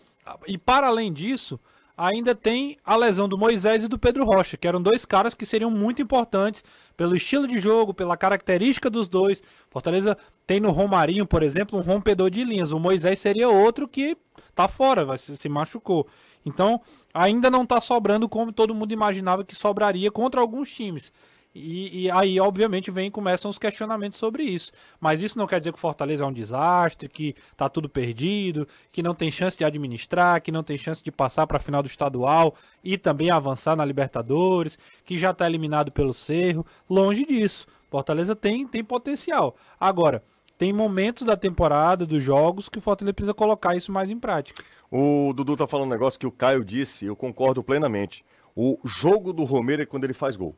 E 0.46 0.56
para 0.56 0.86
além 0.86 1.12
disso, 1.12 1.60
ainda 1.97 2.34
tem 2.34 2.77
a 2.84 2.95
lesão 2.95 3.29
do 3.29 3.38
Moisés 3.38 3.84
e 3.84 3.88
do 3.88 3.99
Pedro 3.99 4.25
Rocha, 4.25 4.58
que 4.58 4.67
eram 4.67 4.82
dois 4.82 5.06
caras 5.06 5.34
que 5.34 5.45
seriam 5.45 5.69
muito 5.69 6.01
importantes 6.01 6.63
pelo 6.97 7.15
estilo 7.15 7.47
de 7.47 7.60
jogo, 7.60 7.93
pela 7.93 8.17
característica 8.17 8.89
dos 8.89 9.08
dois. 9.08 9.41
Fortaleza 9.69 10.17
tem 10.45 10.60
no 10.60 10.71
Romarinho, 10.71 11.25
por 11.25 11.43
exemplo, 11.43 11.77
um 11.77 11.82
rompedor 11.82 12.29
de 12.29 12.43
linhas. 12.43 12.71
O 12.71 12.79
Moisés 12.79 13.19
seria 13.19 13.49
outro 13.49 13.88
que 13.88 14.17
tá 14.56 14.67
fora, 14.67 15.17
se 15.17 15.49
machucou. 15.49 16.08
Então, 16.45 16.82
ainda 17.13 17.49
não 17.49 17.65
tá 17.65 17.79
sobrando 17.79 18.27
como 18.27 18.51
todo 18.51 18.75
mundo 18.75 18.91
imaginava 18.91 19.43
que 19.43 19.56
sobraria 19.56 20.12
contra 20.12 20.41
alguns 20.41 20.69
times. 20.71 21.12
E, 21.56 22.06
e, 22.06 22.12
aí, 22.12 22.39
obviamente, 22.39 22.89
vem 22.89 23.12
começam 23.12 23.50
os 23.50 23.60
questionamentos 23.60 24.18
sobre 24.18 24.44
isso. 24.44 24.72
Mas 25.00 25.22
isso 25.22 25.38
não 25.38 25.46
quer 25.46 25.60
dizer 25.60 25.72
que 25.72 25.78
o 25.78 25.82
Fortaleza 25.82 26.24
é 26.24 26.28
um 26.28 26.34
desastre, 26.34 27.08
que 27.08 27.36
tá 27.56 27.70
tudo 27.70 27.88
perdido, 27.88 28.68
que 28.92 29.04
não 29.04 29.13
tem 29.13 29.30
chance 29.30 29.56
de 29.56 29.63
administrar, 29.63 30.42
que 30.42 30.52
não 30.52 30.63
tem 30.63 30.78
chance 30.78 31.04
de 31.04 31.12
passar 31.12 31.46
para 31.46 31.58
a 31.58 31.60
final 31.60 31.84
do 31.84 31.88
estadual 31.88 32.56
e 32.84 32.98
também 32.98 33.30
avançar 33.30 33.76
na 33.76 33.86
Libertadores, 33.86 34.80
que 35.06 35.16
já 35.16 35.30
está 35.30 35.46
eliminado 35.46 35.92
pelo 35.92 36.13
Cerro. 36.13 36.66
Longe 36.89 37.24
disso. 37.26 37.68
Fortaleza 37.89 38.36
tem, 38.36 38.66
tem 38.66 38.84
potencial. 38.84 39.56
Agora, 39.80 40.24
tem 40.58 40.74
momentos 40.74 41.24
da 41.24 41.38
temporada, 41.38 42.06
dos 42.06 42.24
jogos, 42.24 42.68
que 42.68 42.80
o 42.80 42.82
Fortaleza 42.82 43.13
precisa 43.13 43.34
colocar 43.34 43.76
isso 43.76 43.92
mais 43.92 44.10
em 44.10 44.20
prática. 44.20 44.63
O 44.89 45.34
Dudu 45.34 45.56
tá 45.56 45.68
falando 45.68 45.88
um 45.88 45.92
negócio 45.92 46.20
que 46.20 46.26
o 46.26 46.32
Caio 46.32 46.63
disse, 46.63 47.06
eu 47.06 47.16
concordo 47.16 47.63
plenamente 47.63 48.24
O 48.56 48.78
jogo 48.86 49.34
do 49.34 49.44
Romero 49.44 49.82
é 49.82 49.86
quando 49.86 50.04
ele 50.04 50.13
faz 50.13 50.36
gol. 50.36 50.56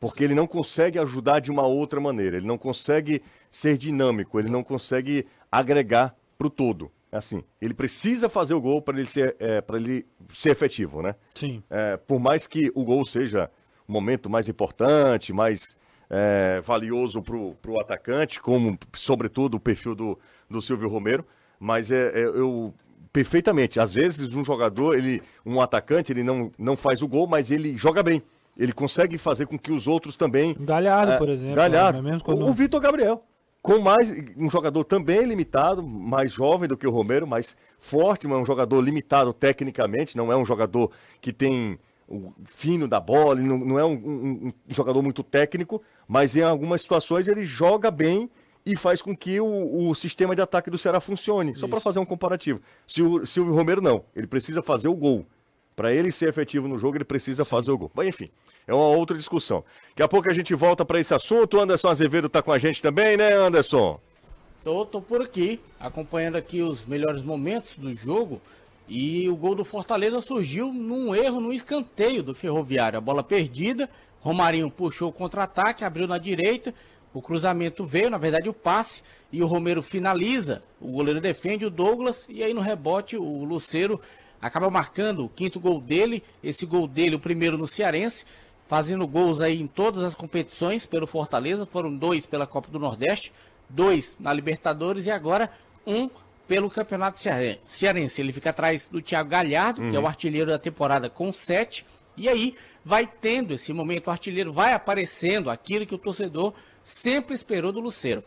Porque 0.00 0.22
ele 0.22 0.34
não 0.34 0.46
consegue 0.46 0.98
ajudar 0.98 1.40
de 1.40 1.50
uma 1.50 1.66
outra 1.66 2.00
maneira, 2.00 2.36
ele 2.36 2.46
não 2.46 2.58
consegue 2.58 3.22
ser 3.50 3.76
dinâmico, 3.76 4.38
ele 4.38 4.48
não 4.48 4.62
consegue 4.62 5.26
agregar 5.50 6.14
para 6.36 6.46
o 6.46 6.50
todo. 6.50 6.90
Assim, 7.10 7.42
ele 7.60 7.72
precisa 7.72 8.28
fazer 8.28 8.54
o 8.54 8.60
gol 8.60 8.82
para 8.82 8.98
ele, 8.98 9.08
ser, 9.08 9.34
é, 9.40 9.64
ele 9.72 10.06
ser 10.32 10.50
efetivo, 10.50 11.00
né? 11.00 11.14
Sim. 11.34 11.62
É, 11.70 11.96
por 11.96 12.20
mais 12.20 12.46
que 12.46 12.70
o 12.74 12.84
gol 12.84 13.04
seja 13.06 13.50
o 13.88 13.92
momento 13.92 14.28
mais 14.28 14.48
importante, 14.48 15.32
mais 15.32 15.74
é, 16.10 16.60
valioso 16.62 17.22
para 17.22 17.70
o 17.70 17.80
atacante, 17.80 18.40
como 18.40 18.78
sobretudo 18.94 19.56
o 19.56 19.60
perfil 19.60 19.94
do, 19.94 20.18
do 20.48 20.60
Silvio 20.60 20.88
Romero, 20.88 21.26
mas 21.58 21.90
é, 21.90 22.08
é, 22.14 22.24
eu 22.24 22.74
perfeitamente. 23.12 23.80
Às 23.80 23.92
vezes 23.92 24.34
um 24.34 24.44
jogador, 24.44 24.96
ele, 24.96 25.22
um 25.44 25.60
atacante, 25.60 26.12
ele 26.12 26.22
não, 26.22 26.52
não 26.58 26.76
faz 26.76 27.02
o 27.02 27.08
gol, 27.08 27.26
mas 27.26 27.50
ele 27.50 27.76
joga 27.76 28.02
bem. 28.02 28.22
Ele 28.58 28.72
consegue 28.72 29.16
fazer 29.16 29.46
com 29.46 29.56
que 29.56 29.70
os 29.70 29.86
outros 29.86 30.16
também. 30.16 30.56
Galhardo, 30.58 31.12
é, 31.12 31.16
por 31.16 31.28
exemplo. 31.28 31.54
Galhardo. 31.54 32.02
Né? 32.02 32.18
Quando... 32.22 32.44
O, 32.44 32.52
Vitor 32.52 32.80
Gabriel. 32.80 33.22
Com 33.62 33.78
mais 33.78 34.12
um 34.36 34.50
jogador 34.50 34.84
também 34.84 35.22
limitado, 35.24 35.82
mais 35.82 36.32
jovem 36.32 36.68
do 36.68 36.76
que 36.76 36.86
o 36.86 36.90
Romero, 36.90 37.26
mais 37.26 37.56
forte, 37.76 38.26
mas 38.26 38.38
é 38.38 38.42
um 38.42 38.46
jogador 38.46 38.80
limitado 38.80 39.32
tecnicamente, 39.32 40.16
não 40.16 40.32
é 40.32 40.36
um 40.36 40.44
jogador 40.44 40.90
que 41.20 41.32
tem 41.32 41.78
o 42.08 42.32
fino 42.44 42.88
da 42.88 42.98
bola, 42.98 43.34
não, 43.36 43.58
não 43.58 43.78
é 43.78 43.84
um, 43.84 43.92
um, 43.92 44.46
um, 44.46 44.52
jogador 44.68 45.02
muito 45.02 45.22
técnico, 45.22 45.82
mas 46.06 46.34
em 46.34 46.42
algumas 46.42 46.80
situações 46.80 47.28
ele 47.28 47.44
joga 47.44 47.90
bem 47.90 48.30
e 48.64 48.74
faz 48.76 49.02
com 49.02 49.14
que 49.16 49.40
o, 49.40 49.88
o 49.88 49.94
sistema 49.94 50.34
de 50.34 50.40
ataque 50.40 50.70
do 50.70 50.78
Ceará 50.78 51.00
funcione. 51.00 51.54
Só 51.54 51.68
para 51.68 51.80
fazer 51.80 51.98
um 51.98 52.04
comparativo. 52.04 52.60
Silvio 52.86 53.54
Romero 53.54 53.80
não, 53.80 54.04
ele 54.16 54.26
precisa 54.26 54.62
fazer 54.62 54.88
o 54.88 54.94
gol. 54.94 55.26
Para 55.78 55.94
ele 55.94 56.10
ser 56.10 56.28
efetivo 56.28 56.66
no 56.66 56.76
jogo, 56.76 56.96
ele 56.96 57.04
precisa 57.04 57.44
Sim. 57.44 57.50
fazer 57.50 57.70
o 57.70 57.78
gol. 57.78 57.88
Mas 57.94 58.08
enfim, 58.08 58.28
é 58.66 58.74
uma 58.74 58.88
outra 58.88 59.16
discussão. 59.16 59.62
Daqui 59.90 60.02
a 60.02 60.08
pouco 60.08 60.28
a 60.28 60.34
gente 60.34 60.52
volta 60.52 60.84
para 60.84 60.98
esse 60.98 61.14
assunto. 61.14 61.56
O 61.56 61.60
Anderson 61.60 61.86
Azevedo 61.86 62.26
está 62.26 62.42
com 62.42 62.50
a 62.50 62.58
gente 62.58 62.82
também, 62.82 63.16
né, 63.16 63.32
Anderson? 63.32 64.00
Tô, 64.64 64.84
tô 64.84 65.00
por 65.00 65.22
aqui, 65.22 65.60
acompanhando 65.78 66.34
aqui 66.34 66.62
os 66.62 66.84
melhores 66.84 67.22
momentos 67.22 67.76
do 67.76 67.92
jogo. 67.92 68.42
E 68.88 69.28
o 69.28 69.36
gol 69.36 69.54
do 69.54 69.64
Fortaleza 69.64 70.18
surgiu 70.18 70.72
num 70.72 71.14
erro 71.14 71.38
no 71.38 71.52
escanteio 71.52 72.24
do 72.24 72.34
Ferroviário. 72.34 72.98
A 72.98 73.00
bola 73.00 73.22
perdida, 73.22 73.88
Romarinho 74.20 74.68
puxou 74.72 75.10
o 75.10 75.12
contra-ataque, 75.12 75.84
abriu 75.84 76.08
na 76.08 76.18
direita, 76.18 76.74
o 77.14 77.22
cruzamento 77.22 77.84
veio, 77.84 78.10
na 78.10 78.18
verdade 78.18 78.48
o 78.48 78.52
passe, 78.52 79.04
e 79.30 79.44
o 79.44 79.46
Romero 79.46 79.80
finaliza. 79.80 80.60
O 80.80 80.90
goleiro 80.90 81.20
defende 81.20 81.64
o 81.64 81.70
Douglas 81.70 82.26
e 82.28 82.42
aí 82.42 82.52
no 82.52 82.62
rebote 82.62 83.16
o 83.16 83.44
Luceiro 83.44 84.00
acaba 84.40 84.70
marcando 84.70 85.24
o 85.24 85.28
quinto 85.28 85.58
gol 85.60 85.80
dele. 85.80 86.22
Esse 86.42 86.66
gol 86.66 86.86
dele, 86.86 87.16
o 87.16 87.20
primeiro 87.20 87.58
no 87.58 87.66
Cearense, 87.66 88.24
fazendo 88.66 89.06
gols 89.06 89.40
aí 89.40 89.60
em 89.60 89.66
todas 89.66 90.04
as 90.04 90.14
competições 90.14 90.86
pelo 90.86 91.06
Fortaleza. 91.06 91.66
Foram 91.66 91.94
dois 91.94 92.26
pela 92.26 92.46
Copa 92.46 92.70
do 92.70 92.78
Nordeste, 92.78 93.32
dois 93.68 94.16
na 94.20 94.32
Libertadores 94.32 95.06
e 95.06 95.10
agora 95.10 95.50
um 95.86 96.08
pelo 96.46 96.70
Campeonato 96.70 97.18
Cearense. 97.18 98.20
Ele 98.20 98.32
fica 98.32 98.50
atrás 98.50 98.88
do 98.88 99.02
Thiago 99.02 99.28
Galhardo, 99.28 99.82
uhum. 99.82 99.90
que 99.90 99.96
é 99.96 99.98
o 99.98 100.02
uhum. 100.02 100.08
artilheiro 100.08 100.50
da 100.50 100.58
temporada 100.58 101.10
com 101.10 101.30
sete. 101.32 101.84
E 102.16 102.28
aí 102.28 102.56
vai 102.84 103.06
tendo 103.06 103.54
esse 103.54 103.72
momento, 103.72 104.08
o 104.08 104.10
artilheiro 104.10 104.52
vai 104.52 104.72
aparecendo 104.72 105.50
aquilo 105.50 105.86
que 105.86 105.94
o 105.94 105.98
torcedor 105.98 106.52
sempre 106.82 107.34
esperou 107.34 107.70
do 107.70 107.80
Luceiro. 107.80 108.24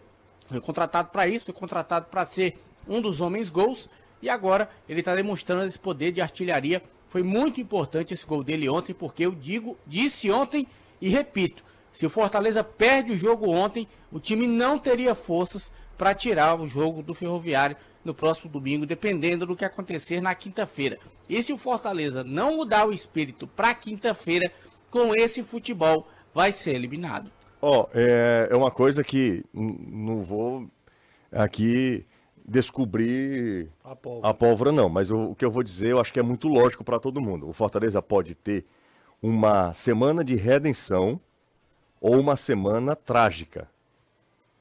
Foi 0.47 0.61
contratado 0.61 1.09
para 1.09 1.27
isso, 1.27 1.45
foi 1.45 1.53
contratado 1.53 2.05
para 2.05 2.23
ser 2.23 2.57
um 2.87 3.01
dos 3.01 3.21
homens 3.21 3.49
gols 3.49 3.89
e 4.21 4.29
agora 4.29 4.69
ele 4.87 4.99
está 4.99 5.15
demonstrando 5.15 5.65
esse 5.65 5.79
poder 5.79 6.11
de 6.11 6.21
artilharia. 6.21 6.81
Foi 7.07 7.23
muito 7.23 7.59
importante 7.59 8.13
esse 8.13 8.25
gol 8.25 8.43
dele 8.43 8.69
ontem, 8.69 8.93
porque 8.93 9.25
eu 9.25 9.33
digo, 9.33 9.77
disse 9.85 10.31
ontem 10.31 10.67
e 11.01 11.09
repito, 11.09 11.63
se 11.91 12.05
o 12.05 12.09
Fortaleza 12.09 12.63
perde 12.63 13.11
o 13.11 13.17
jogo 13.17 13.49
ontem, 13.49 13.87
o 14.11 14.19
time 14.19 14.47
não 14.47 14.79
teria 14.79 15.13
forças 15.13 15.71
para 15.97 16.13
tirar 16.13 16.59
o 16.59 16.67
jogo 16.67 17.03
do 17.03 17.13
Ferroviário 17.13 17.75
no 18.03 18.13
próximo 18.13 18.49
domingo, 18.49 18.85
dependendo 18.85 19.45
do 19.45 19.55
que 19.55 19.65
acontecer 19.65 20.21
na 20.21 20.33
quinta-feira. 20.33 20.97
E 21.29 21.41
se 21.43 21.53
o 21.53 21.57
Fortaleza 21.57 22.23
não 22.23 22.57
mudar 22.57 22.87
o 22.87 22.93
espírito 22.93 23.45
para 23.45 23.73
quinta-feira, 23.73 24.51
com 24.89 25.13
esse 25.13 25.43
futebol 25.43 26.07
vai 26.33 26.51
ser 26.51 26.75
eliminado. 26.75 27.31
Ó, 27.61 27.81
oh, 27.81 27.89
é, 27.93 28.47
é 28.49 28.55
uma 28.55 28.71
coisa 28.71 29.03
que 29.03 29.43
não 29.53 30.21
vou 30.21 30.67
aqui 31.31 32.05
descobrir 32.51 33.69
a 33.83 33.95
pólvora, 33.95 34.29
a 34.29 34.33
pólvora 34.33 34.71
não, 34.71 34.89
mas 34.89 35.09
o, 35.09 35.31
o, 35.31 35.35
que 35.35 35.45
eu 35.45 35.49
vou 35.49 35.63
dizer 35.63 35.89
eu 35.89 35.99
acho 35.99 36.11
que 36.11 36.19
é 36.19 36.23
muito 36.23 36.47
lógico 36.47 36.83
para 36.83 36.99
todo 36.99 37.21
mundo. 37.21 37.47
O 37.47 37.53
Fortaleza 37.53 38.01
pode 38.01 38.35
ter 38.35 38.65
uma 39.21 39.73
semana 39.73 40.23
de 40.23 40.35
redenção 40.35 41.19
ou 41.99 42.19
uma 42.19 42.35
semana 42.35 42.95
trágica. 42.95 43.69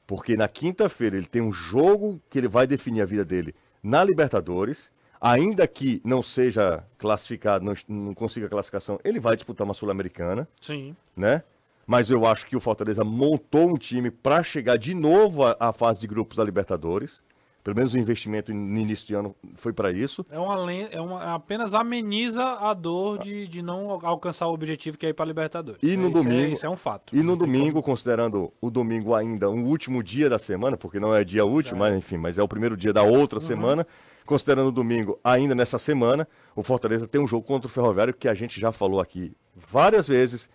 Porque 0.07 0.37
na 0.37 0.47
quinta-feira 0.47 1.17
ele 1.17 1.25
tem 1.25 1.41
um 1.41 1.51
jogo 1.51 2.21
que 2.29 2.37
ele 2.37 2.47
vai 2.47 2.65
definir 2.65 3.01
a 3.01 3.05
vida 3.05 3.25
dele 3.25 3.53
na 3.83 4.03
Libertadores, 4.03 4.91
ainda 5.19 5.67
que 5.67 6.01
não 6.03 6.21
seja 6.21 6.83
classificado, 6.97 7.65
não, 7.65 7.73
não 7.87 8.13
consiga 8.13 8.47
classificação, 8.47 8.99
ele 9.03 9.19
vai 9.19 9.35
disputar 9.35 9.65
uma 9.65 9.73
Sul-Americana. 9.73 10.47
Sim. 10.61 10.95
Né? 11.15 11.43
mas 11.85 12.09
eu 12.09 12.25
acho 12.25 12.47
que 12.47 12.55
o 12.55 12.59
Fortaleza 12.61 13.03
montou 13.03 13.69
um 13.69 13.75
time 13.75 14.09
para 14.09 14.43
chegar 14.43 14.77
de 14.77 14.93
novo 14.93 15.43
à, 15.43 15.57
à, 15.59 15.73
fase 15.73 15.99
de 15.99 16.07
grupos 16.07 16.37
da 16.37 16.43
Libertadores. 16.43 17.21
Pelo 17.63 17.75
menos 17.75 17.93
o 17.93 17.97
investimento 17.97 18.53
no 18.53 18.77
início 18.79 19.07
de 19.07 19.13
ano 19.13 19.35
foi 19.55 19.71
para 19.71 19.91
isso. 19.91 20.25
É, 20.29 20.39
uma, 20.39 20.71
é 20.71 20.99
uma, 20.99 21.35
apenas 21.35 21.73
ameniza 21.73 22.43
a 22.43 22.73
dor 22.73 23.19
de, 23.19 23.47
de 23.47 23.61
não 23.61 23.91
alcançar 24.05 24.47
o 24.47 24.53
objetivo 24.53 24.97
que 24.97 25.05
é 25.05 25.09
ir 25.09 25.13
para 25.13 25.25
a 25.25 25.27
Libertadores. 25.27 25.79
E 25.83 25.95
no 25.95 26.05
isso 26.05 26.13
domingo. 26.13 26.45
É, 26.45 26.49
isso 26.49 26.65
é 26.65 26.69
um 26.69 26.75
fato. 26.75 27.15
E 27.15 27.21
no 27.21 27.35
domingo, 27.35 27.73
como... 27.73 27.83
considerando 27.83 28.51
o 28.59 28.69
domingo 28.71 29.13
ainda 29.13 29.49
um 29.49 29.65
último 29.65 30.03
dia 30.03 30.29
da 30.29 30.39
semana, 30.39 30.75
porque 30.75 30.99
não 30.99 31.15
é 31.15 31.23
dia 31.23 31.45
útil, 31.45 31.75
é. 31.75 31.79
mas 31.79 31.95
enfim, 31.95 32.17
mas 32.17 32.37
é 32.37 32.43
o 32.43 32.47
primeiro 32.47 32.75
dia 32.75 32.91
da 32.91 33.03
outra 33.03 33.39
uhum. 33.39 33.45
semana. 33.45 33.87
Considerando 34.25 34.67
o 34.67 34.71
domingo 34.71 35.19
ainda 35.23 35.53
nessa 35.53 35.77
semana, 35.77 36.27
o 36.55 36.63
Fortaleza 36.63 37.07
tem 37.07 37.19
um 37.19 37.27
jogo 37.27 37.45
contra 37.45 37.67
o 37.67 37.69
Ferroviário 37.69 38.13
que 38.13 38.27
a 38.27 38.33
gente 38.33 38.59
já 38.59 38.71
falou 38.71 38.99
aqui 38.99 39.33
várias 39.55 40.07
vezes 40.07 40.49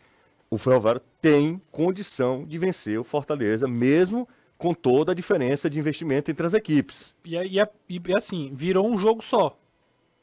o 0.48 0.58
Ferroviário 0.58 1.00
tem 1.20 1.60
condição 1.70 2.44
de 2.44 2.58
vencer 2.58 2.98
o 2.98 3.04
Fortaleza, 3.04 3.66
mesmo 3.66 4.28
com 4.58 4.72
toda 4.72 5.12
a 5.12 5.14
diferença 5.14 5.68
de 5.68 5.78
investimento 5.78 6.30
entre 6.30 6.46
as 6.46 6.54
equipes. 6.54 7.14
E, 7.24 7.36
é, 7.36 7.46
e, 7.46 7.60
é, 7.60 7.68
e 7.88 8.00
é 8.08 8.16
assim, 8.16 8.50
virou 8.54 8.88
um 8.88 8.98
jogo 8.98 9.22
só. 9.22 9.56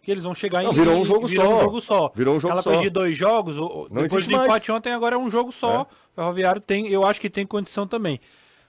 Que 0.02 0.12
eles 0.12 0.24
vão 0.24 0.36
chegar 0.36 0.64
não, 0.64 0.72
em. 0.72 0.76
Virou 0.76 0.96
um 0.98 1.06
jogo 1.06 1.28
virou 1.28 1.46
só. 1.46 1.56
Um 1.56 1.62
jogo 1.62 1.82
só. 1.82 2.12
Virou 2.14 2.36
um 2.36 2.40
jogo 2.40 2.60
Aquela 2.60 2.76
só. 2.76 2.82
de 2.82 2.90
dois 2.90 3.16
jogos, 3.16 3.56
não 3.56 4.04
depois 4.04 4.28
do 4.28 4.36
mais. 4.36 4.50
empate 4.50 4.72
ontem, 4.72 4.92
agora 4.92 5.16
é 5.16 5.18
um 5.18 5.30
jogo 5.30 5.52
só. 5.52 5.74
É. 5.74 5.82
O 5.82 5.88
Ferroviário 6.16 6.60
tem, 6.60 6.88
eu 6.88 7.06
acho 7.06 7.22
que 7.22 7.30
tem 7.30 7.46
condição 7.46 7.88
também. 7.88 8.20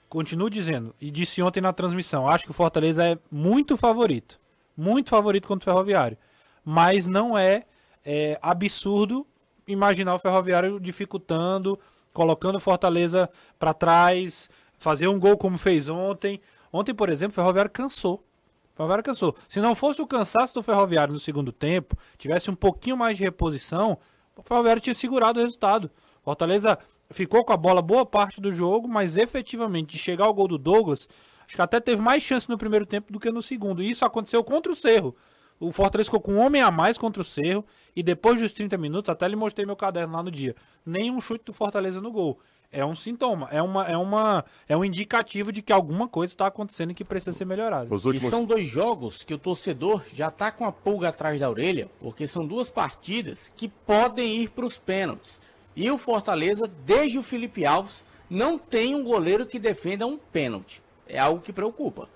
Continuo 0.09 0.49
dizendo, 0.49 0.95
e 1.01 1.11
disse 1.11 1.43
ontem 1.43 1.61
na 1.61 1.73
transmissão, 1.73 2.29
acho 2.29 2.45
que 2.45 2.53
o 2.53 2.55
Fortaleza 2.55 3.05
é 3.05 3.19
muito 3.33 3.77
favorito. 3.77 4.39
Muito 4.77 5.11
favorito 5.11 5.49
contra 5.49 5.69
o 5.69 5.75
Ferroviário. 5.75 6.17
Mas 6.65 7.09
não 7.09 7.37
é, 7.37 7.65
é 8.05 8.39
absurdo 8.41 9.27
imaginar 9.67 10.15
o 10.15 10.19
Ferroviário 10.21 10.79
dificultando, 10.79 11.79
colocando 12.13 12.57
o 12.57 12.61
Fortaleza 12.61 13.29
para 13.59 13.75
trás, 13.75 14.49
fazer 14.79 15.09
um 15.09 15.19
gol 15.19 15.37
como 15.37 15.59
fez 15.59 15.89
ontem. 15.89 16.41
Ontem, 16.73 16.95
por 16.95 17.09
exemplo, 17.09 17.33
o 17.33 17.35
Ferroviário 17.35 17.71
cansou. 17.71 18.25
O 18.73 18.77
Ferroviário 18.77 19.05
cansou. 19.05 19.37
Se 19.49 19.61
não 19.61 19.75
fosse 19.75 20.03
o 20.03 20.07
cansaço 20.07 20.55
do 20.55 20.63
Ferroviário 20.63 21.15
no 21.15 21.21
segundo 21.21 21.53
tempo, 21.53 21.97
tivesse 22.19 22.51
um 22.51 22.55
pouquinho 22.55 22.97
mais 22.97 23.17
de 23.17 23.25
reposição, 23.25 23.99
o 24.37 24.43
Ferroviário 24.43 24.83
tinha 24.83 24.95
segurado 24.95 25.39
o 25.39 25.43
resultado. 25.43 25.91
Fortaleza 26.23 26.79
ficou 27.11 27.45
com 27.45 27.53
a 27.53 27.57
bola 27.57 27.81
boa 27.81 28.05
parte 28.05 28.41
do 28.41 28.51
jogo, 28.51 28.89
mas 28.89 29.17
efetivamente 29.17 29.93
de 29.93 29.99
chegar 29.99 30.25
ao 30.25 30.35
gol 30.35 30.49
do 30.49 30.59
Douglas, 30.59 31.09
acho 31.47 31.55
que 31.55 31.63
até 31.63 31.79
teve 31.79 32.03
mais 32.03 32.23
chance 32.23 32.49
no 32.49 32.59
primeiro 32.59 32.87
tempo 32.87 33.13
do 33.13 33.21
que 33.21 33.31
no 33.31 33.43
segundo. 33.43 33.83
E 33.83 33.91
isso 33.91 34.05
aconteceu 34.05 34.43
contra 34.43 34.73
o 34.73 34.75
Cerro. 34.75 35.15
O 35.61 35.71
Fortaleza 35.71 36.09
ficou 36.09 36.21
com 36.21 36.33
um 36.33 36.45
homem 36.45 36.61
a 36.61 36.71
mais 36.71 36.99
contra 36.99 37.23
o 37.23 37.25
Cerro. 37.25 37.65
E 37.95 38.03
depois 38.03 38.41
dos 38.41 38.53
30 38.53 38.77
minutos, 38.77 39.09
até 39.09 39.29
lhe 39.29 39.37
mostrei 39.37 39.65
meu 39.65 39.77
caderno 39.77 40.15
lá 40.15 40.23
no 40.23 40.31
dia. 40.31 40.57
Nenhum 40.85 41.21
chute 41.21 41.45
do 41.45 41.53
Fortaleza 41.53 42.01
no 42.01 42.11
gol. 42.11 42.41
É 42.77 42.85
um 42.85 42.93
sintoma, 42.93 43.49
é, 43.53 43.63
uma, 43.63 43.87
é, 43.87 43.97
uma, 43.97 44.45
é 44.69 44.77
um 44.77 44.85
indicativo 44.85 45.53
de 45.53 45.63
que 45.63 45.73
alguma 45.73 46.09
coisa 46.09 46.33
está 46.33 46.49
acontecendo 46.49 46.91
e 46.91 46.95
que 46.95 47.05
precisa 47.05 47.31
ser 47.31 47.45
melhorada. 47.45 47.85
Últimos... 47.89 48.25
E 48.25 48.29
são 48.29 48.45
dois 48.45 48.67
jogos 48.67 49.23
que 49.23 49.33
o 49.33 49.39
torcedor 49.39 50.03
já 50.13 50.27
está 50.27 50.51
com 50.51 50.65
a 50.65 50.73
pulga 50.73 51.11
atrás 51.11 51.39
da 51.39 51.49
orelha, 51.49 51.89
porque 52.01 52.27
são 52.27 52.45
duas 52.45 52.69
partidas 52.71 53.53
que 53.55 53.69
podem 53.69 54.43
ir 54.43 54.51
para 54.51 54.67
os 54.67 54.77
pênaltis. 54.77 55.41
E 55.77 55.89
o 55.89 55.97
Fortaleza, 55.97 56.69
desde 56.85 57.17
o 57.17 57.23
Felipe 57.23 57.65
Alves, 57.65 58.05
não 58.29 58.59
tem 58.59 58.93
um 58.93 59.05
goleiro 59.05 59.47
que 59.47 59.61
defenda 59.61 60.05
um 60.05 60.19
pênalti. 60.19 60.83
É 61.07 61.21
algo 61.21 61.41
que 61.41 61.53
preocupa. 61.53 62.09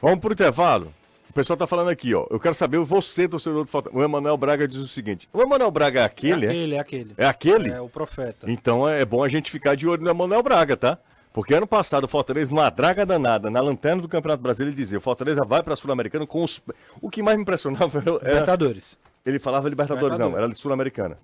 Vamos 0.00 0.20
para 0.20 0.30
o 0.30 0.32
intervalo. 0.32 0.94
O 1.30 1.32
pessoal 1.32 1.56
tá 1.56 1.64
falando 1.64 1.88
aqui, 1.88 2.12
ó. 2.12 2.26
Eu 2.28 2.40
quero 2.40 2.56
saber, 2.56 2.78
você, 2.78 3.28
torcedor 3.28 3.64
do 3.64 3.70
Fortaleza. 3.70 3.98
O 3.98 4.04
Emanuel 4.04 4.36
Braga 4.36 4.66
diz 4.66 4.80
o 4.80 4.88
seguinte: 4.88 5.28
o 5.32 5.40
Emanuel 5.40 5.70
Braga 5.70 6.00
é 6.00 6.04
aquele? 6.04 6.44
É 6.44 6.48
aquele, 6.48 6.74
é 6.74 6.78
aquele. 6.80 7.14
É 7.16 7.26
aquele? 7.26 7.70
É 7.70 7.80
o 7.80 7.88
profeta. 7.88 8.50
Então 8.50 8.88
é 8.88 9.04
bom 9.04 9.22
a 9.22 9.28
gente 9.28 9.48
ficar 9.48 9.76
de 9.76 9.86
olho 9.86 10.02
no 10.02 10.10
Emanuel 10.10 10.42
Braga, 10.42 10.76
tá? 10.76 10.98
Porque 11.32 11.54
ano 11.54 11.68
passado 11.68 12.02
o 12.02 12.08
Fortaleza, 12.08 12.50
numa 12.50 12.68
draga 12.68 13.06
danada, 13.06 13.48
na 13.48 13.60
lanterna 13.60 14.02
do 14.02 14.08
Campeonato 14.08 14.42
Brasileiro, 14.42 14.74
ele 14.74 14.76
dizia: 14.76 14.98
o 14.98 15.00
Fortaleza 15.00 15.44
vai 15.44 15.62
para 15.62 15.74
a 15.74 15.76
Sul-Americana 15.76 16.26
com 16.26 16.42
os. 16.42 16.60
O 17.00 17.08
que 17.08 17.22
mais 17.22 17.36
me 17.36 17.42
impressionava 17.42 18.00
era. 18.00 18.10
Libertadores. 18.10 18.98
Ele 19.24 19.38
falava 19.38 19.68
Libertadores, 19.68 20.10
Libertadores. 20.10 20.36
não, 20.36 20.44
era 20.44 20.54
Sul-Americana. 20.56 21.16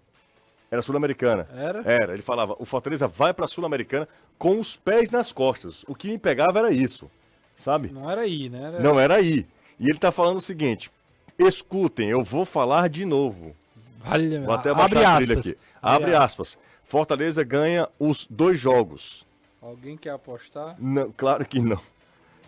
Era 0.71 0.83
Sul-Americana. 0.83 1.49
Era? 1.53 1.83
Era. 1.85 2.13
Ele 2.13 2.23
falava, 2.23 2.55
o 2.59 2.65
Fortaleza 2.65 3.09
vai 3.09 3.35
pra 3.35 3.49
Sul-Americana 3.49 4.07
com 4.39 4.61
os 4.61 4.77
pés 4.77 5.11
nas 5.11 5.33
costas. 5.33 5.85
O 5.89 5.95
que 5.95 6.09
me 6.09 6.19
pegava 6.19 6.61
era 6.61 6.73
isso, 6.73 7.11
sabe? 7.57 7.91
Não 7.91 8.09
era 8.09 8.21
aí, 8.21 8.49
né? 8.49 8.63
Era... 8.63 8.81
Não 8.81 9.01
era 9.01 9.15
aí. 9.17 9.47
E 9.79 9.89
ele 9.89 9.99
tá 9.99 10.11
falando 10.13 10.39
o 10.39 10.43
seguinte: 10.43 10.91
escutem, 11.39 12.09
eu 12.11 12.23
vou 12.25 12.45
falar 12.45 12.89
de 12.89 13.05
novo. 13.05 13.55
Olha, 14.09 14.41
Vou 14.43 14.55
até 14.55 14.71
abre 14.71 14.83
a 15.05 15.17
trilha 15.17 15.35
aspas. 15.35 15.39
aqui. 15.39 15.59
Abre 15.83 16.15
aspas. 16.15 16.59
Fortaleza 16.85 17.43
ganha 17.43 17.89
os 17.99 18.27
dois 18.31 18.59
jogos. 18.59 19.27
Alguém 19.61 19.97
quer 19.97 20.11
apostar? 20.11 20.77
Não, 20.79 21.13
claro 21.17 21.45
que 21.45 21.61
não. 21.61 21.81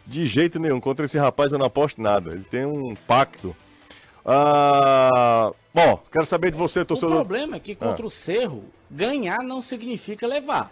De 0.07 0.25
jeito 0.25 0.59
nenhum. 0.61 0.81
Contra 0.81 1.05
esse 1.05 1.19
rapaz 1.19 1.51
eu 1.51 1.59
não 1.59 1.67
aposto 1.67 2.01
nada. 2.01 2.31
Ele 2.31 2.45
tem 2.45 2.65
um 2.65 2.95
pacto. 2.95 3.55
Ah, 4.25 5.53
bom, 5.75 6.03
quero 6.13 6.25
saber 6.27 6.51
de 6.53 6.57
você, 6.59 6.81
O 6.81 6.85
torcedor. 6.85 7.17
problema 7.17 7.57
é 7.57 7.61
que 7.61 7.75
contra 7.75 8.07
o 8.07 8.11
Cerro, 8.11 8.65
ganhar 8.91 9.39
não 9.43 9.61
significa 9.63 10.27
levar. 10.27 10.71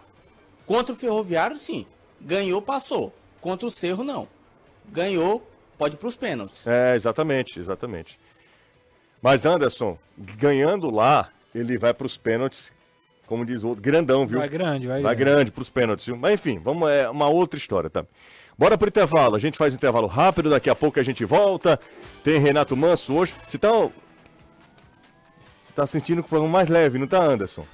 Contra 0.67 0.93
o 0.93 0.97
Ferroviário, 0.97 1.57
sim. 1.57 1.87
Ganhou, 2.21 2.61
passou. 2.63 3.13
Contra 3.41 3.67
o 3.67 3.71
Cerro, 3.71 4.05
não. 4.05 4.29
Ganhou, 4.89 5.43
pode 5.77 5.95
ir 5.95 5.99
pros 5.99 6.17
pênaltis. 6.17 6.67
É, 6.67 6.95
exatamente, 6.95 7.59
exatamente. 7.59 8.19
Mas 9.21 9.47
Anderson, 9.47 9.99
ganhando 10.17 10.91
lá, 10.91 11.31
ele 11.55 11.79
vai 11.79 11.93
para 11.93 12.07
os 12.07 12.17
pênaltis, 12.17 12.73
como 13.27 13.45
diz 13.45 13.63
o 13.63 13.69
outro, 13.69 13.83
grandão, 13.83 14.27
viu? 14.27 14.39
Vai 14.39 14.49
grande, 14.49 14.87
vai, 14.87 15.03
Vai 15.03 15.15
grande 15.15 15.51
para 15.51 15.63
os 15.63 15.71
pênaltis, 15.71 16.07
viu? 16.07 16.17
Mas 16.17 16.35
enfim, 16.35 16.59
vamos, 16.59 16.89
é 16.91 17.09
uma 17.09 17.29
outra 17.29 17.59
história, 17.59 17.91
tá? 17.91 18.05
Bora 18.59 18.79
pro 18.79 18.89
intervalo, 18.89 19.37
a 19.37 19.39
gente 19.39 19.59
faz 19.59 19.75
intervalo 19.75 20.07
rápido, 20.07 20.49
daqui 20.49 20.71
a 20.71 20.75
pouco 20.75 20.99
a 20.99 21.03
gente 21.03 21.25
volta. 21.25 21.79
Tem 22.25 22.39
Renato 22.39 22.77
Manso 22.77 23.15
hoje. 23.15 23.35
Você 23.47 23.59
tá. 23.59 23.69
Você 23.71 23.91
tá 25.75 25.87
sentindo 25.87 26.23
que 26.23 26.27
o 26.27 26.31
programa 26.31 26.53
mais 26.53 26.71
leve, 26.71 26.99
não 26.99 27.07
tá, 27.07 27.23
Anderson? 27.23 27.67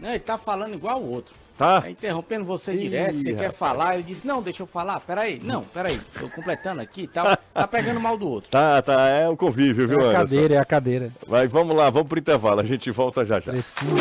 Não, 0.00 0.10
ele 0.10 0.18
tá 0.18 0.36
falando 0.36 0.74
igual 0.74 1.00
o 1.00 1.08
outro. 1.08 1.36
Tá? 1.56 1.82
Tá 1.82 1.88
interrompendo 1.90 2.44
você 2.44 2.72
Ih, 2.72 2.78
direto, 2.78 3.14
você 3.18 3.32
quer 3.32 3.36
rapaz. 3.36 3.56
falar, 3.56 3.94
ele 3.94 4.02
diz, 4.02 4.24
não, 4.24 4.42
deixa 4.42 4.64
eu 4.64 4.66
falar, 4.66 4.98
peraí, 4.98 5.40
não, 5.40 5.62
peraí, 5.62 6.00
tô 6.18 6.28
completando 6.28 6.80
aqui 6.80 7.02
e 7.02 7.06
tal, 7.06 7.26
tá 7.54 7.68
pegando 7.68 8.00
mal 8.00 8.18
do 8.18 8.26
outro. 8.28 8.50
Tá, 8.50 8.82
tá, 8.82 9.06
é 9.06 9.28
o 9.28 9.36
convívio, 9.36 9.86
viu, 9.86 10.00
É 10.00 10.02
a 10.02 10.06
Anderson? 10.06 10.18
cadeira, 10.34 10.54
é 10.54 10.58
a 10.58 10.64
cadeira. 10.64 11.12
Vai, 11.28 11.46
vamos 11.46 11.76
lá, 11.76 11.88
vamos 11.90 12.08
pro 12.08 12.18
intervalo, 12.18 12.60
a 12.60 12.64
gente 12.64 12.90
volta 12.90 13.24
já 13.24 13.38
já. 13.38 13.52
Fresquinho. 13.52 13.96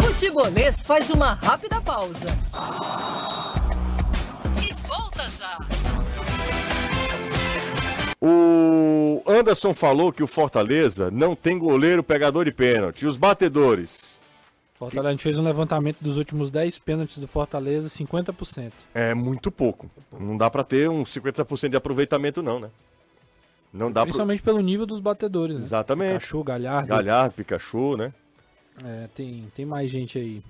Futebolês 0.00 0.84
faz 0.84 1.10
uma 1.10 1.32
rápida 1.32 1.80
pausa. 1.80 2.28
E 4.62 4.72
volta 4.86 5.28
já. 5.28 5.58
O 8.20 9.22
Anderson 9.26 9.74
falou 9.74 10.12
que 10.12 10.22
o 10.22 10.26
Fortaleza 10.26 11.10
não 11.10 11.34
tem 11.34 11.58
goleiro 11.58 12.02
pegador 12.02 12.44
de 12.44 12.52
pênalti. 12.52 13.02
E 13.02 13.06
os 13.06 13.16
batedores? 13.16 14.13
Fortaleza, 14.74 15.08
a 15.08 15.12
gente 15.12 15.22
fez 15.22 15.38
um 15.38 15.44
levantamento 15.44 15.98
dos 16.00 16.16
últimos 16.16 16.50
10 16.50 16.78
pênaltis 16.80 17.18
do 17.18 17.28
Fortaleza, 17.28 17.88
50%. 17.88 18.72
É 18.92 19.14
muito 19.14 19.50
pouco. 19.50 19.88
Não 20.18 20.36
dá 20.36 20.50
pra 20.50 20.64
ter 20.64 20.90
um 20.90 21.04
50% 21.04 21.68
de 21.68 21.76
aproveitamento, 21.76 22.42
não, 22.42 22.58
né? 22.58 22.70
Não 23.72 23.90
dá. 23.90 24.02
Principalmente 24.02 24.42
pelo 24.42 24.60
nível 24.60 24.84
dos 24.84 25.00
batedores, 25.00 25.56
né? 25.56 25.62
Exatamente. 25.62 26.12
Pikachu, 26.14 26.44
Galhardo. 26.44 26.88
Galhardo, 26.88 27.34
Pikachu, 27.34 27.96
né? 27.96 28.12
É, 28.84 29.08
tem, 29.14 29.50
tem 29.54 29.64
mais 29.64 29.88
gente 29.90 30.18
aí. 30.18 30.42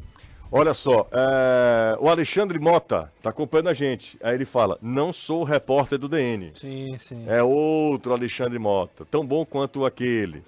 Olha 0.51 0.73
só, 0.73 1.09
é, 1.11 1.97
o 1.99 2.09
Alexandre 2.09 2.59
Mota 2.59 3.11
tá 3.23 3.31
acompanhando 3.31 3.69
a 3.69 3.73
gente. 3.75 4.17
Aí 4.23 4.35
ele 4.35 4.45
fala: 4.45 4.79
não 4.81 5.13
sou 5.13 5.41
o 5.41 5.45
repórter 5.45 5.99
do 5.99 6.09
DN. 6.09 6.53
Sim, 6.55 6.97
sim. 6.99 7.25
É 7.27 7.43
outro 7.43 8.13
Alexandre 8.13 8.59
Mota, 8.59 9.05
tão 9.05 9.27
bom 9.27 9.45
quanto 9.45 9.85
aquele. 9.85 10.43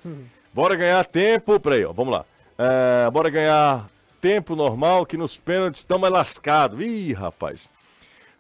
Bora 0.55 0.77
ganhar 0.77 1.05
tempo. 1.07 1.59
Peraí, 1.59 1.85
ó, 1.85 1.93
vamos 1.93 2.15
lá. 2.15 2.25
É, 2.59 3.11
bora 3.11 3.29
ganhar 3.31 3.89
tempo 4.21 4.57
normal 4.57 5.05
que 5.07 5.17
nos 5.17 5.37
pênaltis 5.37 5.81
estamos 5.81 6.09
lascados. 6.11 6.81
Ih, 6.81 7.13
rapaz. 7.13 7.69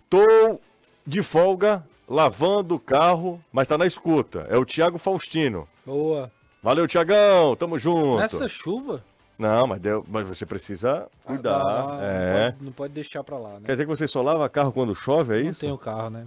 Tô 0.09 0.61
de 1.07 1.23
folga 1.23 1.85
lavando 2.09 2.77
o 2.77 2.81
carro, 2.81 3.43
mas 3.53 3.67
tá 3.67 3.77
na 3.77 3.87
escuta. 3.87 4.47
É 4.49 4.57
o 4.57 4.64
Thiago 4.64 4.99
Faustino. 4.99 5.69
Boa. 5.85 6.31
Valeu, 6.62 6.87
Tiagão. 6.89 7.55
Tamo 7.57 7.79
junto. 7.79 8.19
Nessa 8.19 8.49
chuva? 8.49 9.05
Não, 9.39 9.67
mas, 9.67 9.81
deu- 9.81 10.05
mas 10.09 10.27
você 10.27 10.47
precisa 10.47 11.07
cuidar. 11.25 11.61
Ah, 11.61 11.99
é. 12.01 12.45
Não 12.47 12.51
pode, 12.53 12.64
não 12.64 12.73
pode 12.73 12.93
deixar 12.95 13.23
pra 13.23 13.37
lá, 13.37 13.51
né? 13.55 13.61
Quer 13.67 13.73
dizer 13.73 13.85
que 13.85 13.91
você 13.91 14.09
só 14.09 14.23
lava 14.23 14.49
carro 14.49 14.73
quando 14.73 14.95
chove, 14.95 15.39
é 15.39 15.43
não 15.43 15.51
isso? 15.51 15.61
tem 15.61 15.71
o 15.71 15.77
carro, 15.77 16.09
né? 16.09 16.25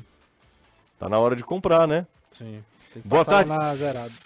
Tá 0.99 1.09
na 1.09 1.17
hora 1.17 1.35
de 1.35 1.43
comprar, 1.43 1.87
né? 1.87 2.05
Sim. 2.29 2.63
Boa 3.05 3.23
tarde. 3.23 3.51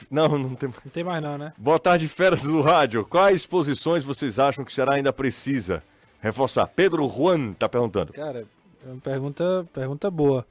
Não, 0.10 0.28
não 0.38 0.56
tem. 0.56 0.70
Não 0.70 0.92
tem 0.92 1.04
mais 1.04 1.22
não, 1.22 1.38
né? 1.38 1.54
Boa 1.58 1.78
tarde, 1.80 2.08
feras 2.08 2.44
do 2.44 2.62
rádio. 2.62 3.06
Quais 3.06 3.46
posições 3.46 4.04
vocês 4.04 4.40
acham 4.40 4.64
que 4.64 4.72
o 4.72 4.74
Ceará 4.74 4.96
ainda 4.96 5.12
precisa 5.12 5.84
reforçar? 6.22 6.68
Pedro 6.68 7.08
Juan 7.10 7.54
tá 7.54 7.68
perguntando. 7.68 8.14
Cara, 8.14 8.46
é 8.86 8.90
uma 8.92 9.02
pergunta, 9.02 9.66
pergunta 9.74 10.10
boa. 10.10 10.46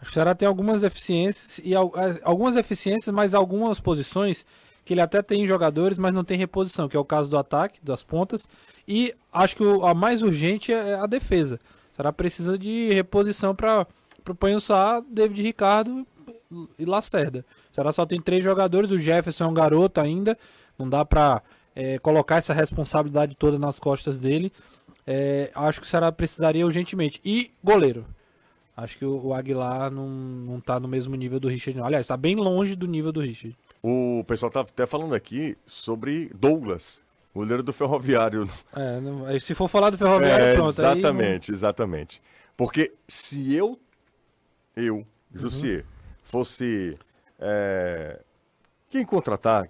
Acho 0.00 0.04
que 0.04 0.10
o 0.10 0.14
Ceará 0.14 0.34
tem 0.34 0.46
algumas 0.46 0.80
deficiências, 0.80 1.60
e 1.64 1.74
al- 1.74 1.92
as- 1.96 2.20
algumas 2.22 2.54
deficiências, 2.54 3.12
mas 3.12 3.34
algumas 3.34 3.80
posições 3.80 4.46
que 4.84 4.94
ele 4.94 5.00
até 5.00 5.20
tem 5.20 5.44
jogadores, 5.46 5.98
mas 5.98 6.14
não 6.14 6.22
tem 6.24 6.38
reposição, 6.38 6.88
que 6.88 6.96
é 6.96 7.00
o 7.00 7.04
caso 7.04 7.28
do 7.28 7.36
ataque, 7.36 7.80
das 7.82 8.02
pontas. 8.04 8.48
E 8.86 9.12
acho 9.32 9.56
que 9.56 9.64
a 9.82 9.92
mais 9.92 10.22
urgente 10.22 10.72
é 10.72 10.94
a 10.94 11.06
defesa. 11.06 11.58
O 11.92 11.96
Ceará 11.96 12.12
precisa 12.12 12.56
de 12.56 12.88
reposição 12.94 13.54
para 13.54 13.86
o 14.28 14.34
Panhussá, 14.34 15.02
David 15.10 15.42
Ricardo 15.42 16.06
e 16.78 16.84
Lacerda. 16.84 17.44
O 17.70 17.74
Ceará 17.74 17.92
só 17.92 18.04
tem 18.06 18.20
três 18.20 18.42
jogadores, 18.42 18.90
o 18.90 18.98
Jefferson 18.98 19.44
é 19.44 19.46
um 19.48 19.54
garoto 19.54 20.00
ainda, 20.00 20.36
não 20.78 20.88
dá 20.88 21.04
para 21.04 21.42
colocar 22.02 22.36
essa 22.36 22.52
responsabilidade 22.52 23.36
toda 23.36 23.58
nas 23.58 23.78
costas 23.78 24.18
dele. 24.18 24.52
É, 25.06 25.50
acho 25.54 25.80
que 25.80 25.86
o 25.86 25.88
Ceará 25.88 26.10
precisaria 26.12 26.64
urgentemente. 26.66 27.20
E 27.24 27.50
goleiro. 27.62 28.04
Acho 28.76 28.98
que 28.98 29.04
o, 29.04 29.26
o 29.26 29.34
Aguilar 29.34 29.90
não, 29.90 30.08
não 30.08 30.60
tá 30.60 30.78
no 30.78 30.86
mesmo 30.88 31.14
nível 31.16 31.40
do 31.40 31.48
Richard. 31.48 31.78
não. 31.78 31.86
Aliás, 31.86 32.06
tá 32.06 32.16
bem 32.16 32.34
longe 32.36 32.74
do 32.76 32.86
nível 32.86 33.10
do 33.12 33.20
Richard. 33.20 33.56
O 33.82 34.22
pessoal 34.26 34.50
tá 34.50 34.60
até 34.60 34.86
falando 34.86 35.14
aqui 35.14 35.56
sobre 35.64 36.30
Douglas, 36.34 37.00
goleiro 37.34 37.62
do 37.62 37.72
Ferroviário. 37.72 38.48
É, 38.74 39.00
não- 39.00 39.24
aí 39.24 39.40
se 39.40 39.54
for 39.54 39.68
falar 39.68 39.90
do 39.90 39.98
Ferroviário, 39.98 40.44
É, 40.46 40.54
pronto. 40.54 40.78
aí 40.80 40.84
não- 40.86 40.98
exatamente, 40.98 41.52
exatamente. 41.52 42.22
Porque 42.56 42.92
se 43.06 43.54
eu, 43.54 43.78
eu, 44.76 44.96
Uhum. 44.96 45.82
Fosse 46.30 46.94
é, 47.40 48.20
quem 48.90 49.02
contratar, 49.04 49.68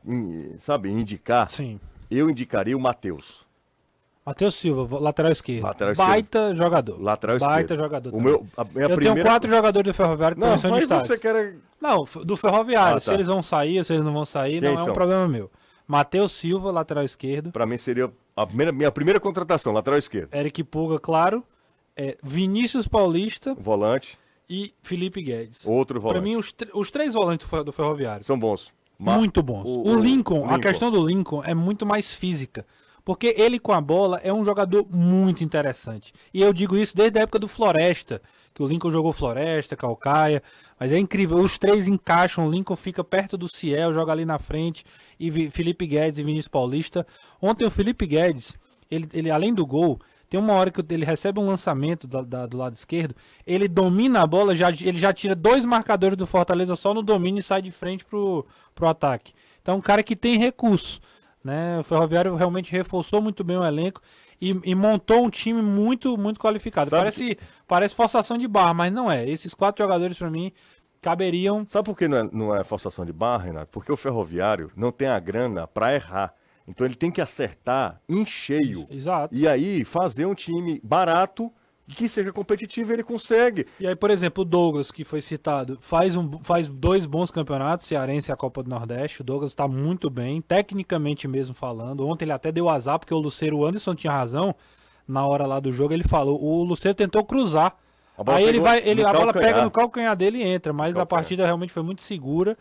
sabe, 0.58 0.90
indicar, 0.90 1.48
Sim. 1.50 1.78
eu 2.10 2.28
indicaria 2.28 2.76
o 2.76 2.80
Matheus. 2.80 3.46
Matheus 4.26 4.56
Silva, 4.56 4.98
lateral 4.98 5.32
esquerdo. 5.32 5.62
Lateral 5.62 5.94
Baita 5.94 6.54
jogador. 6.54 7.00
Lateral 7.00 7.38
Baita 7.38 7.60
esquerdo. 7.74 7.80
jogador. 7.80 8.14
O 8.14 8.20
meu, 8.20 8.46
a 8.56 8.64
minha 8.64 8.84
Eu 8.86 8.90
primeira... 8.96 9.14
tenho 9.14 9.24
quatro 9.24 9.48
jogadores 9.48 9.86
do 9.90 9.94
Ferroviário 9.94 10.36
que 10.36 10.40
Não, 10.42 10.54
estão 10.54 10.70
mas 10.72 10.80
destaque. 10.80 11.06
você 11.06 11.18
quer... 11.18 11.56
Não, 11.80 12.04
do 12.24 12.36
Ferroviário. 12.36 12.96
Ah, 12.98 13.00
Se 13.00 13.06
tá. 13.06 13.14
eles 13.14 13.26
vão 13.28 13.42
sair, 13.42 13.82
se 13.84 13.92
eles 13.94 14.04
não 14.04 14.12
vão 14.12 14.26
sair, 14.26 14.60
Quem 14.60 14.68
não 14.74 14.74
é 14.74 14.84
são? 14.84 14.90
um 14.90 14.92
problema 14.92 15.26
meu. 15.28 15.50
Matheus 15.86 16.32
Silva, 16.32 16.70
lateral 16.70 17.04
esquerdo. 17.04 17.52
Pra 17.52 17.64
mim 17.64 17.78
seria 17.78 18.10
a 18.36 18.46
primeira- 18.46 18.72
minha 18.72 18.92
primeira 18.92 19.18
contratação, 19.20 19.72
lateral 19.72 19.98
esquerdo. 19.98 20.34
Eric 20.34 20.62
Puga, 20.64 20.98
claro. 20.98 21.42
É, 21.96 22.18
Vinícius 22.22 22.86
Paulista 22.86 23.54
Volante, 23.54 24.18
e 24.48 24.72
Felipe 24.82 25.22
Guedes. 25.22 25.66
outro 25.66 26.00
volante. 26.00 26.20
Pra 26.20 26.28
mim, 26.28 26.36
os, 26.36 26.54
os 26.74 26.90
três 26.90 27.14
volantes 27.14 27.46
do 27.46 27.50
Fer- 27.50 27.64
do 27.64 27.72
Ferroviário. 27.72 28.24
São 28.24 28.38
bons. 28.38 28.72
Ma- 28.98 29.16
Muito 29.16 29.42
bons. 29.42 29.64
O, 29.68 29.94
Lincoln, 29.96 30.48
a 30.48 30.58
questão 30.58 30.90
do 30.90 31.06
Lincoln 31.06 31.42
é 31.44 31.54
muito 31.54 31.86
mais 31.86 32.12
física. 32.14 32.66
Porque 33.04 33.34
ele 33.38 33.58
com 33.58 33.72
a 33.72 33.80
bola 33.80 34.20
é 34.22 34.30
um 34.32 34.44
jogador 34.44 34.86
muito 34.90 35.42
interessante. 35.42 36.12
E 36.34 36.42
eu 36.42 36.52
digo 36.52 36.76
isso 36.76 36.94
desde 36.94 37.18
a 37.18 37.22
época 37.22 37.38
do 37.38 37.48
Floresta, 37.48 38.20
que 38.52 38.62
o 38.62 38.66
Lincoln 38.66 38.90
jogou 38.90 39.14
Floresta, 39.14 39.74
Calcaia. 39.76 40.42
Mas 40.78 40.92
é 40.92 40.98
incrível, 40.98 41.38
os 41.38 41.58
três 41.58 41.88
encaixam, 41.88 42.46
o 42.46 42.50
Lincoln 42.50 42.76
fica 42.76 43.02
perto 43.02 43.38
do 43.38 43.48
Ciel, 43.48 43.94
joga 43.94 44.12
ali 44.12 44.26
na 44.26 44.38
frente, 44.38 44.84
e 45.18 45.48
Felipe 45.50 45.86
Guedes 45.86 46.18
e 46.18 46.22
Vinícius 46.22 46.48
Paulista. 46.48 47.06
Ontem 47.40 47.64
o 47.64 47.70
Felipe 47.70 48.04
Guedes, 48.06 48.54
ele, 48.90 49.08
ele 49.14 49.30
além 49.30 49.54
do 49.54 49.64
gol, 49.64 49.98
tem 50.28 50.38
uma 50.38 50.52
hora 50.52 50.70
que 50.70 50.80
ele 50.92 51.04
recebe 51.04 51.40
um 51.40 51.46
lançamento 51.46 52.06
da- 52.06 52.22
da- 52.22 52.46
do 52.46 52.56
lado 52.58 52.74
esquerdo, 52.74 53.14
ele 53.46 53.66
domina 53.68 54.22
a 54.22 54.26
bola, 54.26 54.54
já, 54.54 54.68
ele 54.70 54.98
já 54.98 55.12
tira 55.12 55.34
dois 55.34 55.64
marcadores 55.64 56.16
do 56.16 56.26
Fortaleza 56.26 56.76
só 56.76 56.92
no 56.92 57.02
domínio 57.02 57.38
e 57.38 57.42
sai 57.42 57.62
de 57.62 57.70
frente 57.70 58.04
pro, 58.04 58.46
pro 58.74 58.88
ataque. 58.88 59.32
Então, 59.62 59.76
um 59.76 59.80
cara 59.80 60.02
que 60.02 60.14
tem 60.16 60.38
recurso. 60.38 61.00
Né? 61.42 61.78
O 61.78 61.84
Ferroviário 61.84 62.34
realmente 62.34 62.70
reforçou 62.72 63.22
muito 63.22 63.42
bem 63.44 63.56
o 63.56 63.64
elenco 63.64 64.00
e, 64.40 64.58
e 64.64 64.74
montou 64.74 65.24
um 65.24 65.30
time 65.30 65.62
muito, 65.62 66.18
muito 66.18 66.38
qualificado. 66.40 66.90
Sabe 66.90 67.00
Parece, 67.00 67.38
parece 67.66 67.94
forçação 67.94 68.36
de 68.36 68.46
barra, 68.48 68.74
mas 68.74 68.92
não 68.92 69.10
é. 69.10 69.26
Esses 69.28 69.54
quatro 69.54 69.82
jogadores, 69.84 70.18
para 70.18 70.28
mim, 70.30 70.52
caberiam. 71.00 71.64
Sabe 71.66 71.86
por 71.86 71.96
que 71.96 72.08
não 72.08 72.18
é, 72.18 72.28
não 72.32 72.54
é 72.56 72.64
forçação 72.64 73.04
de 73.06 73.12
barra, 73.12 73.44
Renato? 73.44 73.68
Porque 73.70 73.90
o 73.90 73.96
ferroviário 73.96 74.70
não 74.76 74.90
tem 74.92 75.08
a 75.08 75.18
grana 75.18 75.66
pra 75.66 75.94
errar. 75.94 76.34
Então 76.68 76.86
ele 76.86 76.94
tem 76.94 77.10
que 77.10 77.20
acertar 77.20 78.00
em 78.06 78.26
cheio. 78.26 78.86
Exato. 78.90 79.34
E 79.34 79.48
aí 79.48 79.84
fazer 79.84 80.26
um 80.26 80.34
time 80.34 80.78
barato 80.84 81.50
que 81.88 82.06
seja 82.06 82.30
competitivo, 82.30 82.92
ele 82.92 83.02
consegue. 83.02 83.66
E 83.80 83.86
aí, 83.86 83.96
por 83.96 84.10
exemplo, 84.10 84.42
o 84.42 84.44
Douglas, 84.44 84.90
que 84.90 85.04
foi 85.04 85.22
citado, 85.22 85.78
faz, 85.80 86.14
um, 86.14 86.38
faz 86.42 86.68
dois 86.68 87.06
bons 87.06 87.30
campeonatos, 87.30 87.86
Cearense 87.86 88.30
e 88.30 88.32
a 88.32 88.36
Copa 88.36 88.62
do 88.62 88.68
Nordeste. 88.68 89.22
O 89.22 89.24
Douglas 89.24 89.52
está 89.52 89.66
muito 89.66 90.10
bem, 90.10 90.42
tecnicamente 90.42 91.26
mesmo 91.26 91.54
falando. 91.54 92.06
Ontem 92.06 92.26
ele 92.26 92.32
até 92.32 92.52
deu 92.52 92.68
azar, 92.68 92.98
porque 92.98 93.14
o 93.14 93.18
Luceiro 93.18 93.64
Anderson 93.64 93.94
tinha 93.94 94.12
razão. 94.12 94.54
Na 95.06 95.26
hora 95.26 95.46
lá 95.46 95.58
do 95.58 95.72
jogo, 95.72 95.94
ele 95.94 96.04
falou: 96.04 96.38
o 96.38 96.62
Luceiro 96.62 96.94
tentou 96.94 97.24
cruzar. 97.24 97.74
Aí 98.26 98.44
ele 98.44 98.60
vai, 98.60 98.86
ele, 98.86 99.02
a 99.02 99.12
bola 99.12 99.32
pega 99.32 99.64
no 99.64 99.70
calcanhar 99.70 100.14
dele 100.14 100.38
e 100.38 100.42
entra, 100.42 100.72
mas 100.72 100.98
a 100.98 101.06
partida 101.06 101.46
realmente 101.46 101.72
foi 101.72 101.82
muito 101.82 102.02
segura 102.02 102.58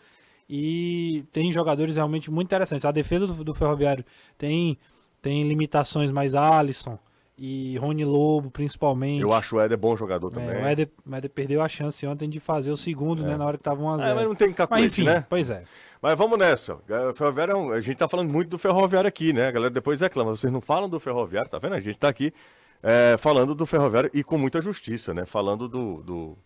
e 0.48 1.24
tem 1.32 1.52
jogadores 1.52 1.96
realmente 1.96 2.30
muito 2.30 2.48
interessantes. 2.48 2.84
A 2.84 2.90
defesa 2.90 3.26
do, 3.26 3.44
do 3.44 3.54
Ferroviário 3.54 4.04
tem, 4.36 4.78
tem 5.20 5.46
limitações, 5.46 6.10
mas 6.10 6.34
Alisson, 6.34 6.98
e 7.38 7.78
Rony 7.78 8.04
Lobo, 8.04 8.50
principalmente. 8.50 9.22
Eu 9.22 9.32
acho 9.32 9.56
o 9.56 9.60
Éder 9.60 9.78
bom 9.78 9.96
jogador 9.96 10.30
também. 10.30 10.50
É, 10.50 10.62
o, 10.62 10.66
Éder, 10.66 10.90
o 11.06 11.14
Éder 11.14 11.30
perdeu 11.30 11.62
a 11.62 11.68
chance 11.68 12.04
ontem 12.04 12.28
de 12.28 12.40
fazer 12.40 12.72
o 12.72 12.76
segundo, 12.76 13.22
né, 13.22 13.28
é. 13.28 13.30
né? 13.32 13.36
Na 13.36 13.46
hora 13.46 13.56
que 13.56 13.62
tava 13.62 13.80
1x0. 13.80 14.02
É, 14.02 14.14
mas 14.14 14.24
não 14.24 14.34
tem 14.34 14.52
cacuete, 14.52 14.82
mas, 14.82 14.92
enfim, 14.92 15.04
né? 15.04 15.24
Pois 15.28 15.48
é. 15.48 15.62
Mas 16.02 16.18
vamos 16.18 16.36
nessa. 16.36 16.74
O 16.74 17.14
Ferroviário, 17.14 17.72
é 17.72 17.76
a 17.78 17.80
gente 17.80 17.96
tá 17.96 18.08
falando 18.08 18.30
muito 18.30 18.48
do 18.48 18.58
Ferroviário 18.58 19.06
aqui, 19.06 19.32
né? 19.32 19.48
A 19.48 19.50
galera 19.52 19.70
depois 19.70 20.00
reclama. 20.00 20.34
Vocês 20.34 20.52
não 20.52 20.60
falam 20.60 20.88
do 20.88 20.98
Ferroviário, 20.98 21.48
tá 21.48 21.58
vendo? 21.58 21.74
A 21.74 21.80
gente 21.80 21.96
tá 21.96 22.08
aqui 22.08 22.32
é, 22.82 23.16
falando 23.16 23.54
do 23.54 23.64
Ferroviário 23.64 24.10
e 24.12 24.24
com 24.24 24.36
muita 24.36 24.60
justiça, 24.60 25.14
né? 25.14 25.24
Falando 25.24 25.68
do, 25.68 26.02
do, 26.02 26.38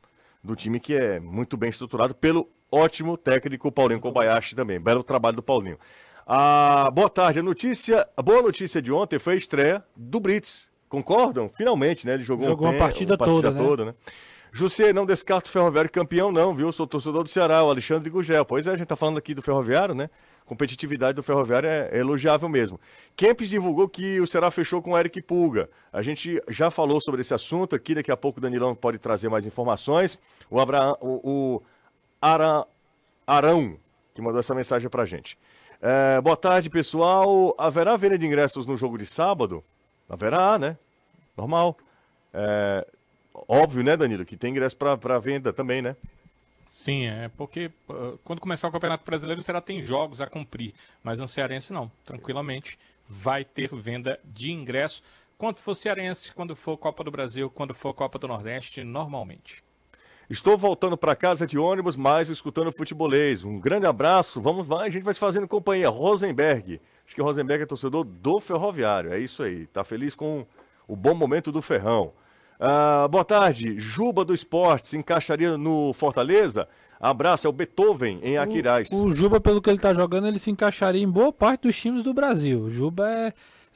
do, 0.44 0.54
time 0.54 0.78
que 0.78 0.94
é 0.94 1.18
muito 1.18 1.56
bem 1.56 1.70
estruturado 1.70 2.14
pelo 2.14 2.48
ótimo 2.72 3.16
técnico 3.16 3.70
Paulinho 3.70 4.00
Kobayashi 4.00 4.56
também. 4.56 4.80
Belo 4.80 5.04
trabalho 5.04 5.36
do 5.36 5.42
Paulinho. 5.42 5.78
Ah, 6.26 6.90
boa 6.92 7.10
tarde. 7.10 7.40
A 7.40 7.42
notícia, 7.42 8.08
a 8.16 8.22
boa 8.22 8.40
notícia 8.40 8.80
de 8.80 8.90
ontem 8.90 9.18
foi 9.18 9.34
a 9.34 9.36
estreia 9.36 9.84
do 9.94 10.18
Brits 10.18 10.70
Concordam? 10.88 11.48
Finalmente, 11.48 12.06
né? 12.06 12.14
Ele 12.14 12.22
jogou, 12.22 12.46
jogou 12.46 12.66
um 12.66 12.70
uma 12.70 12.78
partida, 12.78 13.14
uma 13.14 13.18
partida 13.18 13.50
toda, 13.50 13.64
toda, 13.64 13.84
né? 13.86 13.90
né? 13.92 14.14
José, 14.54 14.92
não 14.92 15.06
descarto 15.06 15.48
o 15.48 15.52
Ferroviário 15.52 15.90
campeão, 15.90 16.30
não, 16.30 16.54
viu? 16.54 16.70
Sou 16.70 16.86
torcedor 16.86 17.22
do 17.22 17.30
Ceará, 17.30 17.64
o 17.64 17.70
Alexandre 17.70 18.10
Gugel. 18.10 18.44
Pois 18.44 18.66
é, 18.66 18.72
a 18.72 18.76
gente 18.76 18.86
tá 18.86 18.94
falando 18.94 19.16
aqui 19.16 19.32
do 19.32 19.40
Ferroviário, 19.40 19.94
né? 19.94 20.10
Competitividade 20.44 21.14
do 21.14 21.22
Ferroviário 21.22 21.66
é, 21.66 21.88
é 21.90 21.98
elogiável 21.98 22.46
mesmo. 22.50 22.78
Kempis 23.16 23.48
divulgou 23.48 23.88
que 23.88 24.20
o 24.20 24.26
Ceará 24.26 24.50
fechou 24.50 24.82
com 24.82 24.90
o 24.90 24.98
Eric 24.98 25.22
Pulga. 25.22 25.70
A 25.90 26.02
gente 26.02 26.38
já 26.48 26.70
falou 26.70 27.00
sobre 27.00 27.22
esse 27.22 27.32
assunto 27.32 27.74
aqui, 27.74 27.94
daqui 27.94 28.12
a 28.12 28.16
pouco 28.16 28.38
o 28.38 28.42
Danilão 28.42 28.74
pode 28.74 28.98
trazer 28.98 29.30
mais 29.30 29.46
informações. 29.46 30.20
O, 30.50 30.60
Abraão, 30.60 30.98
o, 31.00 31.30
o 31.56 31.62
Ara, 32.22 32.64
Arão, 33.26 33.76
que 34.14 34.22
mandou 34.22 34.38
essa 34.38 34.54
mensagem 34.54 34.88
pra 34.88 35.04
gente. 35.04 35.36
É, 35.80 36.20
boa 36.20 36.36
tarde, 36.36 36.70
pessoal. 36.70 37.52
Haverá 37.58 37.96
venda 37.96 38.16
de 38.16 38.24
ingressos 38.24 38.64
no 38.64 38.76
jogo 38.76 38.96
de 38.96 39.04
sábado? 39.04 39.64
Haverá, 40.08 40.56
né? 40.56 40.78
Normal. 41.36 41.76
É, 42.32 42.86
óbvio, 43.48 43.82
né, 43.82 43.96
Danilo, 43.96 44.24
que 44.24 44.36
tem 44.36 44.52
ingresso 44.52 44.76
para 44.76 45.18
venda 45.18 45.52
também, 45.52 45.82
né? 45.82 45.96
Sim, 46.68 47.06
é 47.06 47.28
porque 47.36 47.72
quando 48.22 48.40
começar 48.40 48.68
o 48.68 48.72
Campeonato 48.72 49.04
Brasileiro 49.04 49.40
será 49.42 49.60
tem 49.60 49.82
jogos 49.82 50.20
a 50.20 50.26
cumprir, 50.28 50.72
mas 51.02 51.18
no 51.18 51.26
Cearense 51.26 51.72
não. 51.72 51.90
Tranquilamente 52.04 52.78
vai 53.08 53.44
ter 53.44 53.74
venda 53.74 54.20
de 54.24 54.52
ingresso. 54.52 55.02
Quando 55.36 55.58
for 55.58 55.74
Cearense, 55.74 56.32
quando 56.32 56.54
for 56.54 56.78
Copa 56.78 57.02
do 57.02 57.10
Brasil, 57.10 57.50
quando 57.50 57.74
for 57.74 57.92
Copa 57.92 58.16
do 58.16 58.28
Nordeste, 58.28 58.84
normalmente. 58.84 59.62
Estou 60.30 60.56
voltando 60.56 60.96
para 60.96 61.14
casa 61.14 61.46
de 61.46 61.58
ônibus, 61.58 61.96
mas 61.96 62.30
escutando 62.30 62.72
futebolês. 62.72 63.44
Um 63.44 63.58
grande 63.58 63.86
abraço. 63.86 64.40
Vamos 64.40 64.66
lá, 64.68 64.82
a 64.82 64.90
gente 64.90 65.02
vai 65.02 65.14
se 65.14 65.20
fazendo 65.20 65.46
companhia. 65.46 65.88
Rosenberg. 65.88 66.80
Acho 67.04 67.14
que 67.14 67.20
o 67.20 67.24
Rosenberg 67.24 67.64
é 67.64 67.66
torcedor 67.66 68.04
do 68.04 68.40
Ferroviário. 68.40 69.12
É 69.12 69.18
isso 69.18 69.42
aí. 69.42 69.66
Tá 69.66 69.84
feliz 69.84 70.14
com 70.14 70.46
o 70.88 70.96
bom 70.96 71.14
momento 71.14 71.52
do 71.52 71.60
Ferrão. 71.60 72.12
Ah, 72.58 73.08
boa 73.08 73.24
tarde. 73.24 73.78
Juba 73.78 74.24
do 74.24 74.32
Esporte 74.32 74.86
se 74.86 74.96
encaixaria 74.96 75.58
no 75.58 75.92
Fortaleza? 75.92 76.68
Abraço, 77.00 77.48
é 77.48 77.50
o 77.50 77.52
Beethoven 77.52 78.20
em 78.22 78.38
Aquiraz. 78.38 78.88
O, 78.92 79.06
o 79.06 79.10
Juba, 79.10 79.40
pelo 79.40 79.60
que 79.60 79.68
ele 79.68 79.80
tá 79.80 79.92
jogando, 79.92 80.28
ele 80.28 80.38
se 80.38 80.52
encaixaria 80.52 81.02
em 81.02 81.10
boa 81.10 81.32
parte 81.32 81.62
dos 81.62 81.76
times 81.76 82.04
do 82.04 82.14
Brasil. 82.14 82.60
O 82.60 82.70
Juba 82.70 83.10
é. 83.10 83.32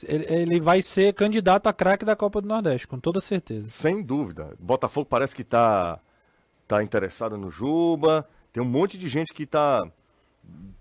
Ele, 0.07 0.61
vai 0.61 0.83
ser 0.83 1.15
candidato 1.15 1.69
a 1.69 1.73
craque 1.73 2.05
da 2.05 2.15
Copa 2.15 2.43
do 2.43 2.47
Nordeste, 2.47 2.87
com 2.87 3.01
toda 3.01 3.19
certeza. 3.19 3.67
Sem 3.69 4.03
dúvida. 4.03 4.53
Botafogo 4.61 5.07
parece 5.07 5.35
que 5.35 5.43
tá, 5.43 5.99
tá 6.67 6.83
interessado 6.83 7.37
no 7.37 7.51
Juba. 7.51 8.27
Tem 8.53 8.63
um 8.63 8.67
monte 8.67 8.97
de 8.99 9.09
gente 9.09 9.33
que 9.33 9.47
tá 9.47 9.87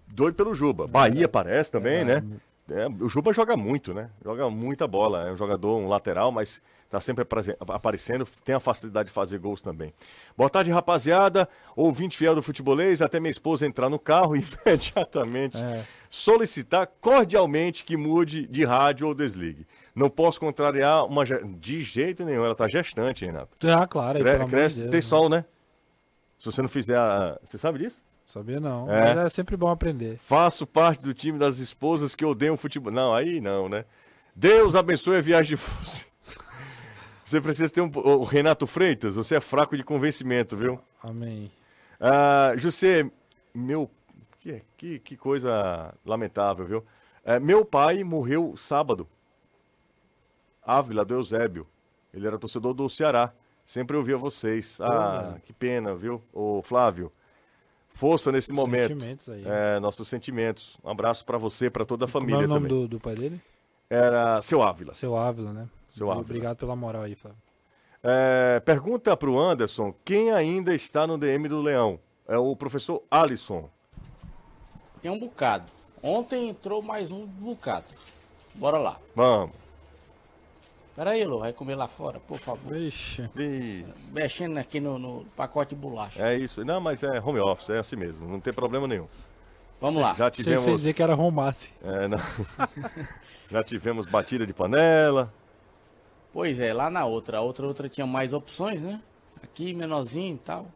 doido 0.07 0.35
pelo 0.35 0.53
Juba. 0.53 0.87
Bahia 0.87 1.27
parece 1.27 1.71
também, 1.71 1.97
é, 1.97 2.05
né? 2.05 2.23
É, 2.69 2.87
o 2.87 3.07
Juba 3.07 3.31
joga 3.31 3.55
muito, 3.55 3.93
né? 3.93 4.09
Joga 4.23 4.49
muita 4.49 4.87
bola. 4.87 5.27
É 5.27 5.31
um 5.31 5.37
jogador, 5.37 5.77
um 5.77 5.87
lateral, 5.87 6.31
mas 6.31 6.61
tá 6.89 6.99
sempre 6.99 7.25
aparecendo. 7.67 8.25
Tem 8.43 8.55
a 8.55 8.59
facilidade 8.59 9.09
de 9.09 9.13
fazer 9.13 9.37
gols 9.37 9.61
também. 9.61 9.93
Boa 10.35 10.49
tarde, 10.49 10.71
rapaziada. 10.71 11.47
Ouvinte 11.75 12.17
fiel 12.17 12.33
do 12.33 12.41
futebolês. 12.41 13.01
Até 13.01 13.19
minha 13.19 13.29
esposa 13.29 13.67
entrar 13.67 13.89
no 13.89 13.99
carro 13.99 14.35
e 14.35 14.43
imediatamente 14.65 15.57
é. 15.57 15.85
solicitar 16.09 16.87
cordialmente 16.99 17.83
que 17.83 17.95
mude 17.95 18.47
de 18.47 18.65
rádio 18.65 19.07
ou 19.07 19.13
desligue. 19.13 19.67
Não 19.93 20.09
posso 20.09 20.39
contrariar 20.39 21.05
uma. 21.05 21.23
De 21.23 21.81
jeito 21.81 22.25
nenhum. 22.25 22.43
Ela 22.43 22.55
tá 22.55 22.67
gestante, 22.67 23.25
Renato. 23.25 23.55
Ah, 23.67 23.85
claro. 23.85 24.19
Cre 24.19 24.45
cresce, 24.47 24.79
Deus, 24.79 24.91
tem 24.91 24.97
né? 24.97 25.01
sol, 25.01 25.29
né? 25.29 25.45
Se 26.45 26.51
você 26.51 26.61
não 26.61 26.69
fizer 26.69 26.95
a. 26.95 27.39
Você 27.43 27.57
sabe 27.57 27.79
disso? 27.79 28.03
Sabia 28.27 28.59
não, 28.59 28.87
é. 28.91 29.15
mas 29.15 29.17
é 29.25 29.29
sempre 29.29 29.57
bom 29.57 29.67
aprender. 29.67 30.19
Faço 30.19 30.67
parte 30.67 31.01
do 31.01 31.11
time 31.11 31.39
das 31.39 31.57
esposas 31.57 32.13
que 32.13 32.23
odeiam 32.23 32.55
futebol. 32.55 32.93
Não, 32.93 33.15
aí 33.15 33.41
não, 33.41 33.67
né? 33.67 33.83
Deus 34.35 34.75
abençoe 34.75 35.17
a 35.17 35.21
viagem 35.21 35.57
de 35.57 35.63
Você 37.25 37.41
precisa 37.41 37.73
ter 37.73 37.81
um. 37.81 37.89
O 37.95 38.23
Renato 38.23 38.67
Freitas, 38.67 39.15
você 39.15 39.37
é 39.37 39.41
fraco 39.41 39.75
de 39.75 39.83
convencimento, 39.83 40.55
viu? 40.55 40.79
Amém. 41.01 41.51
Ah, 41.99 42.53
José, 42.55 43.09
meu. 43.51 43.89
Que, 44.39 44.61
que, 44.77 44.99
que 44.99 45.17
coisa 45.17 45.95
lamentável, 46.05 46.67
viu? 46.67 46.85
É, 47.23 47.39
meu 47.39 47.65
pai 47.65 48.03
morreu 48.03 48.55
sábado. 48.55 49.07
Ávila 50.61 51.03
do 51.03 51.15
Eusébio. 51.15 51.67
Ele 52.13 52.27
era 52.27 52.37
torcedor 52.37 52.75
do 52.75 52.87
Ceará. 52.87 53.33
Sempre 53.65 53.97
ouvia 53.97 54.17
vocês. 54.17 54.79
Ah, 54.79 55.37
que 55.43 55.51
pena, 55.51 55.93
viu? 55.95 56.21
O 56.31 56.61
Flávio 56.61 57.11
força 57.95 58.31
nesse 58.31 58.51
momento. 58.51 58.89
Sentimentos 58.89 59.29
aí. 59.29 59.43
É, 59.45 59.79
nossos 59.79 60.07
sentimentos. 60.07 60.77
Um 60.83 60.89
abraço 60.89 61.25
para 61.25 61.37
você, 61.37 61.69
para 61.69 61.85
toda 61.85 62.05
a 62.05 62.07
família 62.07 62.41
também. 62.41 62.47
Qual 62.47 62.57
é 62.57 62.59
o 62.59 62.69
nome 62.69 62.87
do, 62.87 62.87
do, 62.87 62.99
pai 62.99 63.15
dele? 63.15 63.41
Era 63.89 64.41
Seu 64.41 64.61
Ávila. 64.61 64.93
Seu 64.93 65.17
Ávila, 65.17 65.53
né? 65.53 65.67
Seu 65.89 66.11
Ávila. 66.11 66.25
Obrigado 66.25 66.57
pela 66.57 66.75
moral 66.75 67.03
aí, 67.03 67.15
Flávio. 67.15 67.39
É, 68.03 68.59
pergunta 68.59 69.15
para 69.17 69.29
o 69.29 69.39
Anderson, 69.39 69.95
quem 70.03 70.31
ainda 70.31 70.75
está 70.75 71.07
no 71.07 71.17
DM 71.17 71.47
do 71.47 71.61
Leão? 71.61 71.99
É 72.27 72.37
o 72.37 72.55
professor 72.55 73.01
Alisson. 73.09 73.69
Tem 75.01 75.09
um 75.09 75.19
bocado. 75.19 75.71
Ontem 76.03 76.49
entrou 76.49 76.81
mais 76.81 77.11
um 77.11 77.25
bocado. 77.25 77.87
Bora 78.55 78.77
lá. 78.77 78.99
Vamos. 79.15 79.64
Pera 80.95 81.11
aí, 81.11 81.25
Lu, 81.25 81.39
vai 81.39 81.51
comer 81.51 81.75
lá 81.75 81.89
fora, 81.89 82.21
por 82.21 82.37
favor. 82.37 82.73
Vixe. 82.73 83.29
Mexendo 84.13 84.57
aqui 84.57 84.79
no, 84.79 84.97
no, 84.97 85.25
pacote 85.35 85.75
de 85.75 85.81
bolacha. 85.81 86.25
É 86.25 86.37
isso. 86.37 86.63
Não, 86.63 86.79
mas 86.79 87.03
é 87.03 87.19
home 87.19 87.39
office, 87.39 87.69
é 87.69 87.79
assim 87.79 87.97
mesmo. 87.97 88.25
Não 88.25 88.39
tem 88.39 88.53
problema 88.53 88.87
nenhum. 88.87 89.05
Vamos 89.81 90.01
lá. 90.01 90.13
Já 90.13 90.31
tivemos. 90.31 90.63
Você 90.63 90.71
dizer 90.71 90.93
que 90.93 91.03
era 91.03 91.13
romace. 91.13 91.73
É, 91.83 92.07
não. 92.07 92.17
Já 93.51 93.61
tivemos 93.61 94.05
batida 94.05 94.45
de 94.45 94.53
panela. 94.53 95.33
Pois 96.31 96.61
é, 96.61 96.73
lá 96.73 96.89
na 96.89 97.03
outra. 97.05 97.39
A 97.39 97.41
outra, 97.41 97.67
outra 97.67 97.89
tinha 97.89 98.07
mais 98.07 98.33
opções, 98.33 98.81
né? 98.81 99.01
Aqui, 99.43 99.73
menorzinho 99.73 100.35
e 100.35 100.39
tal. 100.39 100.67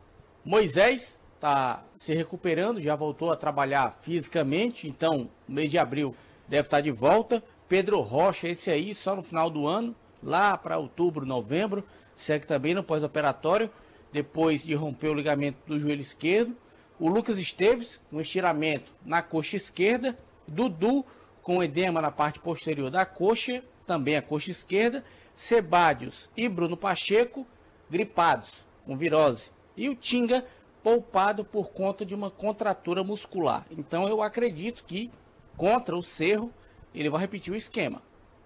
Moisés 0.43 1.17
tá 1.39 1.81
se 1.95 2.13
recuperando, 2.13 2.81
já 2.81 2.93
voltou 2.93 3.31
a 3.31 3.37
trabalhar 3.37 3.97
fisicamente, 4.01 4.89
então, 4.89 5.29
no 5.47 5.55
mês 5.55 5.71
de 5.71 5.77
abril 5.77 6.13
deve 6.45 6.67
estar 6.67 6.81
de 6.81 6.91
volta. 6.91 7.41
Pedro 7.69 8.01
Rocha, 8.01 8.49
esse 8.49 8.69
aí, 8.69 8.93
só 8.93 9.15
no 9.15 9.21
final 9.21 9.49
do 9.49 9.65
ano 9.65 9.95
lá 10.21 10.57
para 10.57 10.77
outubro, 10.77 11.25
novembro, 11.25 11.83
segue 12.15 12.45
também 12.45 12.73
no 12.73 12.83
pós-operatório, 12.83 13.69
depois 14.11 14.63
de 14.63 14.73
romper 14.73 15.09
o 15.09 15.13
ligamento 15.13 15.57
do 15.65 15.79
joelho 15.79 16.01
esquerdo. 16.01 16.55
O 16.99 17.07
Lucas 17.07 17.39
Esteves, 17.39 18.01
com 18.09 18.19
estiramento 18.19 18.91
na 19.05 19.21
coxa 19.21 19.55
esquerda. 19.55 20.17
Dudu, 20.47 21.05
com 21.41 21.63
edema 21.63 22.01
na 22.01 22.11
parte 22.11 22.39
posterior 22.39 22.89
da 22.89 23.05
coxa, 23.05 23.63
também 23.85 24.17
a 24.17 24.21
coxa 24.21 24.51
esquerda. 24.51 25.03
Sebadios 25.33 26.29
e 26.35 26.49
Bruno 26.49 26.75
Pacheco, 26.75 27.47
gripados, 27.89 28.65
com 28.85 28.97
virose. 28.97 29.49
E 29.77 29.87
o 29.87 29.95
Tinga, 29.95 30.45
poupado 30.83 31.45
por 31.45 31.69
conta 31.69 32.05
de 32.05 32.13
uma 32.13 32.29
contratura 32.29 33.03
muscular. 33.03 33.65
Então 33.71 34.07
eu 34.09 34.21
acredito 34.21 34.83
que 34.83 35.09
contra 35.55 35.95
o 35.95 36.03
Cerro, 36.03 36.53
ele 36.93 37.09
vai 37.09 37.21
repetir 37.21 37.53
o 37.53 37.55
esquema. 37.55 38.01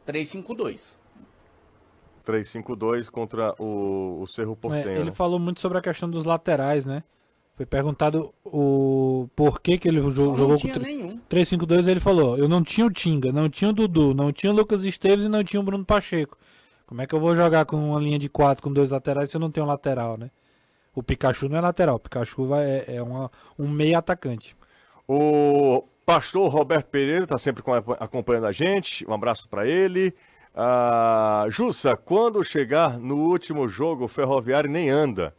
3-5-2. 0.05 0.95
3-5-2 2.25 3.09
contra 3.09 3.53
o, 3.59 4.21
o 4.21 4.27
Cerro 4.27 4.55
Portenho. 4.55 4.89
É, 4.89 4.95
ele 4.95 5.05
né? 5.05 5.11
falou 5.11 5.39
muito 5.39 5.59
sobre 5.59 5.77
a 5.77 5.81
questão 5.81 6.09
dos 6.09 6.25
laterais, 6.25 6.85
né? 6.85 7.03
Foi 7.55 7.67
perguntado 7.67 8.33
o 8.43 9.29
porquê 9.35 9.77
que 9.77 9.87
ele 9.87 10.01
jogou 10.09 10.47
não 10.49 10.57
com 10.57 11.19
3-5-2. 11.29 11.87
Ele 11.87 11.99
falou: 11.99 12.35
Eu 12.35 12.49
não 12.49 12.63
tinha 12.63 12.85
o 12.85 12.89
Tinga, 12.89 13.31
não 13.31 13.47
tinha 13.47 13.69
o 13.69 13.73
Dudu, 13.73 14.13
não 14.13 14.31
tinha 14.31 14.51
o 14.51 14.55
Lucas 14.55 14.83
Esteves 14.83 15.25
e 15.25 15.29
não 15.29 15.43
tinha 15.43 15.59
o 15.59 15.63
Bruno 15.63 15.85
Pacheco. 15.85 16.35
Como 16.87 17.01
é 17.01 17.07
que 17.07 17.13
eu 17.13 17.19
vou 17.19 17.35
jogar 17.35 17.65
com 17.65 17.77
uma 17.77 17.99
linha 17.99 18.17
de 18.17 18.27
quatro 18.27 18.63
com 18.63 18.73
dois 18.73 18.89
laterais 18.89 19.29
se 19.29 19.37
eu 19.37 19.41
não 19.41 19.51
tenho 19.51 19.67
lateral, 19.67 20.17
né? 20.17 20.31
O 20.95 21.01
Pikachu 21.01 21.47
não 21.47 21.57
é 21.57 21.61
lateral, 21.61 21.95
o 21.95 21.99
Pikachu 21.99 22.45
vai, 22.45 22.65
é, 22.65 22.95
é 22.95 23.03
uma, 23.03 23.31
um 23.57 23.67
meio 23.67 23.97
atacante. 23.97 24.55
O 25.07 25.83
pastor 26.05 26.51
Roberto 26.51 26.87
Pereira 26.87 27.23
está 27.23 27.37
sempre 27.37 27.63
acompanhando 27.99 28.47
a 28.47 28.51
gente. 28.51 29.07
Um 29.07 29.13
abraço 29.13 29.47
para 29.49 29.67
ele. 29.67 30.13
Ah, 30.55 31.45
Jussa, 31.49 31.97
quando 31.97 32.43
chegar 32.43 32.99
no 32.99 33.15
último 33.15 33.67
jogo, 33.67 34.05
o 34.05 34.07
Ferroviário 34.07 34.69
nem 34.69 34.89
anda. 34.89 35.35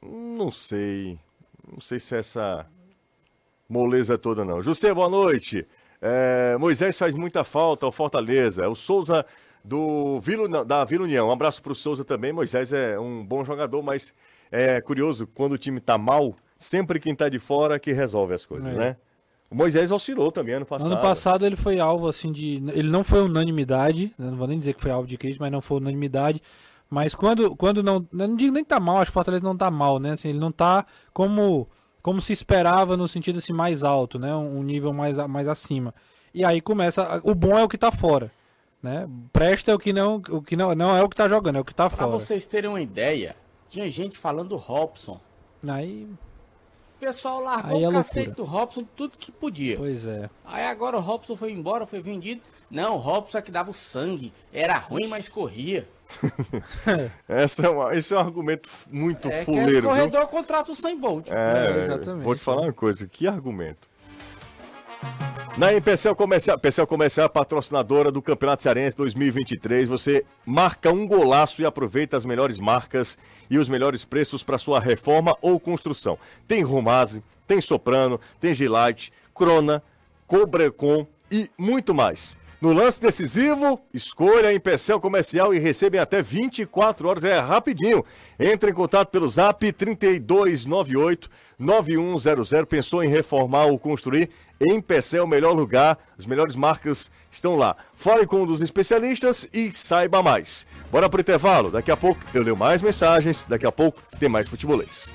Não 0.00 0.50
sei. 0.50 1.18
Não 1.70 1.80
sei 1.80 1.98
se 1.98 2.14
é 2.14 2.18
essa 2.18 2.66
moleza 3.68 4.16
toda, 4.16 4.44
não. 4.44 4.62
José, 4.62 4.92
boa 4.94 5.08
noite. 5.08 5.66
É, 6.00 6.56
Moisés 6.58 6.98
faz 6.98 7.14
muita 7.14 7.44
falta 7.44 7.84
ao 7.84 7.92
Fortaleza. 7.92 8.68
O 8.68 8.74
Souza 8.74 9.26
do 9.64 10.20
Vila, 10.20 10.64
da 10.64 10.84
Vila 10.84 11.04
União. 11.04 11.28
Um 11.28 11.32
abraço 11.32 11.62
para 11.62 11.72
o 11.72 11.74
Souza 11.74 12.04
também. 12.04 12.32
Moisés 12.32 12.72
é 12.72 12.98
um 12.98 13.24
bom 13.24 13.44
jogador, 13.44 13.82
mas 13.82 14.14
é 14.50 14.80
curioso, 14.80 15.26
quando 15.26 15.52
o 15.52 15.58
time 15.58 15.78
está 15.78 15.98
mal, 15.98 16.34
sempre 16.58 16.98
quem 16.98 17.12
está 17.12 17.28
de 17.28 17.38
fora 17.38 17.78
que 17.78 17.92
resolve 17.92 18.34
as 18.34 18.46
coisas, 18.46 18.74
é. 18.74 18.78
né? 18.78 18.96
O 19.50 19.54
Moisés 19.56 19.90
oscilou 19.90 20.30
também 20.30 20.54
ano 20.54 20.64
passado. 20.64 20.86
Ano 20.86 21.00
passado 21.00 21.44
ele 21.44 21.56
foi 21.56 21.80
alvo 21.80 22.08
assim 22.08 22.30
de. 22.30 22.62
Ele 22.72 22.88
não 22.88 23.02
foi 23.02 23.20
unanimidade, 23.20 24.14
né? 24.16 24.30
não 24.30 24.36
vou 24.36 24.46
nem 24.46 24.56
dizer 24.56 24.74
que 24.74 24.80
foi 24.80 24.92
alvo 24.92 25.08
de 25.08 25.18
crítica, 25.18 25.44
mas 25.44 25.52
não 25.52 25.60
foi 25.60 25.78
unanimidade. 25.78 26.40
Mas 26.88 27.16
quando, 27.16 27.56
quando 27.56 27.82
não. 27.82 28.06
Não 28.12 28.36
digo 28.36 28.52
nem 28.52 28.62
que 28.62 28.68
tá 28.68 28.78
mal, 28.78 28.98
acho 28.98 29.06
que 29.06 29.10
o 29.10 29.14
Fortaleza 29.14 29.42
não 29.42 29.56
tá 29.56 29.68
mal, 29.68 29.98
né? 29.98 30.12
Assim, 30.12 30.28
ele 30.28 30.38
não 30.38 30.52
tá 30.52 30.86
como, 31.12 31.68
como 32.00 32.20
se 32.20 32.32
esperava 32.32 32.96
no 32.96 33.08
sentido 33.08 33.38
assim, 33.38 33.52
mais 33.52 33.82
alto, 33.82 34.20
né? 34.20 34.32
Um 34.34 34.62
nível 34.62 34.92
mais, 34.92 35.18
mais 35.26 35.48
acima. 35.48 35.92
E 36.32 36.44
aí 36.44 36.60
começa. 36.60 37.20
O 37.24 37.34
bom 37.34 37.58
é 37.58 37.64
o 37.64 37.68
que 37.68 37.78
tá 37.78 37.90
fora. 37.90 38.30
Né? 38.80 39.06
Presta 39.32 39.72
é 39.72 39.74
o 39.74 39.78
que 39.78 39.92
não. 39.92 40.22
O 40.30 40.40
que 40.40 40.56
não, 40.56 40.74
não 40.76 40.96
é 40.96 41.02
o 41.02 41.08
que 41.08 41.16
tá 41.16 41.28
jogando, 41.28 41.56
é 41.56 41.60
o 41.60 41.64
que 41.64 41.74
tá 41.74 41.90
fora. 41.90 42.08
Pra 42.08 42.18
vocês 42.18 42.46
terem 42.46 42.70
uma 42.70 42.80
ideia, 42.80 43.36
tinha 43.68 43.88
gente 43.88 44.16
falando 44.16 44.50
do 44.50 44.56
Robson. 44.56 45.20
Aí 45.66 46.08
pessoal 47.00 47.40
largou 47.40 47.78
Aí 47.78 47.84
é 47.84 47.88
o 47.88 47.92
cacete 47.92 48.26
loucura. 48.28 48.46
do 48.46 48.52
Robson 48.52 48.84
tudo 48.94 49.18
que 49.18 49.32
podia. 49.32 49.76
Pois 49.76 50.06
é. 50.06 50.28
Aí 50.44 50.66
agora 50.66 50.96
o 50.96 51.00
Robson 51.00 51.36
foi 51.36 51.52
embora, 51.52 51.86
foi 51.86 52.00
vendido. 52.00 52.42
Não, 52.70 52.94
o 52.94 52.98
Robson 52.98 53.38
é 53.38 53.42
que 53.42 53.50
dava 53.50 53.70
o 53.70 53.74
sangue. 53.74 54.32
Era 54.52 54.78
ruim, 54.78 55.08
mas 55.08 55.28
corria. 55.28 55.88
Essa 57.28 57.66
é 57.66 57.68
uma, 57.68 57.94
esse 57.94 58.12
é 58.12 58.16
um 58.16 58.20
argumento 58.20 58.68
muito 58.90 59.28
é 59.28 59.44
fuleiro. 59.44 59.82
Que 59.82 59.86
o 59.86 59.90
corredor 59.90 60.20
viu? 60.20 60.28
contrata 60.28 60.72
o 60.72 60.74
100 60.74 60.98
Bolt. 60.98 61.30
É, 61.30 61.34
é, 61.34 61.80
exatamente. 61.80 62.24
Vou 62.24 62.34
te 62.34 62.40
falar 62.40 62.62
uma 62.62 62.72
coisa, 62.72 63.06
que 63.06 63.26
argumento. 63.28 63.88
Na 65.56 65.74
Empecel 65.74 66.14
Comercial, 66.14 66.56
Empecel 66.56 66.86
Comercial 66.86 67.26
é 67.26 67.28
patrocinadora 67.28 68.10
do 68.10 68.22
Campeonato 68.22 68.62
Cearense 68.62 68.96
2023. 68.96 69.88
Você 69.88 70.24
marca 70.46 70.90
um 70.90 71.06
golaço 71.06 71.60
e 71.60 71.66
aproveita 71.66 72.16
as 72.16 72.24
melhores 72.24 72.56
marcas 72.56 73.18
e 73.50 73.58
os 73.58 73.68
melhores 73.68 74.04
preços 74.04 74.42
para 74.42 74.56
sua 74.56 74.80
reforma 74.80 75.36
ou 75.42 75.60
construção. 75.60 76.18
Tem 76.48 76.62
Romase, 76.62 77.22
tem 77.46 77.60
Soprano, 77.60 78.18
tem 78.40 78.54
Gilite, 78.54 79.12
Crona, 79.34 79.82
Cobrecon 80.26 81.06
e 81.30 81.50
muito 81.58 81.92
mais. 81.92 82.38
No 82.60 82.74
lance 82.74 83.00
decisivo, 83.00 83.80
escolha 83.92 84.58
Pecel 84.60 85.00
Comercial 85.00 85.54
e 85.54 85.58
recebem 85.58 85.98
até 85.98 86.20
24 86.20 87.08
horas, 87.08 87.24
é 87.24 87.38
rapidinho. 87.38 88.04
Entre 88.38 88.70
em 88.70 88.74
contato 88.74 89.08
pelo 89.08 89.26
zap 89.30 89.72
3298 89.72 91.30
9100. 91.58 92.66
Pensou 92.66 93.02
em 93.02 93.08
reformar 93.08 93.64
ou 93.64 93.78
construir? 93.78 94.28
Em 94.60 94.80
Pecel, 94.80 95.24
o 95.24 95.26
melhor 95.26 95.52
lugar, 95.52 95.98
as 96.18 96.26
melhores 96.26 96.54
marcas 96.54 97.10
estão 97.30 97.56
lá. 97.56 97.76
Fale 97.94 98.26
com 98.26 98.42
um 98.42 98.46
dos 98.46 98.60
especialistas 98.60 99.48
e 99.52 99.72
saiba 99.72 100.22
mais. 100.22 100.66
Bora 100.90 101.08
pro 101.08 101.20
intervalo, 101.20 101.70
daqui 101.70 101.90
a 101.90 101.96
pouco 101.96 102.20
eu 102.34 102.42
leio 102.42 102.56
mais 102.56 102.82
mensagens, 102.82 103.44
daqui 103.44 103.66
a 103.66 103.72
pouco 103.72 104.02
tem 104.18 104.28
mais 104.28 104.48
futebolês. 104.48 105.12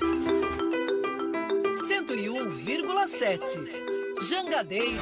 101,7 1.88 3.40
Jangadeiro 4.28 5.00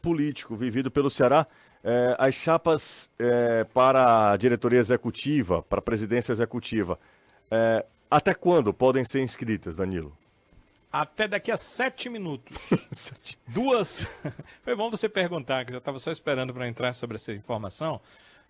político 0.00 0.56
vivido 0.56 0.90
pelo 0.90 1.10
Ceará, 1.10 1.46
é, 1.84 2.16
as 2.18 2.34
chapas 2.34 3.10
é, 3.18 3.64
para 3.64 4.32
a 4.32 4.36
diretoria 4.36 4.78
executiva, 4.78 5.62
para 5.62 5.78
a 5.78 5.82
presidência 5.82 6.32
executiva, 6.32 6.98
é, 7.50 7.84
até 8.10 8.34
quando 8.34 8.72
podem 8.72 9.04
ser 9.04 9.20
inscritas, 9.20 9.76
Danilo? 9.76 10.16
Até 10.92 11.28
daqui 11.28 11.52
a 11.52 11.56
sete 11.56 12.08
minutos. 12.08 12.56
Duas. 13.46 14.06
Foi 14.64 14.74
bom 14.74 14.90
você 14.90 15.08
perguntar, 15.08 15.64
que 15.64 15.70
eu 15.70 15.74
já 15.74 15.78
estava 15.78 15.98
só 15.98 16.10
esperando 16.10 16.52
para 16.52 16.68
entrar 16.68 16.92
sobre 16.92 17.16
essa 17.16 17.32
informação. 17.32 18.00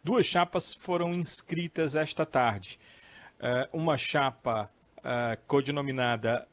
Duas 0.02 0.24
chapas 0.24 0.72
foram 0.72 1.14
inscritas 1.14 1.94
esta 1.94 2.24
tarde. 2.24 2.78
uma 3.70 3.98
chapa 3.98 4.70
codinominada 5.46 6.48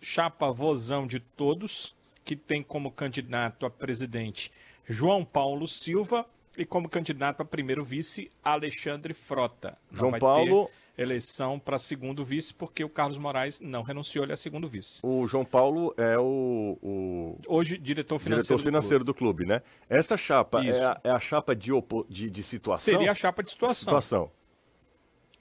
Chapa 0.00 0.50
Vozão 0.50 1.06
de 1.06 1.20
Todos, 1.20 1.94
que 2.24 2.34
tem 2.36 2.62
como 2.62 2.90
candidato 2.90 3.66
a 3.66 3.70
presidente 3.70 4.50
João 4.88 5.24
Paulo 5.24 5.66
Silva 5.66 6.26
e 6.56 6.64
como 6.64 6.88
candidato 6.88 7.42
a 7.42 7.44
primeiro 7.44 7.84
vice 7.84 8.30
Alexandre 8.42 9.14
Frota. 9.14 9.78
João 9.92 10.18
Paulo 10.18 10.70
eleição 10.98 11.58
para 11.58 11.78
segundo 11.78 12.24
vice 12.24 12.52
porque 12.52 12.82
o 12.82 12.88
Carlos 12.88 13.16
Moraes 13.16 13.60
não 13.60 13.82
renunciou 13.82 14.24
ele 14.24 14.32
a 14.32 14.36
segundo 14.36 14.68
vice. 14.68 15.00
O 15.06 15.26
João 15.26 15.44
Paulo 15.44 15.94
é 15.96 16.18
o, 16.18 16.76
o... 16.82 17.38
hoje 17.46 17.78
diretor 17.78 18.18
financeiro, 18.18 18.58
diretor 18.58 18.64
financeiro 18.64 19.04
do, 19.04 19.14
clube. 19.14 19.44
do, 19.44 19.46
clube. 19.46 19.62
né? 19.62 19.62
Essa 19.88 20.16
chapa 20.16 20.64
é 20.64 20.84
a, 20.84 21.00
é 21.04 21.10
a, 21.10 21.20
chapa 21.20 21.54
de, 21.54 21.72
opo... 21.72 22.04
de, 22.08 22.28
de 22.28 22.42
situação. 22.42 22.92
Seria 22.92 23.12
a 23.12 23.14
chapa 23.14 23.42
de 23.42 23.50
situação. 23.50 23.74
situação. 23.84 24.30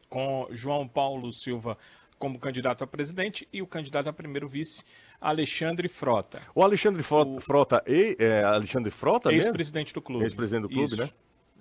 Com 0.07 0.47
João 0.51 0.87
Paulo 0.87 1.33
Silva 1.33 1.77
como 2.17 2.39
candidato 2.39 2.83
a 2.83 2.87
presidente 2.87 3.47
e 3.51 3.61
o 3.61 3.67
candidato 3.67 4.09
a 4.09 4.13
primeiro 4.13 4.47
vice 4.47 4.83
Alexandre 5.19 5.87
Frota. 5.87 6.41
O 6.53 6.63
Alexandre 6.63 7.03
Frota, 7.03 7.31
o... 7.31 7.39
Frota 7.39 7.83
e, 7.87 8.15
é, 8.19 8.43
Alexandre 8.43 8.91
Frota 8.91 9.31
Ex-presidente 9.31 9.93
do 9.93 10.01
clube. 10.01 10.23
Ex-presidente 10.23 10.63
do 10.63 10.69
clube, 10.69 10.93
Isso. 10.93 10.97
né? 10.97 11.09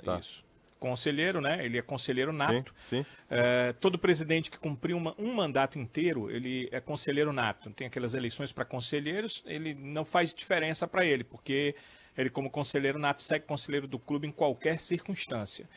Tá. 0.04 0.18
Isso. 0.18 0.45
Conselheiro, 0.78 1.40
né? 1.40 1.64
Ele 1.64 1.78
é 1.78 1.82
conselheiro 1.82 2.32
nato. 2.32 2.74
Sim, 2.84 3.02
sim. 3.02 3.06
É, 3.30 3.72
todo 3.74 3.98
presidente 3.98 4.50
que 4.50 4.58
cumpriu 4.58 4.96
uma, 4.96 5.14
um 5.18 5.34
mandato 5.34 5.78
inteiro, 5.78 6.30
ele 6.30 6.68
é 6.70 6.80
conselheiro 6.80 7.32
nato. 7.32 7.70
Tem 7.70 7.86
aquelas 7.86 8.14
eleições 8.14 8.52
para 8.52 8.64
conselheiros, 8.64 9.42
ele 9.46 9.74
não 9.74 10.04
faz 10.04 10.34
diferença 10.34 10.86
para 10.86 11.04
ele, 11.04 11.24
porque 11.24 11.74
ele, 12.16 12.30
como 12.30 12.50
conselheiro 12.50 12.98
nato, 12.98 13.22
segue 13.22 13.46
conselheiro 13.46 13.86
do 13.86 13.98
clube 13.98 14.26
em 14.26 14.32
qualquer 14.32 14.78
circunstância. 14.78 15.68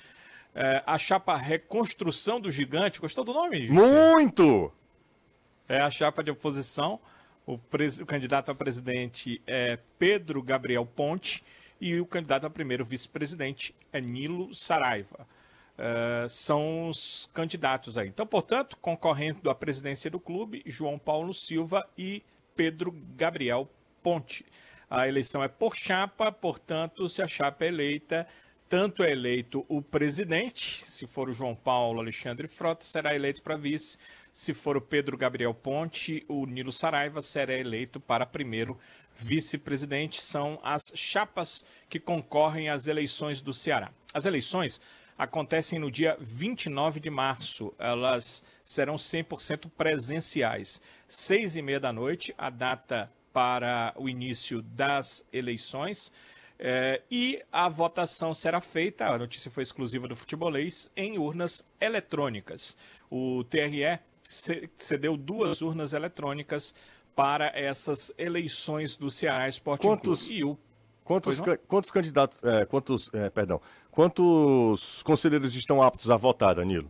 É, 0.54 0.84
a 0.86 0.98
chapa 0.98 1.38
Reconstrução 1.38 2.40
do 2.40 2.52
Gigante, 2.52 3.00
gostou 3.00 3.24
do 3.24 3.34
nome? 3.34 3.70
Muito! 3.70 4.72
É 5.68 5.80
a 5.80 5.92
chapa 5.92 6.24
de 6.24 6.32
oposição 6.32 7.00
o, 7.50 7.54
o 7.56 8.06
candidato 8.06 8.52
a 8.52 8.56
presidente 8.56 9.42
é 9.48 9.80
Pedro 9.98 10.44
Gabriel 10.44 10.86
Ponte 10.86 11.44
e 11.80 12.00
o 12.00 12.06
candidato 12.06 12.46
a 12.46 12.50
primeiro 12.50 12.86
vice-presidente 12.86 13.76
é 13.92 14.02
Nilo 14.02 14.54
Saraiva. 14.54 15.28
Uh, 15.78 16.28
são 16.28 16.90
os 16.90 17.30
candidatos 17.34 17.98
aí. 17.98 18.10
Então, 18.10 18.28
portanto, 18.28 18.78
concorrendo 18.82 19.50
à 19.50 19.56
presidência 19.56 20.12
do 20.12 20.20
clube, 20.20 20.62
João 20.66 21.00
Paulo 21.00 21.34
Silva 21.34 21.88
e 21.98 22.22
Pedro 22.56 22.94
Gabriel 23.16 23.70
Ponte. 24.04 24.46
A 24.90 25.08
eleição 25.08 25.42
é 25.42 25.48
por 25.48 25.76
chapa, 25.76 26.32
portanto, 26.32 27.08
se 27.08 27.22
a 27.22 27.28
chapa 27.28 27.64
é 27.64 27.70
eleita, 27.70 28.28
tanto 28.68 29.04
é 29.04 29.12
eleito 29.12 29.66
o 29.70 29.82
presidente, 29.82 30.86
se 30.86 31.08
for 31.08 31.30
o 31.30 31.34
João 31.34 31.56
Paulo 31.56 32.00
Alexandre 32.00 32.48
Frota, 32.48 32.86
será 32.86 33.16
eleito 33.16 33.42
para 33.42 33.56
vice. 33.56 33.98
Se 34.32 34.54
for 34.54 34.78
o 34.78 34.82
Pedro 34.82 35.18
Gabriel 35.18 35.54
Ponte, 35.54 36.24
o 36.28 36.46
Nilo 36.46 36.72
Saraiva 36.72 37.22
será 37.22 37.54
eleito 37.54 38.00
para 38.00 38.26
primeiro 38.26 38.78
vice-presidente. 39.20 40.22
São 40.22 40.60
as 40.64 40.92
chapas 40.96 41.66
que 41.90 42.00
concorrem 42.00 42.70
às 42.70 42.88
eleições 42.88 43.42
do 43.42 43.54
Ceará. 43.54 43.92
As 44.14 44.26
eleições 44.26 44.82
acontecem 45.18 45.78
no 45.78 45.92
dia 45.92 46.18
29 46.20 47.00
de 47.00 47.10
março. 47.10 47.74
Elas 47.78 48.44
serão 48.64 48.96
100% 48.96 49.70
presenciais. 49.78 50.82
Seis 51.08 51.56
e 51.56 51.62
meia 51.62 51.80
da 51.80 51.92
noite, 51.92 52.34
a 52.38 52.50
data 52.50 53.12
para 53.34 53.94
o 53.98 54.08
início 54.08 54.62
das 54.62 55.26
eleições. 55.32 56.12
É, 56.62 57.02
e 57.10 57.42
a 57.52 57.70
votação 57.70 58.34
será 58.34 58.60
feita, 58.60 59.08
a 59.08 59.18
notícia 59.18 59.50
foi 59.50 59.64
exclusiva 59.64 60.10
do 60.10 60.16
futebolês, 60.16 60.92
em 60.96 61.18
urnas 61.18 61.66
eletrônicas. 61.80 62.76
O 63.10 63.46
TRE 63.46 64.00
cedeu 64.78 65.16
duas 65.16 65.62
urnas 65.62 65.94
eletrônicas 65.94 66.76
para 67.20 67.52
essas 67.54 68.14
eleições 68.18 68.96
do 68.96 69.12
Ceará 69.12 69.50
Esporte 69.50 69.86
quantos, 69.86 70.22
Clube. 70.22 70.40
E 70.40 70.44
o, 70.46 70.58
quantos, 71.04 71.42
quantos 71.68 71.92
candidatos, 71.92 72.42
é, 72.42 72.66
quantos, 72.66 73.10
é, 73.14 73.30
perdão, 73.30 73.62
quantos 73.92 75.04
conselheiros 75.04 75.54
estão 75.54 75.82
aptos 75.84 76.10
a 76.10 76.16
votar, 76.16 76.56
Danilo? 76.56 76.90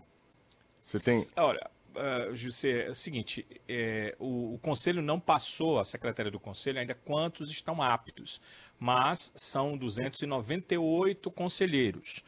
Você 0.83 0.99
tem... 0.99 1.27
Olha, 1.35 1.67
uh, 1.95 2.35
José, 2.35 2.85
é 2.85 2.89
o 2.91 2.95
seguinte, 2.95 3.43
é, 3.67 4.15
o, 4.19 4.53
o, 4.53 4.59
Conselho 4.59 5.01
não 5.01 5.19
passou, 5.19 5.79
a 5.79 5.83
Secretaria 5.83 6.31
do 6.31 6.39
Conselho, 6.39 6.79
ainda 6.79 6.93
quantos 6.93 7.49
estão 7.49 7.81
aptos, 7.81 8.39
mas 8.77 9.31
são 9.35 9.75
298 9.75 11.31
conselheiros. 11.31 12.23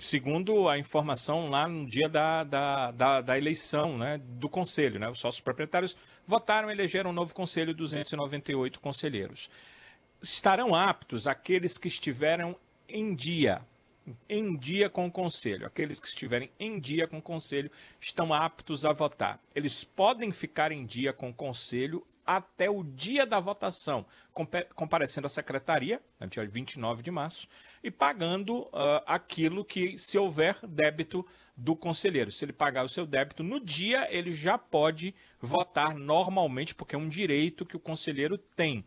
Segundo 0.00 0.68
a 0.68 0.78
informação 0.78 1.48
lá 1.48 1.68
no 1.68 1.86
dia 1.86 2.08
da, 2.08 2.42
da, 2.42 2.90
da, 2.90 3.20
da 3.20 3.38
eleição 3.38 3.96
né, 3.96 4.18
do 4.18 4.48
conselho. 4.48 4.98
Né? 4.98 5.08
Os 5.08 5.20
sócios 5.20 5.40
proprietários 5.40 5.96
votaram 6.26 6.68
e 6.68 6.72
elegeram 6.72 7.10
um 7.10 7.12
novo 7.12 7.34
conselho, 7.34 7.74
298 7.74 8.80
conselheiros. 8.80 9.48
Estarão 10.20 10.74
aptos 10.74 11.26
aqueles 11.26 11.78
que 11.78 11.88
estiveram 11.88 12.56
em 12.88 13.14
dia, 13.14 13.60
em 14.28 14.56
dia 14.56 14.88
com 14.88 15.06
o 15.06 15.10
conselho. 15.10 15.66
Aqueles 15.66 16.00
que 16.00 16.08
estiverem 16.08 16.50
em 16.58 16.80
dia 16.80 17.06
com 17.06 17.18
o 17.18 17.22
conselho 17.22 17.70
estão 18.00 18.32
aptos 18.32 18.84
a 18.84 18.92
votar. 18.92 19.40
Eles 19.54 19.84
podem 19.84 20.32
ficar 20.32 20.72
em 20.72 20.84
dia 20.84 21.12
com 21.12 21.30
o 21.30 21.34
conselho 21.34 22.04
até 22.26 22.68
o 22.68 22.82
dia 22.82 23.24
da 23.24 23.38
votação, 23.38 24.04
comparecendo 24.74 25.26
à 25.26 25.30
secretaria, 25.30 26.02
no 26.18 26.26
dia 26.26 26.46
29 26.46 27.02
de 27.02 27.10
março, 27.10 27.46
e 27.82 27.90
pagando 27.90 28.62
uh, 28.62 29.02
aquilo 29.06 29.64
que, 29.64 29.96
se 29.96 30.18
houver 30.18 30.58
débito 30.66 31.24
do 31.56 31.76
conselheiro. 31.76 32.32
Se 32.32 32.44
ele 32.44 32.52
pagar 32.52 32.84
o 32.84 32.88
seu 32.88 33.06
débito 33.06 33.42
no 33.42 33.60
dia, 33.60 34.08
ele 34.10 34.32
já 34.32 34.58
pode 34.58 35.14
votar 35.40 35.94
normalmente, 35.94 36.74
porque 36.74 36.96
é 36.96 36.98
um 36.98 37.08
direito 37.08 37.64
que 37.64 37.76
o 37.76 37.80
conselheiro 37.80 38.36
tem. 38.36 38.84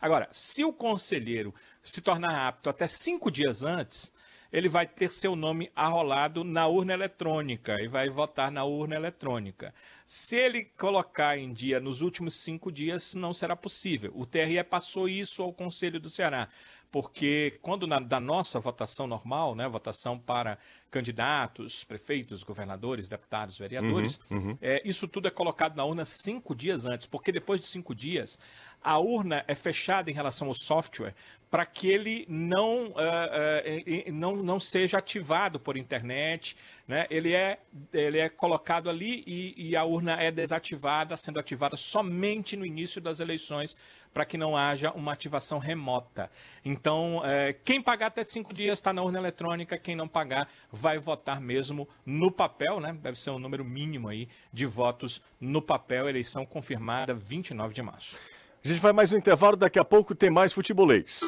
Agora, 0.00 0.28
se 0.30 0.64
o 0.64 0.72
conselheiro 0.72 1.54
se 1.82 2.00
tornar 2.00 2.48
apto 2.48 2.68
até 2.68 2.86
cinco 2.86 3.30
dias 3.30 3.62
antes, 3.62 4.12
ele 4.52 4.68
vai 4.68 4.86
ter 4.86 5.08
seu 5.08 5.34
nome 5.34 5.70
arrolado 5.74 6.44
na 6.44 6.66
urna 6.66 6.92
eletrônica 6.92 7.80
e 7.80 7.88
vai 7.88 8.10
votar 8.10 8.50
na 8.50 8.64
urna 8.64 8.94
eletrônica. 8.94 9.74
Se 10.04 10.36
ele 10.36 10.64
colocar 10.76 11.38
em 11.38 11.52
dia 11.52 11.80
nos 11.80 12.02
últimos 12.02 12.34
cinco 12.34 12.70
dias, 12.70 13.14
não 13.14 13.32
será 13.32 13.56
possível. 13.56 14.12
O 14.14 14.26
TRE 14.26 14.62
passou 14.62 15.08
isso 15.08 15.42
ao 15.42 15.52
Conselho 15.52 15.98
do 15.98 16.10
Ceará 16.10 16.48
porque 16.92 17.58
quando 17.62 17.86
na, 17.86 17.98
da 17.98 18.20
nossa 18.20 18.60
votação 18.60 19.06
normal, 19.06 19.54
né, 19.54 19.66
votação 19.66 20.18
para 20.18 20.58
candidatos, 20.90 21.82
prefeitos, 21.84 22.44
governadores, 22.44 23.08
deputados, 23.08 23.58
vereadores, 23.58 24.20
uhum, 24.30 24.36
uhum. 24.36 24.58
É, 24.60 24.82
isso 24.84 25.08
tudo 25.08 25.26
é 25.26 25.30
colocado 25.30 25.74
na 25.74 25.86
urna 25.86 26.04
cinco 26.04 26.54
dias 26.54 26.84
antes, 26.84 27.06
porque 27.06 27.32
depois 27.32 27.58
de 27.58 27.66
cinco 27.66 27.94
dias 27.94 28.38
a 28.82 28.98
urna 28.98 29.42
é 29.48 29.54
fechada 29.54 30.10
em 30.10 30.14
relação 30.14 30.48
ao 30.48 30.54
software 30.54 31.14
para 31.52 31.66
que 31.66 31.86
ele 31.90 32.24
não, 32.30 32.86
uh, 32.86 32.92
uh, 32.92 34.10
não, 34.10 34.34
não 34.34 34.58
seja 34.58 34.96
ativado 34.96 35.60
por 35.60 35.76
internet. 35.76 36.56
Né? 36.88 37.06
Ele, 37.10 37.34
é, 37.34 37.58
ele 37.92 38.18
é 38.18 38.30
colocado 38.30 38.88
ali 38.88 39.22
e, 39.26 39.68
e 39.68 39.76
a 39.76 39.84
urna 39.84 40.14
é 40.14 40.30
desativada, 40.30 41.14
sendo 41.14 41.38
ativada 41.38 41.76
somente 41.76 42.56
no 42.56 42.64
início 42.64 43.02
das 43.02 43.20
eleições 43.20 43.76
para 44.14 44.24
que 44.24 44.38
não 44.38 44.56
haja 44.56 44.92
uma 44.92 45.12
ativação 45.12 45.58
remota. 45.58 46.30
Então, 46.64 47.20
é, 47.22 47.52
quem 47.52 47.82
pagar 47.82 48.06
até 48.06 48.24
cinco 48.24 48.54
dias 48.54 48.78
está 48.78 48.90
na 48.90 49.02
urna 49.02 49.18
eletrônica, 49.18 49.76
quem 49.76 49.94
não 49.94 50.08
pagar 50.08 50.48
vai 50.70 50.96
votar 50.98 51.38
mesmo 51.38 51.86
no 52.06 52.32
papel, 52.32 52.80
né? 52.80 52.94
Deve 52.94 53.18
ser 53.18 53.28
um 53.28 53.38
número 53.38 53.62
mínimo 53.62 54.08
aí 54.08 54.26
de 54.50 54.64
votos 54.64 55.20
no 55.38 55.60
papel, 55.60 56.08
eleição 56.08 56.46
confirmada 56.46 57.12
29 57.12 57.74
de 57.74 57.82
março. 57.82 58.16
A 58.64 58.68
gente 58.68 58.80
vai 58.80 58.92
mais 58.92 59.12
um 59.12 59.16
intervalo, 59.16 59.56
daqui 59.56 59.78
a 59.78 59.84
pouco 59.84 60.14
tem 60.14 60.30
mais 60.30 60.52
futebolês. 60.52 61.20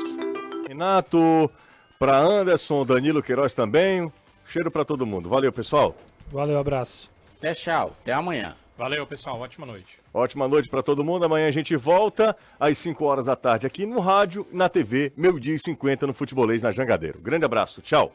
Renato, 0.68 1.50
para 1.98 2.16
Anderson, 2.16 2.86
Danilo 2.86 3.20
Queiroz 3.20 3.52
também. 3.52 4.12
Cheiro 4.46 4.70
para 4.70 4.84
todo 4.84 5.04
mundo. 5.04 5.28
Valeu, 5.28 5.52
pessoal. 5.52 5.96
Valeu, 6.30 6.58
abraço. 6.58 7.10
Até 7.38 7.52
tchau. 7.52 7.92
Até 8.00 8.12
amanhã. 8.12 8.54
Valeu, 8.78 9.04
pessoal. 9.04 9.40
Ótima 9.40 9.66
noite. 9.66 9.98
Ótima 10.12 10.46
noite 10.46 10.68
para 10.68 10.82
todo 10.82 11.04
mundo. 11.04 11.24
Amanhã 11.24 11.48
a 11.48 11.52
gente 11.52 11.74
volta 11.74 12.36
às 12.58 12.78
5 12.78 13.04
horas 13.04 13.24
da 13.26 13.34
tarde 13.34 13.66
aqui 13.66 13.84
no 13.84 13.98
rádio, 13.98 14.46
na 14.52 14.68
TV, 14.68 15.12
meio-dia 15.16 15.54
e 15.54 15.58
50 15.58 16.06
no 16.06 16.14
Futebolês 16.14 16.62
na 16.62 16.70
Jangadeiro. 16.70 17.18
Grande 17.20 17.44
abraço. 17.44 17.82
Tchau. 17.82 18.12